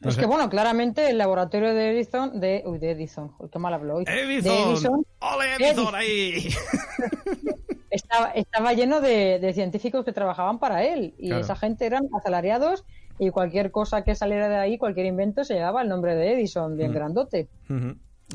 [0.10, 2.64] Es que, bueno, claramente el laboratorio de Edison, de...
[2.66, 4.06] Uy, de Edison, qué mal hablo hoy.
[4.08, 6.49] Edison, ¡Ole Edison ahí!
[7.89, 12.84] estaba, lleno de, científicos que trabajaban para él y esa gente eran asalariados
[13.20, 16.76] y cualquier cosa que saliera de ahí, cualquier invento, se llevaba el nombre de Edison,
[16.78, 17.47] bien grandote.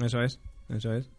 [0.03, 1.11] Eso es, eso es.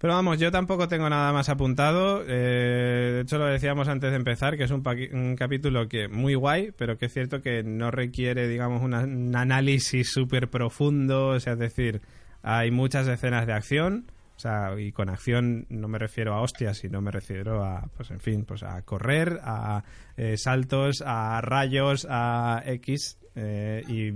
[0.00, 2.24] Pero vamos, yo tampoco tengo nada más apuntado.
[2.26, 4.82] Eh, de hecho, lo decíamos antes de empezar, que es un,
[5.12, 8.94] un, capítulo que muy guay, pero que es cierto que no requiere, digamos, un
[9.36, 11.28] análisis súper profundo.
[11.28, 12.00] O sea, es decir,
[12.42, 14.06] hay muchas escenas de acción
[14.40, 18.10] o sea, y con acción no me refiero a hostias, sino me refiero a, pues
[18.10, 19.84] en fin, pues a correr, a
[20.16, 23.18] eh, saltos, a rayos, a X.
[23.34, 24.08] Eh, y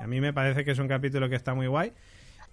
[0.00, 1.92] a mí me parece que es un capítulo que está muy guay.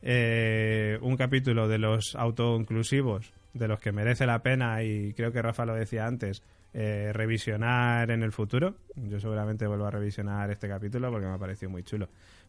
[0.02, 5.42] Eh, un capítulo de los autoinclusivos, de los que merece la pena, y creo que
[5.42, 6.44] Rafa lo decía antes,
[6.74, 8.76] revisionar en el futuro.
[8.96, 12.08] Yo seguramente vuelvo a revisionar este capítulo porque me ha parecido muy chulo.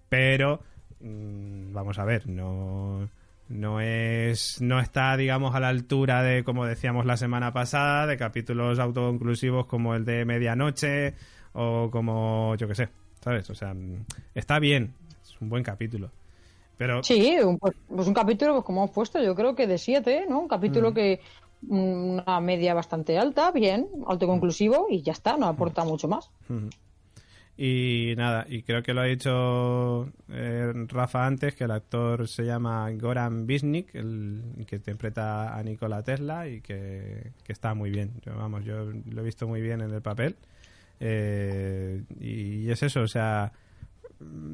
[0.09, 0.63] Pero,
[1.01, 3.09] mm, vamos a ver, no
[3.51, 8.17] no es no está digamos a la altura de como decíamos la semana pasada de
[8.17, 11.15] capítulos autoconclusivos como el de medianoche
[11.53, 12.89] o como yo que sé
[13.21, 13.75] sabes o sea
[14.37, 16.13] está bien es un buen capítulo
[16.81, 20.25] pero sí pues, pues, un capítulo pues como hemos puesto yo creo que de siete
[20.27, 20.95] no un capítulo mm.
[20.95, 21.21] que
[21.69, 26.31] una media bastante alta bien autoconclusivo y ya está no aporta mucho más
[27.59, 32.45] y nada, y creo que lo ha dicho eh, Rafa antes, que el actor se
[32.45, 38.13] llama Goran Bisnik, el que interpreta a Nikola Tesla y que, está muy bien.
[38.25, 40.37] vamos, yo lo he visto muy bien en el papel.
[41.01, 43.53] Eh, y, es eso, o sea,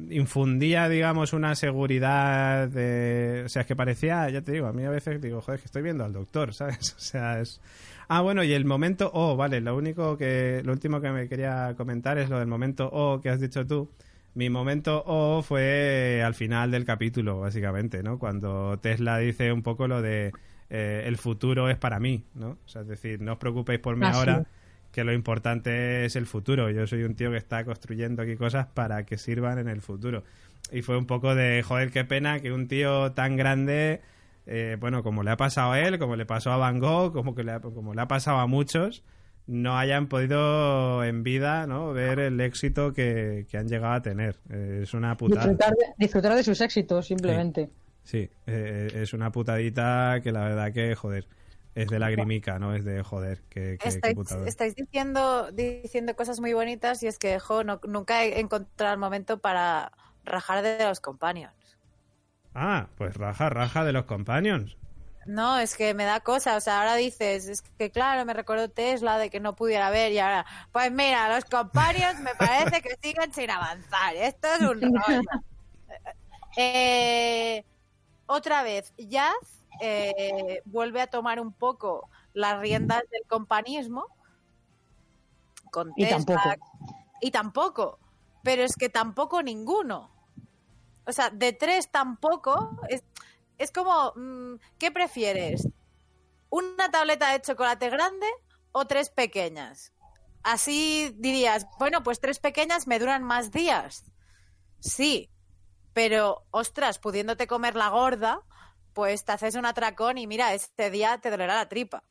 [0.09, 3.43] infundía, digamos, una seguridad de...
[3.45, 5.65] O sea, es que parecía, ya te digo, a mí a veces digo, joder, que
[5.65, 6.93] estoy viendo al doctor, ¿sabes?
[6.97, 7.61] O sea, es...
[8.09, 11.73] Ah, bueno, y el momento O, vale, lo único que, lo último que me quería
[11.75, 13.89] comentar es lo del momento O que has dicho tú.
[14.33, 18.17] Mi momento O fue al final del capítulo, básicamente, ¿no?
[18.17, 20.31] Cuando Tesla dice un poco lo de
[20.69, 22.51] eh, el futuro es para mí, ¿no?
[22.51, 24.45] O sea, es decir, no os preocupéis por mí ah, ahora,
[24.97, 26.71] que lo importante es el futuro.
[26.71, 30.23] Yo soy un tío que está construyendo aquí cosas para que sirvan en el futuro.
[30.71, 34.01] Y fue un poco de, joder, qué pena que un tío tan grande
[34.47, 37.35] eh, bueno, como le ha pasado a él, como le pasó a Van Gogh, como,
[37.35, 39.03] que le ha, como le ha pasado a muchos,
[39.45, 41.93] no hayan podido en vida ¿no?
[41.93, 44.37] ver el éxito que, han llegado a tener.
[44.49, 45.55] Eh, es una putada.
[45.99, 47.69] Disfrutar de, sus éxitos, simplemente.
[48.03, 51.27] Sí, eh, es una putadita que la verdad que, joder,
[51.77, 52.73] es de lagrimica, ¿no?
[52.73, 58.23] Es de joder, que, estáis, diciendo, diciendo cosas muy bonitas y es que, jo, nunca
[58.23, 59.91] he encontrado el momento para
[60.23, 61.53] rajar de los compañeros.
[62.55, 64.75] Ah, pues raja, raja de los companions.
[65.27, 68.69] No, es que me da cosa, o sea, ahora dices, es que claro, me recuerdo
[68.69, 72.97] Tesla de que no pudiera ver y ahora, pues mira, los companions me parece que
[73.03, 75.21] siguen sin avanzar, esto es un rollo.
[76.59, 77.63] Eh,
[78.25, 84.05] otra vez, Jazz eh, vuelve a tomar un poco las riendas del compañismo
[85.71, 86.17] con Tesla.
[86.17, 86.49] Y tampoco.
[87.21, 87.99] Y tampoco,
[88.43, 90.11] pero es que tampoco ninguno.
[91.05, 92.79] O sea, de tres tampoco.
[92.89, 93.03] Es,
[93.57, 95.67] es como, mm, ¿qué prefieres?
[96.49, 98.27] ¿Una tableta de chocolate grande
[98.71, 99.93] o tres pequeñas?
[100.43, 104.05] Así dirías, bueno, pues tres pequeñas me duran más días.
[104.79, 105.29] Sí,
[105.93, 108.41] pero ostras, pudiéndote comer la gorda,
[108.97, 112.03] pues te haces un atracón y mira, este día te dolerá la tripa.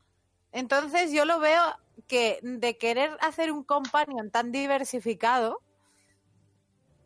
[0.52, 1.60] Entonces yo lo veo
[2.06, 5.60] que de querer hacer un companion tan diversificado,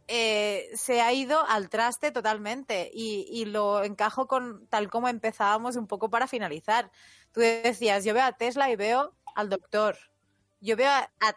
[0.06, 5.86] eh, se ha ido al traste totalmente y, lo encajo con tal como empezábamos un
[5.86, 6.90] poco para finalizar.
[7.32, 9.96] Tú decías, yo veo a Tesla y veo al doctor.
[10.60, 10.92] Yo, veo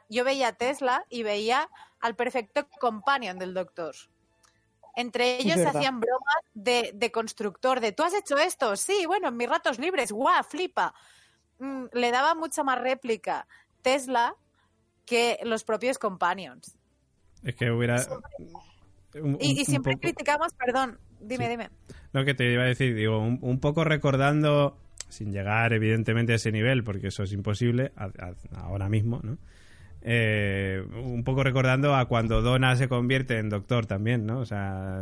[0.10, 1.70] yo veía a Tesla y veía
[2.02, 3.96] al perfecto companion del doctor.
[4.96, 9.30] Entre ellos se hacían bromas de, de, constructor, de tú has hecho esto, sí, bueno,
[9.30, 10.94] en mis ratos libres, guau, flipa.
[11.60, 13.48] Mm, le daba mucha más réplica
[13.82, 14.36] Tesla
[15.06, 16.78] que los propios companions.
[17.44, 18.06] Es que hubiera...
[19.16, 21.52] Un, y, y, siempre criticamos, perdón, dime, sí.
[21.52, 21.70] dime.
[22.14, 24.78] No, que te iba a decir, digo, un, un, poco recordando,
[25.10, 29.38] sin llegar evidentemente a ese nivel, porque eso es imposible a, a, ahora mismo, ¿no?
[30.06, 34.40] Eh, un poco recordando a cuando Donna se convierte en doctor también, ¿no?
[34.40, 35.00] O sea,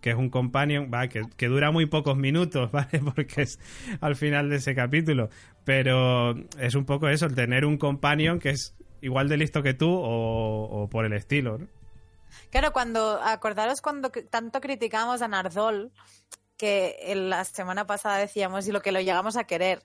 [0.00, 3.00] que es un companion, va, que, que, dura muy pocos minutos, ¿vale?
[3.14, 3.60] Porque es
[4.00, 5.30] al final de ese capítulo.
[5.64, 8.74] Pero es un poco eso, el tener un companion que es
[9.04, 11.68] igual de listo que tú o, por el estilo, ¿no?
[12.50, 15.92] Claro, cuando, acordaros cuando tanto criticamos a Nardol,
[16.56, 19.82] que en la semana pasada decíamos y lo que lo llegamos a querer.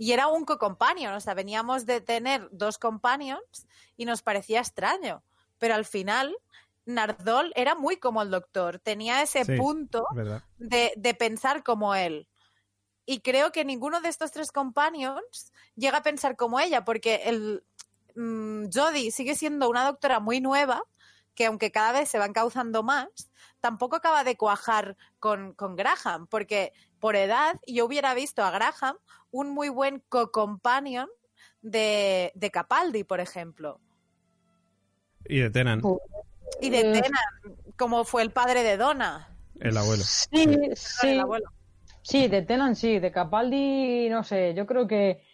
[0.00, 3.66] Y era un co-companion, o sea, veníamos de tener dos companions
[3.98, 5.22] y nos parecía extraño.
[5.58, 6.34] Pero al final,
[6.86, 10.06] Nardol era muy como el doctor, tenía ese sí, punto
[10.56, 12.26] de, de, pensar como él.
[13.04, 17.62] Y creo que ninguno de estos tres companions llega a pensar como ella, porque el
[18.14, 20.82] mmm, Jodie sigue siendo una doctora muy nueva,
[21.40, 23.08] que aunque cada vez se va encauzando más,
[23.62, 28.98] tampoco acaba de cuajar con, con Graham, porque por edad yo hubiera visto a Graham
[29.30, 31.08] un muy buen co-companion
[31.62, 33.80] de, de, Capaldi, por ejemplo.
[35.24, 35.80] Y de Tenan.
[36.60, 37.24] Y de Tenan,
[37.78, 39.34] como fue el padre de Donna.
[39.60, 40.02] El abuelo.
[40.04, 41.08] Sí, sí.
[41.08, 41.50] El abuelo.
[42.02, 45.24] Sí, de Tenan sí, de Capaldi no sé, yo creo que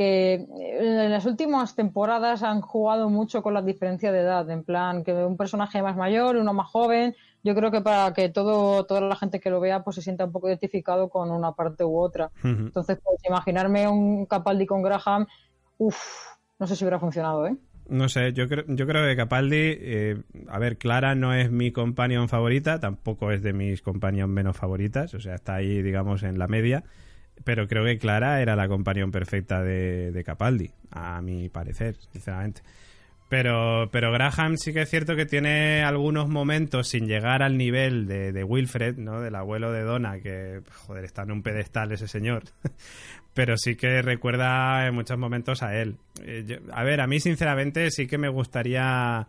[0.00, 5.04] que en las últimas temporadas han jugado mucho con la diferencia de edad, en plan
[5.04, 9.02] que un personaje más mayor, uno más joven, yo creo que para que todo toda
[9.02, 11.98] la gente que lo vea pues se sienta un poco identificado con una parte u
[11.98, 12.30] otra.
[12.42, 12.58] Uh -huh.
[12.68, 15.26] Entonces, pues imaginarme un Capaldi con Graham,
[15.76, 15.98] uff,
[16.58, 17.56] no sé si hubiera funcionado, ¿eh?
[17.90, 21.72] No sé, yo creo, yo creo que Capaldi, eh, a ver, Clara no es mi
[21.72, 26.38] companion favorita, tampoco es de mis companions menos favoritas, o sea, está ahí, digamos, en
[26.38, 26.84] la media
[27.44, 32.62] pero creo que Clara era la companión perfecta de, de, Capaldi, a mi parecer, sinceramente.
[33.28, 38.08] Pero, pero Graham sí que es cierto que tiene algunos momentos sin llegar al nivel
[38.08, 39.20] de, de Wilfred, ¿no?
[39.20, 42.42] Del abuelo de Donna, que, joder, está en un pedestal ese señor.
[43.34, 45.96] pero sí que recuerda en muchos momentos a él.
[46.22, 49.28] Eh, a ver, a mí sinceramente sí que me gustaría...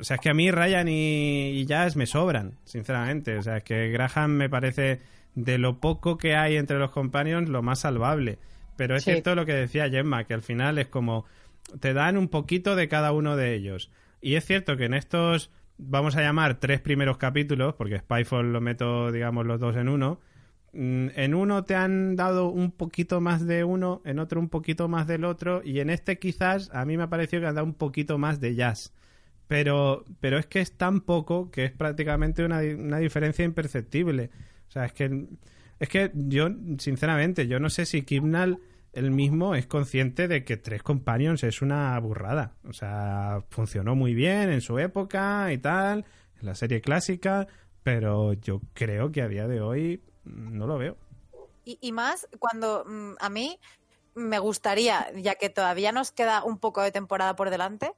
[0.00, 3.36] O sea, es que a mí Ryan y, y Jazz me sobran, sinceramente.
[3.38, 5.00] O sea, es que Graham me parece
[5.34, 8.38] de lo poco que hay entre los companions, lo más salvable.
[8.76, 9.10] Pero es sí.
[9.10, 11.26] cierto lo que decía Gemma, que al final es como
[11.80, 13.90] te dan un poquito de cada uno de ellos.
[14.20, 18.60] Y es cierto que en estos, vamos a llamar tres primeros capítulos, porque Spyfall lo
[18.60, 20.20] meto, digamos, los dos en uno.
[20.72, 24.88] Mm, En uno te han dado un poquito más de uno, en otro un poquito
[24.88, 27.66] más del otro, y en este quizás a mí me ha parecido que han dado
[27.66, 28.92] un poquito más de jazz.
[29.46, 34.30] Pero, pero es que es tan poco que es prácticamente una, una diferencia imperceptible.
[34.70, 35.26] O sea, es que,
[35.80, 36.48] es que yo,
[36.78, 38.60] sinceramente, yo no sé si Kimnal
[38.92, 42.54] él mismo es consciente de que tres companions es una burrada.
[42.68, 46.04] O sea, funcionó muy bien en su época y tal,
[46.40, 47.48] en la serie clásica,
[47.82, 50.96] pero yo creo que a día de hoy no lo veo.
[51.64, 53.58] Y, y más cuando mm, a mí
[54.14, 57.92] me gustaría, ya que todavía nos queda un poco de temporada por delante,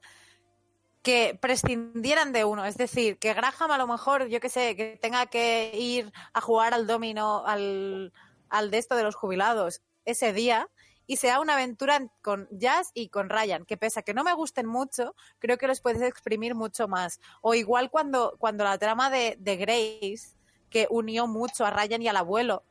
[1.03, 2.65] que prescindieran de uno.
[2.65, 6.41] Es decir, que Graham a lo mejor, yo que sé, que tenga que ir a
[6.41, 8.13] jugar al domino, al,
[8.49, 10.69] al de esto de los jubilados ese día
[11.05, 14.33] y sea una aventura con Jazz y con Ryan, que pese a que no me
[14.33, 17.19] gusten mucho, creo que los puedes exprimir mucho más.
[17.41, 20.35] O igual cuando, cuando la trama de, de Grace,
[20.69, 22.63] que unió mucho a Ryan y al abuelo,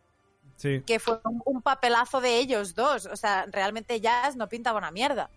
[0.56, 0.82] sí.
[0.86, 3.04] que fue un, un, papelazo de ellos dos.
[3.06, 5.30] O sea, realmente Jazz no pintaba una mierda.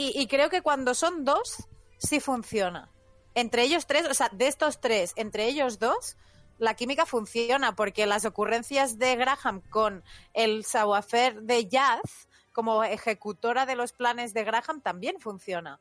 [0.00, 1.66] Y, y, creo que cuando son dos,
[1.98, 2.88] sí funciona.
[3.34, 6.16] Entre ellos tres, o sea, de estos tres, entre ellos dos,
[6.58, 10.04] la química funciona porque las ocurrencias de Graham con
[10.34, 15.80] el savoir de Jazz como ejecutora de los planes de Graham también funciona.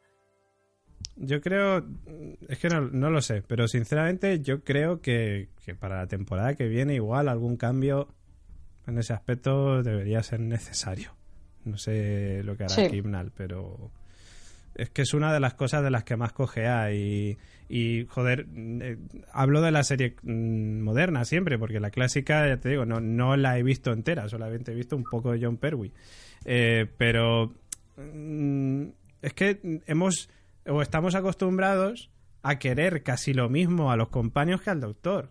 [1.15, 1.85] Yo creo,
[2.48, 6.56] es que no, no lo sé, pero sinceramente yo creo que, que para la temporada
[6.56, 8.07] que viene igual algún cambio
[8.88, 11.15] en ese aspecto debería ser necesario.
[11.65, 12.88] No sé lo que hará Sí.
[12.89, 13.91] Kimnal, pero
[14.77, 17.37] es que es una de las cosas de las que más cogea y,
[17.67, 18.97] y joder, eh,
[19.33, 23.35] hablo de la serie mm, moderna siempre, porque la clásica, ya te digo, no, no
[23.35, 25.91] la he visto entera, solamente he visto un poco de John Pertwee.
[26.45, 27.55] Eh, pero
[27.97, 28.83] mm,
[29.23, 30.29] es que hemos
[30.67, 32.11] o estamos acostumbrados
[32.43, 35.29] a querer casi lo mismo a los compañeros que al doctor.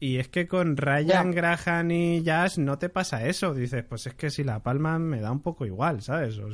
[0.00, 3.52] Y es que con Ryan, Graham y Jazz no te pasa eso.
[3.52, 6.38] Dices, pues es que si la palma me da un poco igual, ¿sabes?
[6.38, 6.48] O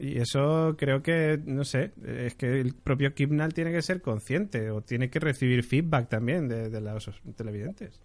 [0.00, 4.70] y eso creo que, no sé, es que el propio Kipnall tiene que ser consciente
[4.70, 8.00] o tiene que recibir feedback también de, de los televidentes.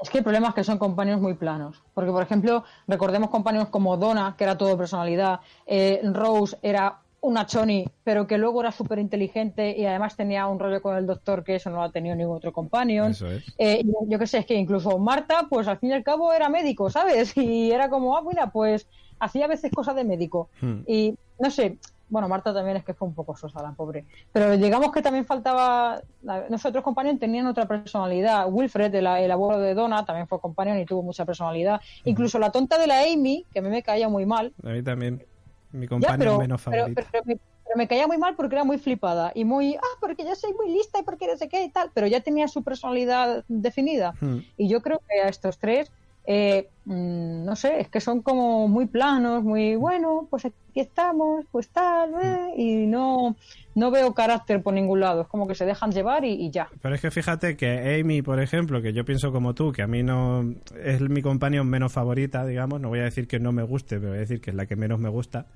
[0.00, 1.82] Es que el problema es que son compañeros muy planos.
[1.92, 7.46] Porque, por ejemplo, recordemos compañeros como Donna, que era todo personalidad, eh, Rose era una
[7.46, 11.42] choni, pero que luego era súper inteligente y además tenía un rollo con el doctor
[11.42, 13.10] que eso no lo ha tenido ningún otro companion.
[13.10, 13.44] Eso es.
[13.58, 16.48] Eh, yo qué sé, es que incluso Marta, pues al fin y al cabo era
[16.48, 17.36] médico, ¿sabes?
[17.36, 18.86] Y era como, ah, mira, pues
[19.20, 20.48] hacía a veces cosas de médico.
[20.60, 20.80] Hmm.
[20.86, 21.78] Y no sé,
[22.10, 24.04] bueno, Marta también es que fue un poco sosa, la pobre.
[24.32, 26.00] Pero digamos que también faltaba.
[26.48, 28.46] Nosotros, compañeros, tenían otra personalidad.
[28.50, 31.80] Wilfred, el, el abuelo de Donna, también fue compañero y tuvo mucha personalidad.
[32.04, 34.52] Incluso la tonta de la Amy, que a mí me caía muy mal.
[34.64, 35.24] A mí también,
[35.72, 37.02] mi compañero menos pero, favorito.
[37.12, 37.36] pero me,
[37.68, 40.54] pero me caía muy mal porque era muy flipada y muy, ah, porque yo soy
[40.54, 44.14] muy lista y porque no sé qué y tal, pero ya tenía su personalidad definida.
[44.20, 44.38] Hmm.
[44.56, 45.92] Y yo creo que a estos tres,
[46.30, 51.46] eh, mm, no sé, es que son como muy planos, muy, bueno, pues aquí estamos,
[51.50, 53.34] pues tal, eh, y no,
[53.74, 56.68] no veo carácter por ningún lado, es como que se dejan llevar y, y ya.
[56.82, 59.86] Pero es que fíjate que Amy, por ejemplo, que yo pienso como tú, que a
[59.86, 63.62] mí no es mi compañero menos favorita, digamos, no voy a decir que no me
[63.62, 65.46] guste, pero voy a decir que es la que menos me gusta.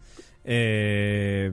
[0.44, 1.52] Eh,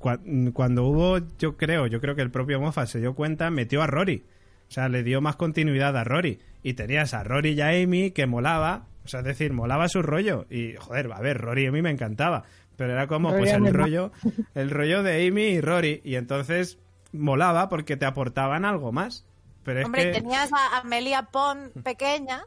[0.00, 3.80] cua- cuando hubo, yo creo, yo creo que el propio Moffat se dio cuenta, metió
[3.82, 4.24] a Rory.
[4.70, 6.40] O sea, le dio más continuidad a Rory.
[6.62, 10.00] Y tenías a Rory y a Amy que molaba, o sea, es decir, molaba su
[10.00, 10.46] rollo.
[10.48, 12.44] Y, joder, a ver, Rory a mí me encantaba.
[12.76, 14.12] Pero era como, Rory pues el rollo,
[14.54, 16.00] el rollo de Amy y Rory.
[16.04, 16.78] Y entonces
[17.12, 19.26] molaba porque te aportaban algo más.
[19.64, 20.20] Pero es Hombre, que...
[20.20, 22.44] tenías a Amelia Pond pequeña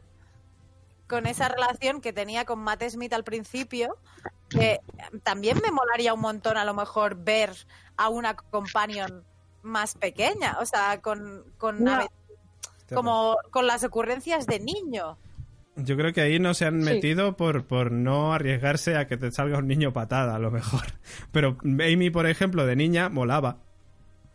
[1.06, 3.98] con esa relación que tenía con Matt Smith al principio,
[4.48, 4.80] que
[5.22, 7.50] también me molaría un montón a lo mejor ver
[7.98, 9.24] a una companion
[9.64, 12.06] más pequeña, o sea, con, con No.
[12.94, 15.18] como con las ocurrencias de niño.
[15.76, 16.90] Yo creo que ahí no se han Sí.
[16.94, 20.82] metido por, por no arriesgarse a que te salga un niño patada, a lo mejor.
[21.32, 23.58] Pero Amy, por ejemplo, de niña molaba.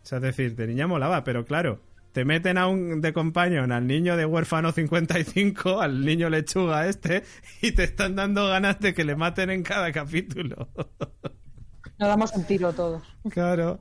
[0.02, 1.82] O sea, es decir, de niña molaba, pero claro,
[2.12, 7.22] te meten a un de companion al niño de huérfano 55, al niño lechuga este,
[7.60, 10.68] y te están dando ganas de que le maten en cada capítulo.
[11.98, 13.02] Nos damos un tiro todos.
[13.30, 13.80] claro.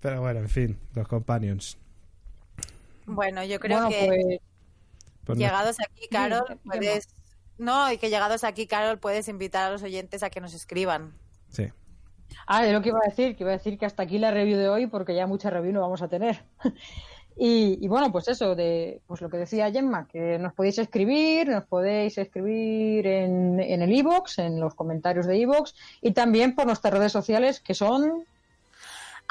[0.00, 1.76] Pero bueno, en fin, los companions.
[3.06, 4.40] Bueno, yo creo Bueno, que pues
[5.24, 7.08] Pues no- llegados aquí, Carol, ¿qué puedes...
[7.58, 11.12] No, y que llegados aquí, Carol, puedes invitar a los oyentes a que nos escriban.
[11.50, 11.66] Sí.
[12.46, 14.30] Ah, es lo que iba a decir, que iba a decir que hasta aquí la
[14.30, 16.42] review de hoy, porque ya mucha review no vamos a tener.
[17.36, 21.48] y, y bueno, pues eso, de pues lo que decía Gemma, que nos podéis escribir,
[21.48, 26.66] nos podéis escribir en, en el iBox, en los comentarios de iBox, y también por
[26.66, 28.24] nuestras redes sociales, que son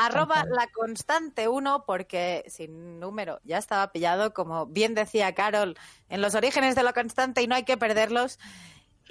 [0.02, 5.78] Arroba la constante 1 porque sin número ya estaba pillado, como bien decía Carol,
[6.08, 8.40] en los orígenes de la constante y no hay que perderlos.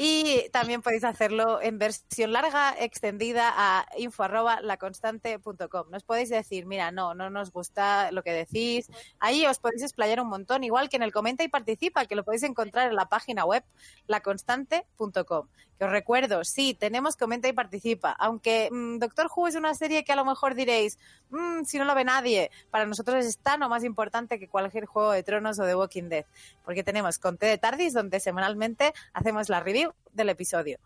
[0.00, 5.90] Y también podéis hacerlo en versión larga, extendida a info arroba laconstante.com.
[5.90, 8.88] Nos podéis decir, mira, no, no nos gusta lo que decís.
[9.18, 12.22] Ahí os podéis explayar un montón, igual que en el comenta y participa, que lo
[12.22, 13.64] podéis encontrar en la página web
[14.06, 15.48] laconstante.com.
[15.78, 20.02] Que os recuerdo, sí, tenemos comenta y participa, aunque mm, Doctor Who es una serie
[20.04, 20.98] que a lo mejor diréis,
[21.30, 24.86] "Mm, si no lo ve nadie, para nosotros es tan o más importante que cualquier
[24.86, 26.24] juego de tronos o de Walking Dead,
[26.64, 30.78] porque tenemos Conté de Tardis, donde semanalmente hacemos la review del episodio.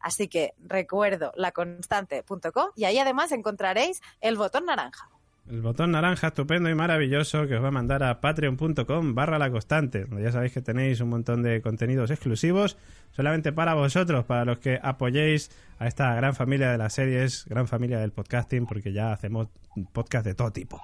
[0.00, 5.10] Así que recuerdo laconstante.com y ahí además encontraréis el botón naranja.
[5.48, 9.50] El botón naranja estupendo y maravilloso que os va a mandar a patreon.com barra la
[9.50, 12.76] constante, donde ya sabéis que tenéis un montón de contenidos exclusivos
[13.10, 15.50] solamente para vosotros, para los que apoyéis
[15.80, 19.48] a esta gran familia de las series, gran familia del podcasting, porque ya hacemos
[19.92, 20.80] podcast de todo tipo.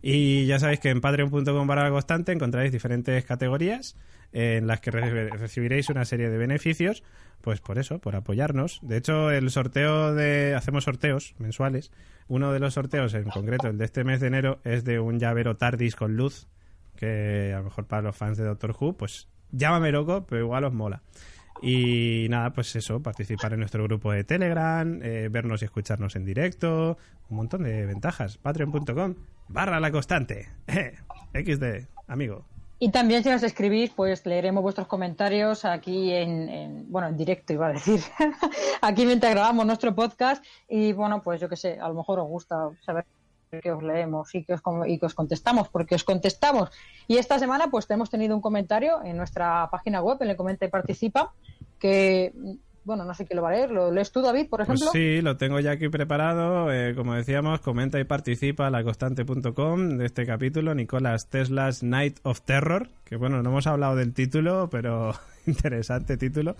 [0.00, 3.94] Y ya sabéis que en patreon.com barra la constante encontraréis diferentes categorías
[4.32, 7.02] en las que re- recibiréis una serie de beneficios,
[7.40, 8.80] pues por eso, por apoyarnos.
[8.82, 10.54] De hecho, el sorteo de...
[10.54, 11.92] hacemos sorteos mensuales.
[12.28, 15.18] Uno de los sorteos, en concreto el de este mes de enero, es de un
[15.18, 16.46] llavero TARDIS con luz,
[16.96, 20.64] que a lo mejor para los fans de Doctor Who, pues llámame loco, pero igual
[20.64, 21.02] os mola.
[21.62, 26.24] Y nada, pues eso, participar en nuestro grupo de Telegram, eh, vernos y escucharnos en
[26.24, 26.98] directo,
[27.28, 28.38] un montón de ventajas.
[28.38, 29.14] Patreon.com
[29.48, 30.48] barra la constante.
[31.34, 32.46] XD, amigo.
[32.80, 37.52] Y también si nos escribís, pues leeremos vuestros comentarios aquí en, en bueno, en directo
[37.52, 38.00] iba a decir,
[38.80, 42.28] aquí mientras grabamos nuestro podcast y bueno, pues yo qué sé, a lo mejor os
[42.28, 43.04] gusta saber
[43.50, 46.70] que os leemos y que os, y que os contestamos, porque os contestamos.
[47.06, 50.66] Y esta semana pues hemos tenido un comentario en nuestra página web, en el Comenta
[50.66, 51.32] y Participa,
[51.78, 52.32] que,
[52.84, 54.90] bueno, no sé quién lo va a leer, ¿lo lees tú, David, por Pues ejemplo?
[54.92, 56.72] sí, lo tengo ya aquí preparado.
[56.72, 60.74] eh, como decíamos, comenta y participa a laconstante.com de este capítulo.
[60.74, 62.88] Nicolás Tesla's Night of Terror.
[63.04, 65.12] Que bueno, no hemos hablado del título, pero
[65.46, 66.56] interesante título.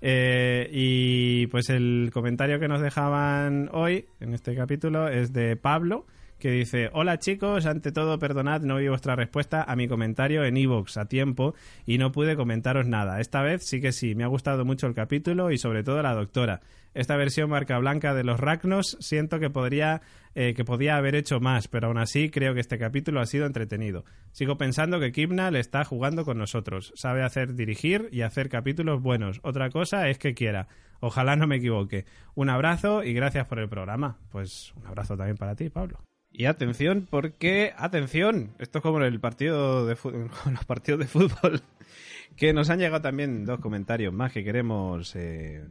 [0.00, 6.04] Eh, y pues el comentario que nos dejaban hoy en este capítulo es de Pablo.
[6.44, 10.58] Que dice, hola chicos, ante todo perdonad, no vi vuestra respuesta a mi comentario en
[10.58, 11.54] iVoox a tiempo
[11.86, 13.18] y no pude comentaros nada.
[13.18, 16.12] Esta vez sí que sí, me ha gustado mucho el capítulo y sobre todo la
[16.12, 16.60] doctora.
[16.92, 20.02] Esta versión marca blanca de los Ragnos siento que podría
[20.34, 23.46] eh, que podía haber hecho más, pero aún así creo que este capítulo ha sido
[23.46, 24.04] entretenido.
[24.32, 26.92] Sigo pensando que Kibna le está jugando con nosotros.
[26.94, 29.40] Sabe hacer dirigir y hacer capítulos buenos.
[29.44, 30.68] Otra cosa es que quiera.
[31.00, 32.04] Ojalá no me equivoque.
[32.34, 34.18] Un abrazo y gracias por el programa.
[34.30, 36.04] Pues un abrazo también para ti, Pablo.
[36.36, 41.62] Y atención, porque, atención, esto es como el partido de fútbol, los partidos de fútbol,
[42.36, 45.64] que nos han llegado también dos comentarios más que queremos eh,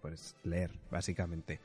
[0.00, 1.60] pues, leer, básicamente.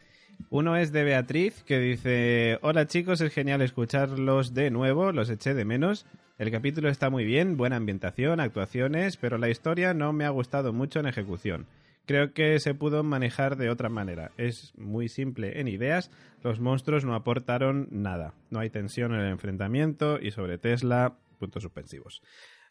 [0.50, 5.54] Uno es de Beatriz, que dice, hola chicos, es genial escucharlos de nuevo, los eché
[5.54, 6.06] de menos.
[6.38, 10.74] El capítulo está muy bien, buena ambientación, actuaciones, pero la historia no me ha gustado
[10.74, 11.66] mucho en ejecución.
[12.06, 14.32] Creo que se pudo manejar de otra manera.
[14.38, 16.12] Es muy simple en ideas.
[16.44, 18.34] Los monstruos no aportaron nada.
[18.50, 22.22] No hay tensión en el enfrentamiento y sobre Tesla, puntos suspensivos.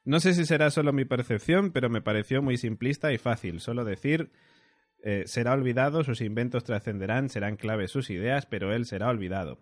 [0.04, 3.60] No sé si será solo mi percepción, pero me pareció muy simplista y fácil.
[3.60, 4.32] Solo decir,
[5.02, 9.58] eh, será olvidado, sus inventos trascenderán, serán claves sus ideas, pero él será olvidado.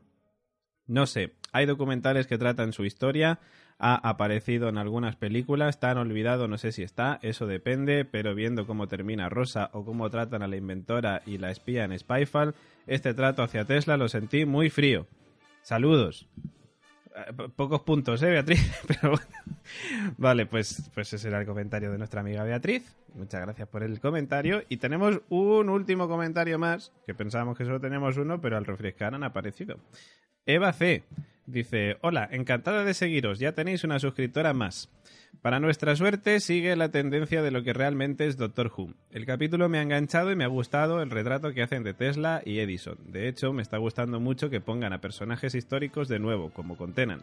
[0.87, 3.41] No sé, hay documentales que tratan su historia,
[3.79, 8.67] ha aparecido en algunas películas, tan olvidado no sé si está, eso depende, pero viendo
[8.67, 12.55] cómo termina Rosa o cómo tratan a la inventora y la espía en Spyfall,
[12.87, 15.07] este trato hacia Tesla lo sentí muy frío.
[15.63, 16.27] Saludos.
[17.15, 18.61] Eh, po- Pocos puntos, ¿eh, Beatriz?
[18.89, 19.27] Pero bueno.
[20.17, 22.97] Vale, pues, pues ese era el comentario de nuestra amiga Beatriz.
[23.15, 24.63] Muchas gracias por el comentario.
[24.69, 29.15] Y tenemos un último comentario más, que pensábamos que solo teníamos uno, pero al refrescar
[29.15, 29.79] han aparecido.
[30.47, 31.05] Eva C.
[31.49, 34.91] dice, hola, encantada de seguiros, ya tenéis una suscriptora más.
[35.43, 38.95] Para nuestra suerte sigue la tendencia de lo que realmente es Doctor Who.
[39.11, 42.43] El capítulo me ha enganchado y me ha gustado el retrato que hacen de Tesla
[42.45, 42.99] y Edison.
[43.07, 46.93] De hecho, me está gustando mucho que pongan a personajes históricos de nuevo, como con
[46.93, 47.23] Tennant.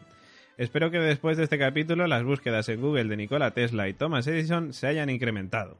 [0.56, 4.26] Espero que después de este capítulo las búsquedas en Google de Nikola Tesla y Thomas
[4.26, 5.76] Edison se hayan incrementado.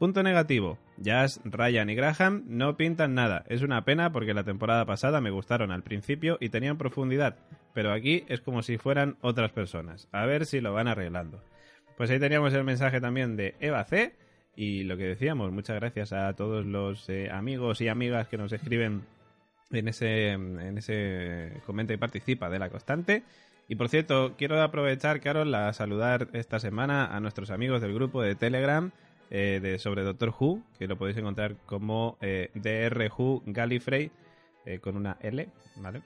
[0.00, 0.78] Punto negativo.
[0.96, 3.44] Jazz, Ryan y Graham no pintan nada.
[3.50, 7.36] Es una pena porque la temporada pasada me gustaron al principio y tenían profundidad,
[7.74, 10.08] pero aquí es como si fueran otras personas.
[10.10, 11.44] A ver si lo van arreglando.
[11.98, 14.14] Pues ahí teníamos el mensaje también de Eva C.
[14.56, 18.52] Y lo que decíamos, muchas gracias a todos los eh, amigos y amigas que nos
[18.52, 19.02] escriben
[19.70, 23.22] en ese, en ese comenta y participa de la constante.
[23.68, 28.22] Y por cierto, quiero aprovechar, Carol, a saludar esta semana a nuestros amigos del grupo
[28.22, 28.90] de Telegram
[29.30, 34.10] eh, de sobre Doctor Who, que lo podéis encontrar como eh, DR Who Gallifrey,
[34.66, 36.02] eh, con una L, ¿vale?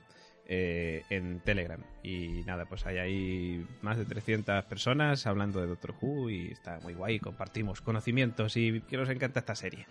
[0.46, 1.80] Eh, en Telegram.
[2.02, 6.78] Y nada, pues hay ahí más de 300 personas hablando de Doctor Who y está
[6.82, 9.86] muy guay, compartimos conocimientos y que nos encanta esta serie.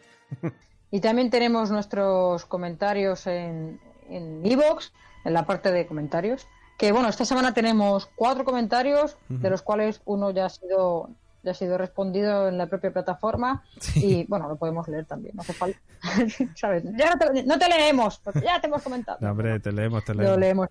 [0.91, 3.79] Y también tenemos nuestros comentarios en
[4.09, 4.91] en iVoox,
[5.25, 6.47] en la parte de comentarios.
[6.77, 11.09] Que bueno, esta semana tenemos cuatro comentarios, de los cuales uno ya ha sido
[11.43, 13.63] ya ha sido respondido en la propia plataforma
[13.95, 15.79] y bueno, lo podemos leer también, no hace falta.
[16.55, 16.83] ¿Sabes?
[16.95, 19.17] Ya no te, no te leemos, porque ya te hemos comentado.
[19.21, 20.39] No, hombre, te leemos, te Lo leemos.
[20.39, 20.69] leemos.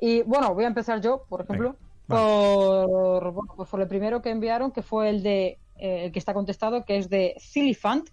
[0.00, 1.76] Y bueno, voy a empezar yo, por ejemplo,
[2.06, 6.12] Venga, por, bueno, pues por el primero que enviaron, que fue el de eh, el
[6.12, 8.08] que está contestado, que es de Silifant,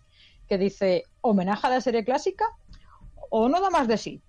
[0.48, 2.46] que dice homenaje a la serie clásica
[3.30, 4.22] o no da más de sí.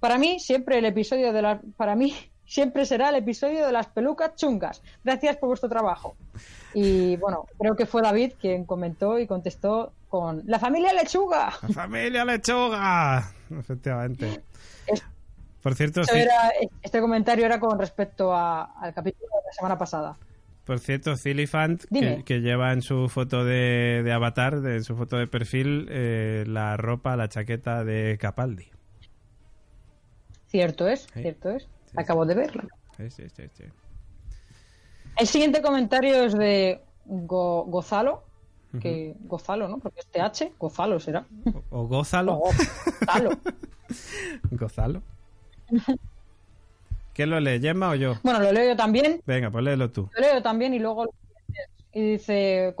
[0.00, 2.14] Para mí siempre el episodio de la, para mí
[2.50, 4.82] siempre será el episodio de las pelucas chungas.
[5.04, 6.16] Gracias por vuestro trabajo.
[6.74, 11.52] Y bueno, creo que fue David quien comentó y contestó con la familia lechuga.
[11.62, 13.32] ¡La familia lechuga!
[13.56, 14.42] Efectivamente.
[14.88, 15.04] Es-
[15.62, 16.50] Por cierto, sí- era-
[16.82, 20.16] este comentario era con respecto a- al capítulo de la semana pasada.
[20.64, 24.96] Por cierto, Silifant, que, que lleva en su foto de, de avatar, de, en su
[24.96, 28.66] foto de perfil, eh, la ropa, la chaqueta de Capaldi.
[30.48, 31.22] Cierto es, Sí.
[31.22, 31.68] cierto es.
[31.96, 32.62] Acabo de verlo.
[32.96, 33.64] Sí, sí, sí, sí.
[35.16, 38.24] El siguiente comentario es de Go- Gozalo,
[38.80, 39.78] que Gozalo, ¿no?
[39.78, 41.26] Porque es TH, Gozalo será.
[41.70, 42.34] O, o gózalo.
[42.38, 42.40] O
[43.00, 43.30] Gozalo.
[44.52, 45.02] Gózalo.
[47.12, 48.14] ¿Quién lo lee, Gemma o yo?
[48.22, 49.20] bueno, lo leo yo también.
[49.26, 50.08] Venga, pues léelo tú.
[50.14, 51.12] Lo leo también y luego
[51.92, 52.72] y dice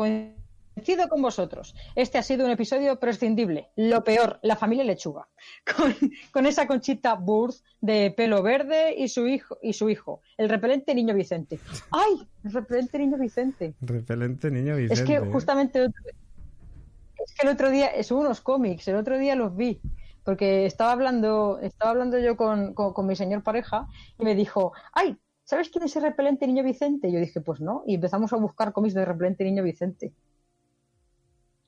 [0.80, 1.74] coincido con vosotros.
[1.94, 3.68] Este ha sido un episodio prescindible.
[3.76, 5.28] Lo peor, la familia lechuga.
[5.76, 5.94] Con,
[6.32, 10.94] con esa conchita Burth de pelo verde y su hijo y su hijo, el repelente
[10.94, 11.58] niño Vicente.
[11.90, 12.26] ¡Ay!
[12.44, 13.74] El repelente niño Vicente.
[13.80, 14.94] Repelente niño Vicente.
[14.94, 15.30] Es que ¿eh?
[15.32, 19.80] justamente es que el otro día, es unos cómics, el otro día los vi,
[20.24, 23.86] porque estaba hablando, estaba hablando yo con, con- con mi señor pareja
[24.18, 27.08] y me dijo, ay, ¿sabes quién es el repelente niño Vicente?
[27.08, 30.12] Y yo dije, pues no, y empezamos a buscar cómics de repelente niño Vicente.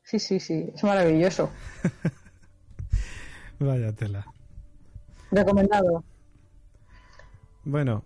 [0.05, 1.51] Sí, sí, sí, es maravilloso.
[3.59, 4.27] Vaya tela.
[5.31, 6.05] Recomendado.
[7.65, 8.05] Bueno,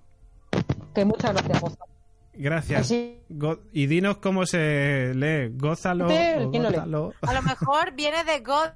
[0.94, 1.90] Que muchas gracias, Gonzalo.
[2.35, 2.81] gracias.
[2.82, 5.48] Así- Go- y dinos cómo se lee.
[5.56, 6.06] Gózalo.
[6.09, 8.68] A lo mejor viene de God,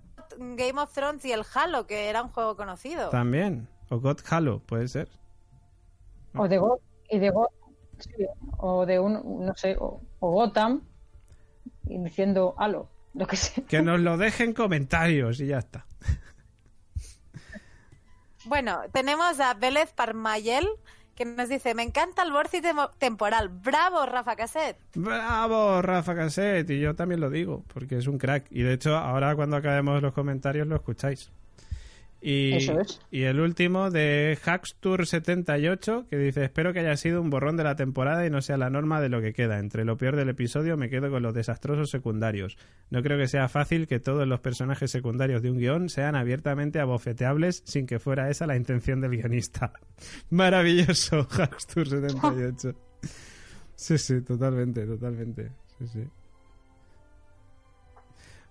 [0.57, 3.11] Game of Thrones y el Halo, que era un juego conocido.
[3.11, 3.69] También.
[3.91, 5.09] O God Halo, puede ser.
[6.35, 6.81] O de Go-
[7.11, 7.51] y de Go-
[7.99, 8.11] sí,
[8.59, 10.83] o de un, no sé, o, o Gotham,
[11.87, 13.65] y diciendo halo, lo que sea.
[13.66, 15.87] Que nos lo dejen en comentarios y ya está.
[18.47, 20.66] Bueno, tenemos a Vélez Parmayel,
[21.15, 23.49] que nos dice, me encanta el vórtice temporal.
[23.51, 24.78] ¡Bravo, Rafa Caset!
[24.95, 26.70] ¡Bravo, Rafa Cassette!
[26.70, 28.47] Y yo también lo digo, porque es un crack.
[28.51, 31.31] Y de hecho, ahora cuando acabemos los comentarios lo escucháis.
[32.23, 33.01] Y, Eso es.
[33.11, 37.77] y el último de Hackstour78, que dice, espero que haya sido un borrón de la
[37.77, 39.59] temporada y no sea la norma de lo que queda.
[39.59, 42.59] Entre lo peor del episodio me quedo con los desastrosos secundarios.
[42.91, 46.79] No creo que sea fácil que todos los personajes secundarios de un guion sean abiertamente
[46.79, 49.73] abofeteables sin que fuera esa la intención del guionista.
[50.31, 52.75] Maravilloso, Hackstour78.
[53.77, 55.53] Sí, sí, totalmente, totalmente.
[55.79, 56.05] Sí, sí.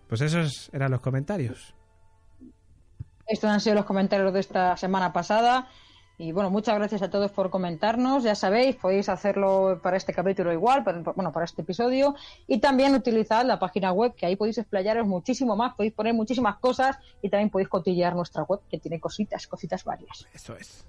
[0.08, 1.76] Pues esos eran los comentarios.
[3.30, 5.68] Estos han sido los comentarios de esta semana pasada.
[6.18, 8.24] Y bueno, muchas gracias a todos por comentarnos.
[8.24, 12.16] Ya sabéis, podéis hacerlo para este capítulo igual, para, bueno, para este episodio.
[12.48, 16.58] Y también utilizad la página web, que ahí podéis explayaros muchísimo más, podéis poner muchísimas
[16.58, 20.28] cosas y también podéis cotillear nuestra web, que tiene cositas, cositas varias.
[20.34, 20.88] Eso es.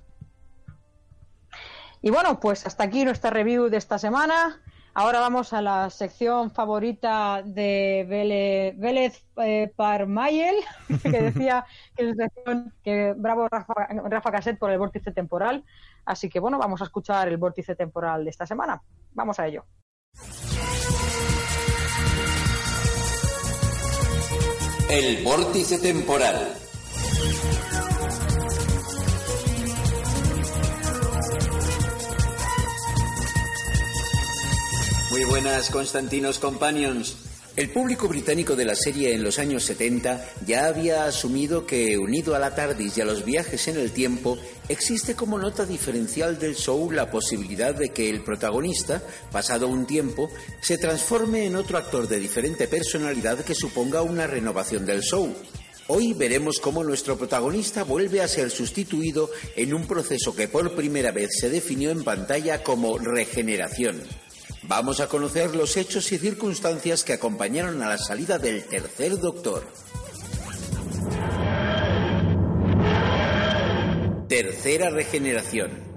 [2.01, 4.63] Y bueno, pues hasta aquí nuestra review de esta semana.
[4.93, 10.57] Ahora vamos a la sección favorita de Vélez, Vélez eh, Parmayel,
[11.03, 11.65] que decía
[11.97, 13.73] que es sección que bravo Rafa,
[14.05, 15.65] Rafa Caset por el vórtice temporal.
[16.05, 18.83] Así que bueno, vamos a escuchar el vórtice temporal de esta semana.
[19.13, 19.65] Vamos a ello.
[24.89, 26.70] El vórtice temporal.
[35.31, 37.15] Buenas, Constantinos Companions.
[37.55, 42.35] El público británico de la serie en los años 70 ya había asumido que, unido
[42.35, 44.39] a la TARDIS y a los viajes en el tiempo,
[44.69, 50.29] existe como nota diferencial del show la posibilidad de que el protagonista, pasado un tiempo,
[50.61, 55.33] se transforme en otro actor de diferente personalidad que suponga una renovación del show.
[55.87, 61.13] Hoy veremos cómo nuestro protagonista vuelve a ser sustituido en un proceso que por primera
[61.13, 64.03] vez se definió en pantalla como regeneración.
[64.63, 69.67] Vamos a conocer los hechos y circunstancias que acompañaron a la salida del tercer doctor.
[74.29, 75.90] Tercera regeneración.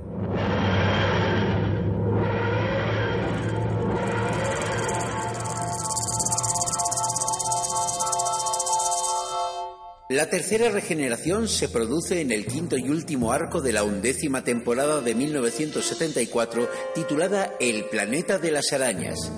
[10.14, 15.02] La tercera regeneración se produce en el quinto y último arco de la undécima temporada
[15.02, 19.32] de 1974 titulada El planeta de las arañas.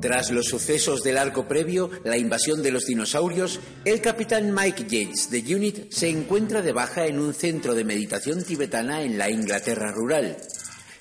[0.00, 5.28] Tras los sucesos del arco previo, la invasión de los dinosaurios, el capitán Mike Yates
[5.28, 9.90] de UNIT se encuentra de baja en un centro de meditación tibetana en la Inglaterra
[9.90, 10.36] rural.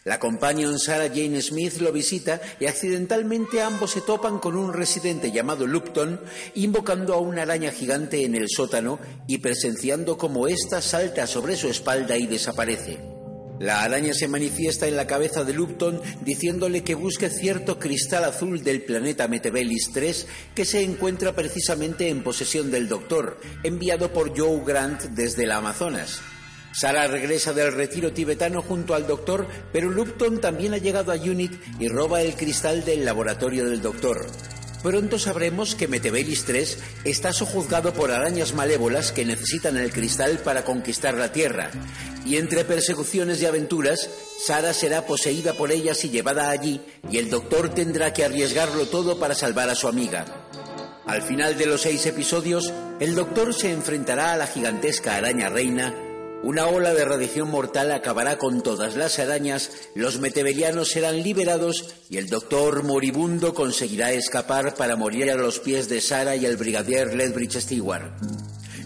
[0.03, 5.31] La companion Sarah Jane Smith lo visita y accidentalmente ambos se topan con un residente
[5.31, 6.19] llamado Lupton,
[6.55, 11.67] invocando a una araña gigante en el sótano y presenciando cómo ésta salta sobre su
[11.67, 12.97] espalda y desaparece.
[13.59, 18.63] La araña se manifiesta en la cabeza de Lupton diciéndole que busque cierto cristal azul
[18.63, 20.25] del planeta Metebelis 3
[20.55, 26.23] que se encuentra precisamente en posesión del Doctor, enviado por Joe Grant desde la Amazonas.
[26.73, 31.53] Sara regresa del retiro tibetano junto al doctor, pero Lupton también ha llegado a Unit
[31.79, 34.27] y roba el cristal del laboratorio del doctor.
[34.81, 40.63] Pronto sabremos que Metebelis 3 está sojuzgado por arañas malévolas que necesitan el cristal para
[40.63, 41.69] conquistar la Tierra.
[42.25, 44.09] Y entre persecuciones y aventuras,
[44.43, 46.81] Sara será poseída por ellas y llevada allí,
[47.11, 50.25] y el doctor tendrá que arriesgarlo todo para salvar a su amiga.
[51.05, 55.93] Al final de los seis episodios, el Doctor se enfrentará a la gigantesca araña reina,
[56.43, 62.17] una ola de radiación mortal acabará con todas las arañas, los metebelianos serán liberados y
[62.17, 67.15] el Doctor moribundo conseguirá escapar para morir a los pies de Sara y el brigadier
[67.15, 68.11] Ledbridge Stewart.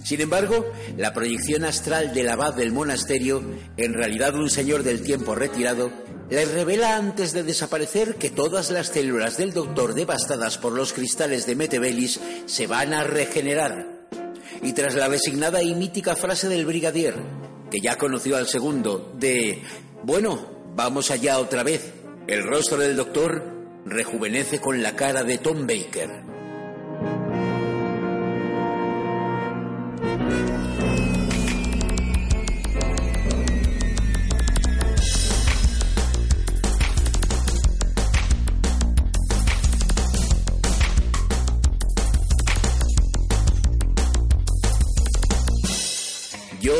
[0.03, 3.41] Sin embargo, la proyección astral del abad del monasterio,
[3.77, 5.91] en realidad un señor del tiempo retirado,
[6.29, 11.45] le revela antes de desaparecer que todas las células del doctor devastadas por los cristales
[11.45, 13.94] de Metebelis se van a regenerar.
[14.65, 17.13] Y tras la resignada y mítica frase del brigadier,
[17.69, 19.61] que ya conoció al segundo, de
[20.01, 20.39] bueno,
[20.75, 21.93] vamos allá otra vez,
[22.25, 23.43] el rostro del doctor
[23.85, 26.25] rejuvenece con la cara de Tom Baker.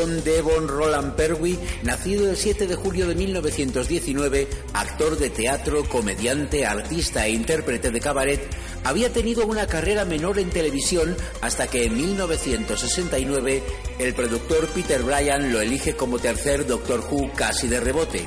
[0.06, 7.26] Devon Roland Pertwee, nacido el 7 de julio de 1919, actor de teatro, comediante, artista
[7.26, 8.40] e intérprete de cabaret,
[8.84, 13.62] había tenido una carrera menor en televisión hasta que en 1969
[13.98, 18.26] el productor Peter Bryan lo elige como tercer Doctor Who casi de rebote.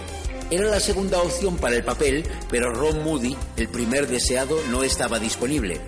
[0.52, 5.20] Era la segunda opción para el papel, pero Ron Moody, el primer deseado, no estaba
[5.20, 5.80] disponible.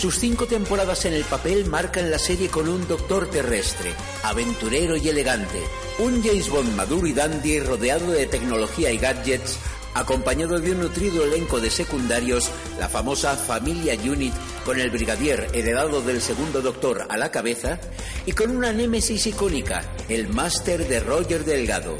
[0.00, 5.10] Sus cinco temporadas en el papel marcan la serie con un doctor terrestre, aventurero y
[5.10, 5.60] elegante,
[5.98, 9.58] un James Bond maduro y dandy rodeado de tecnología y gadgets,
[9.92, 14.32] acompañado de un nutrido elenco de secundarios, la famosa Familia Unit
[14.64, 17.78] con el brigadier heredado del segundo doctor a la cabeza
[18.24, 21.98] y con una némesis icónica, el máster de Roger Delgado.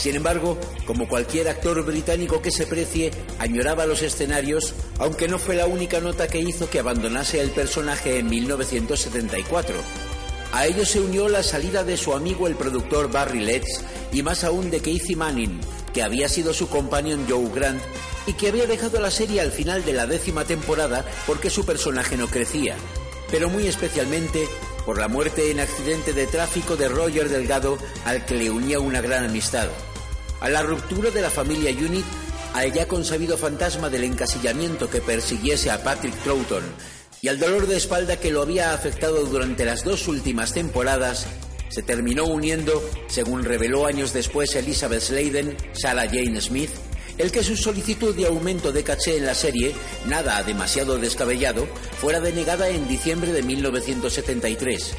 [0.00, 0.56] Sin embargo,
[0.86, 6.00] como cualquier actor británico que se precie, añoraba los escenarios, aunque no fue la única
[6.00, 9.74] nota que hizo que abandonase el personaje en 1974.
[10.52, 14.42] A ello se unió la salida de su amigo el productor Barry Letts y más
[14.42, 15.60] aún de Casey Manning,
[15.92, 17.82] que había sido su companion Joe Grant
[18.26, 22.16] y que había dejado la serie al final de la décima temporada porque su personaje
[22.16, 22.74] no crecía,
[23.30, 24.48] pero muy especialmente
[24.86, 29.02] por la muerte en accidente de tráfico de Roger Delgado al que le unía una
[29.02, 29.68] gran amistad.
[30.40, 32.04] A la ruptura de la familia Unit,
[32.54, 36.64] al ya consabido fantasma del encasillamiento que persiguiese a Patrick Troughton
[37.20, 41.26] y al dolor de espalda que lo había afectado durante las dos últimas temporadas,
[41.68, 46.70] se terminó uniendo, según reveló años después Elizabeth Sladen, Sarah Jane Smith,
[47.18, 49.74] el que su solicitud de aumento de caché en la serie,
[50.06, 51.66] nada demasiado descabellado,
[52.00, 54.94] fuera denegada en diciembre de 1973.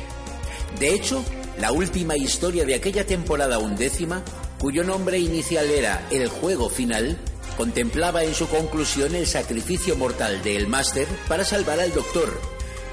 [0.79, 1.25] De hecho,
[1.59, 4.23] la última historia de aquella temporada undécima,
[4.61, 7.17] cuyo nombre inicial era El Juego Final,
[7.57, 12.39] contemplaba en su conclusión el sacrificio mortal del Máster para salvar al Doctor.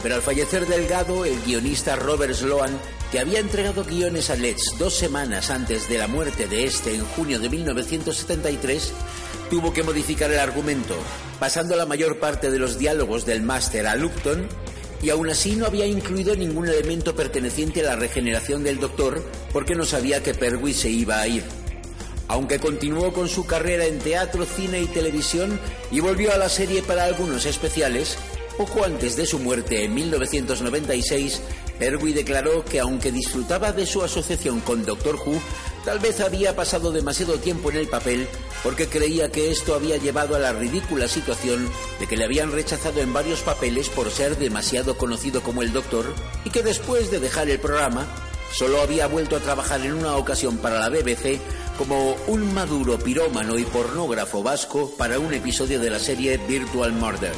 [0.03, 2.79] Pero al fallecer Delgado, el guionista Robert Sloan,
[3.13, 7.05] que había entregado guiones a Letts dos semanas antes de la muerte de este en
[7.05, 8.93] junio de 1973,
[9.51, 10.97] tuvo que modificar el argumento,
[11.39, 14.49] pasando la mayor parte de los diálogos del Máster a Lupton
[15.03, 19.75] y aún así no había incluido ningún elemento perteneciente a la regeneración del Doctor porque
[19.75, 21.45] no sabía que Pertwee se iba a ir.
[22.27, 25.59] Aunque continuó con su carrera en teatro, cine y televisión
[25.91, 28.19] y volvió a la serie para algunos especiales,
[28.59, 31.41] poco antes de su muerte en 1996,
[31.79, 35.41] Pertwee declaró que aunque disfrutaba de su asociación con Doctor Who,
[35.85, 38.29] tal vez había pasado demasiado tiempo en el papel
[38.63, 41.69] porque creía que esto había llevado a la ridícula situación
[42.01, 46.13] de que le habían rechazado en varios papeles por ser demasiado conocido como el Doctor
[46.45, 48.07] y que después de dejar el programa
[48.53, 51.39] solo había vuelto a trabajar en una ocasión para la BBC
[51.77, 57.33] como un maduro pirómano y pornógrafo vasco para un episodio de la serie Virtual Murder.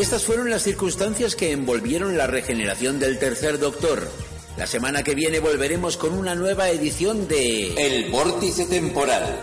[0.00, 4.08] Estas fueron las circunstancias que envolvieron la regeneración del tercer Doctor.
[4.56, 9.42] La semana que viene volveremos con una nueva edición de El Vórtice Temporal.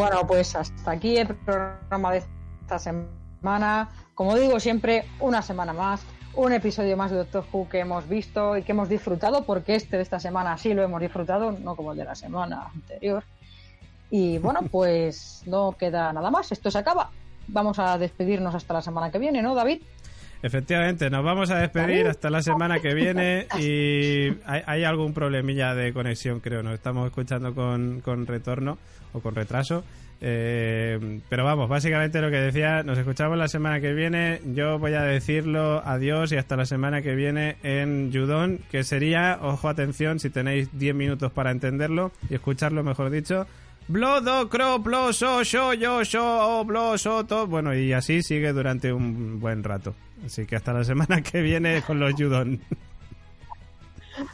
[0.00, 2.22] Bueno, pues hasta aquí el programa de
[2.62, 3.90] esta semana.
[4.14, 6.00] Como digo siempre, una semana más,
[6.32, 9.98] un episodio más de Doctor Who que hemos visto y que hemos disfrutado, porque este
[9.98, 13.24] de esta semana sí lo hemos disfrutado, no como el de la semana anterior.
[14.10, 17.10] Y bueno, pues no queda nada más, esto se acaba.
[17.48, 19.82] Vamos a despedirnos hasta la semana que viene, ¿no, David?
[20.42, 25.92] Efectivamente, nos vamos a despedir hasta la semana que viene y hay, algún problemilla de
[25.92, 26.62] conexión, creo.
[26.62, 28.78] Nos estamos escuchando con, con retorno
[29.12, 29.84] o con retraso.
[30.22, 34.40] Eh, pero vamos, básicamente lo que decía, nos escuchamos la semana que viene.
[34.52, 39.38] Yo voy a decirlo adiós y hasta la semana que viene en Judón, que sería,
[39.40, 43.46] ojo, atención, si tenéis 10 minutos para entenderlo y escucharlo, mejor dicho.
[43.88, 47.46] Blodo, cro, blo, so, yo, yo, yo, blo, so, to.
[47.46, 49.94] Bueno, y así sigue durante un buen rato.
[50.24, 52.60] Así que hasta la semana que viene con los Judón.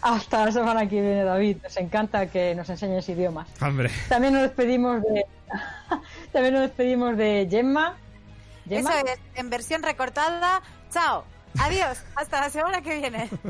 [0.02, 1.58] Hasta la semana que viene, David.
[1.62, 3.48] Nos encanta que nos enseñes idiomas.
[3.60, 3.90] Hombre.
[4.08, 5.26] También nos despedimos de.
[6.32, 7.96] También nos despedimos de Gemma.
[8.68, 10.60] Eso es, en versión recortada.
[10.90, 11.24] Chao.
[11.58, 12.02] Adiós.
[12.14, 13.30] Hasta la semana que viene.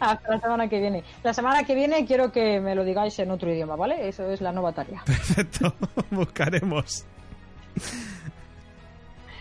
[0.00, 1.02] Hasta la semana que viene.
[1.22, 4.08] La semana que viene quiero que me lo digáis en otro idioma, ¿vale?
[4.08, 5.02] Eso es la nueva tarea.
[5.06, 5.74] Perfecto.
[6.10, 7.06] Buscaremos.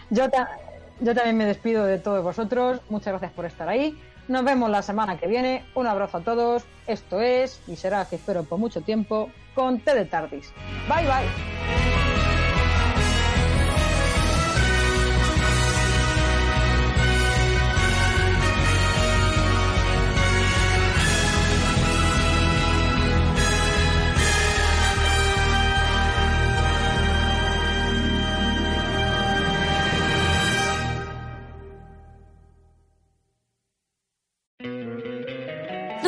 [0.10, 0.28] Yo,
[1.02, 2.80] yo también me despido de todos vosotros.
[2.90, 4.00] Muchas gracias por estar ahí.
[4.28, 5.64] Nos vemos la semana que viene.
[5.76, 6.64] Un abrazo a todos.
[6.88, 10.54] Esto es, y será que espero por mucho tiempo, con T de Tardis.
[10.88, 12.15] Bye bye.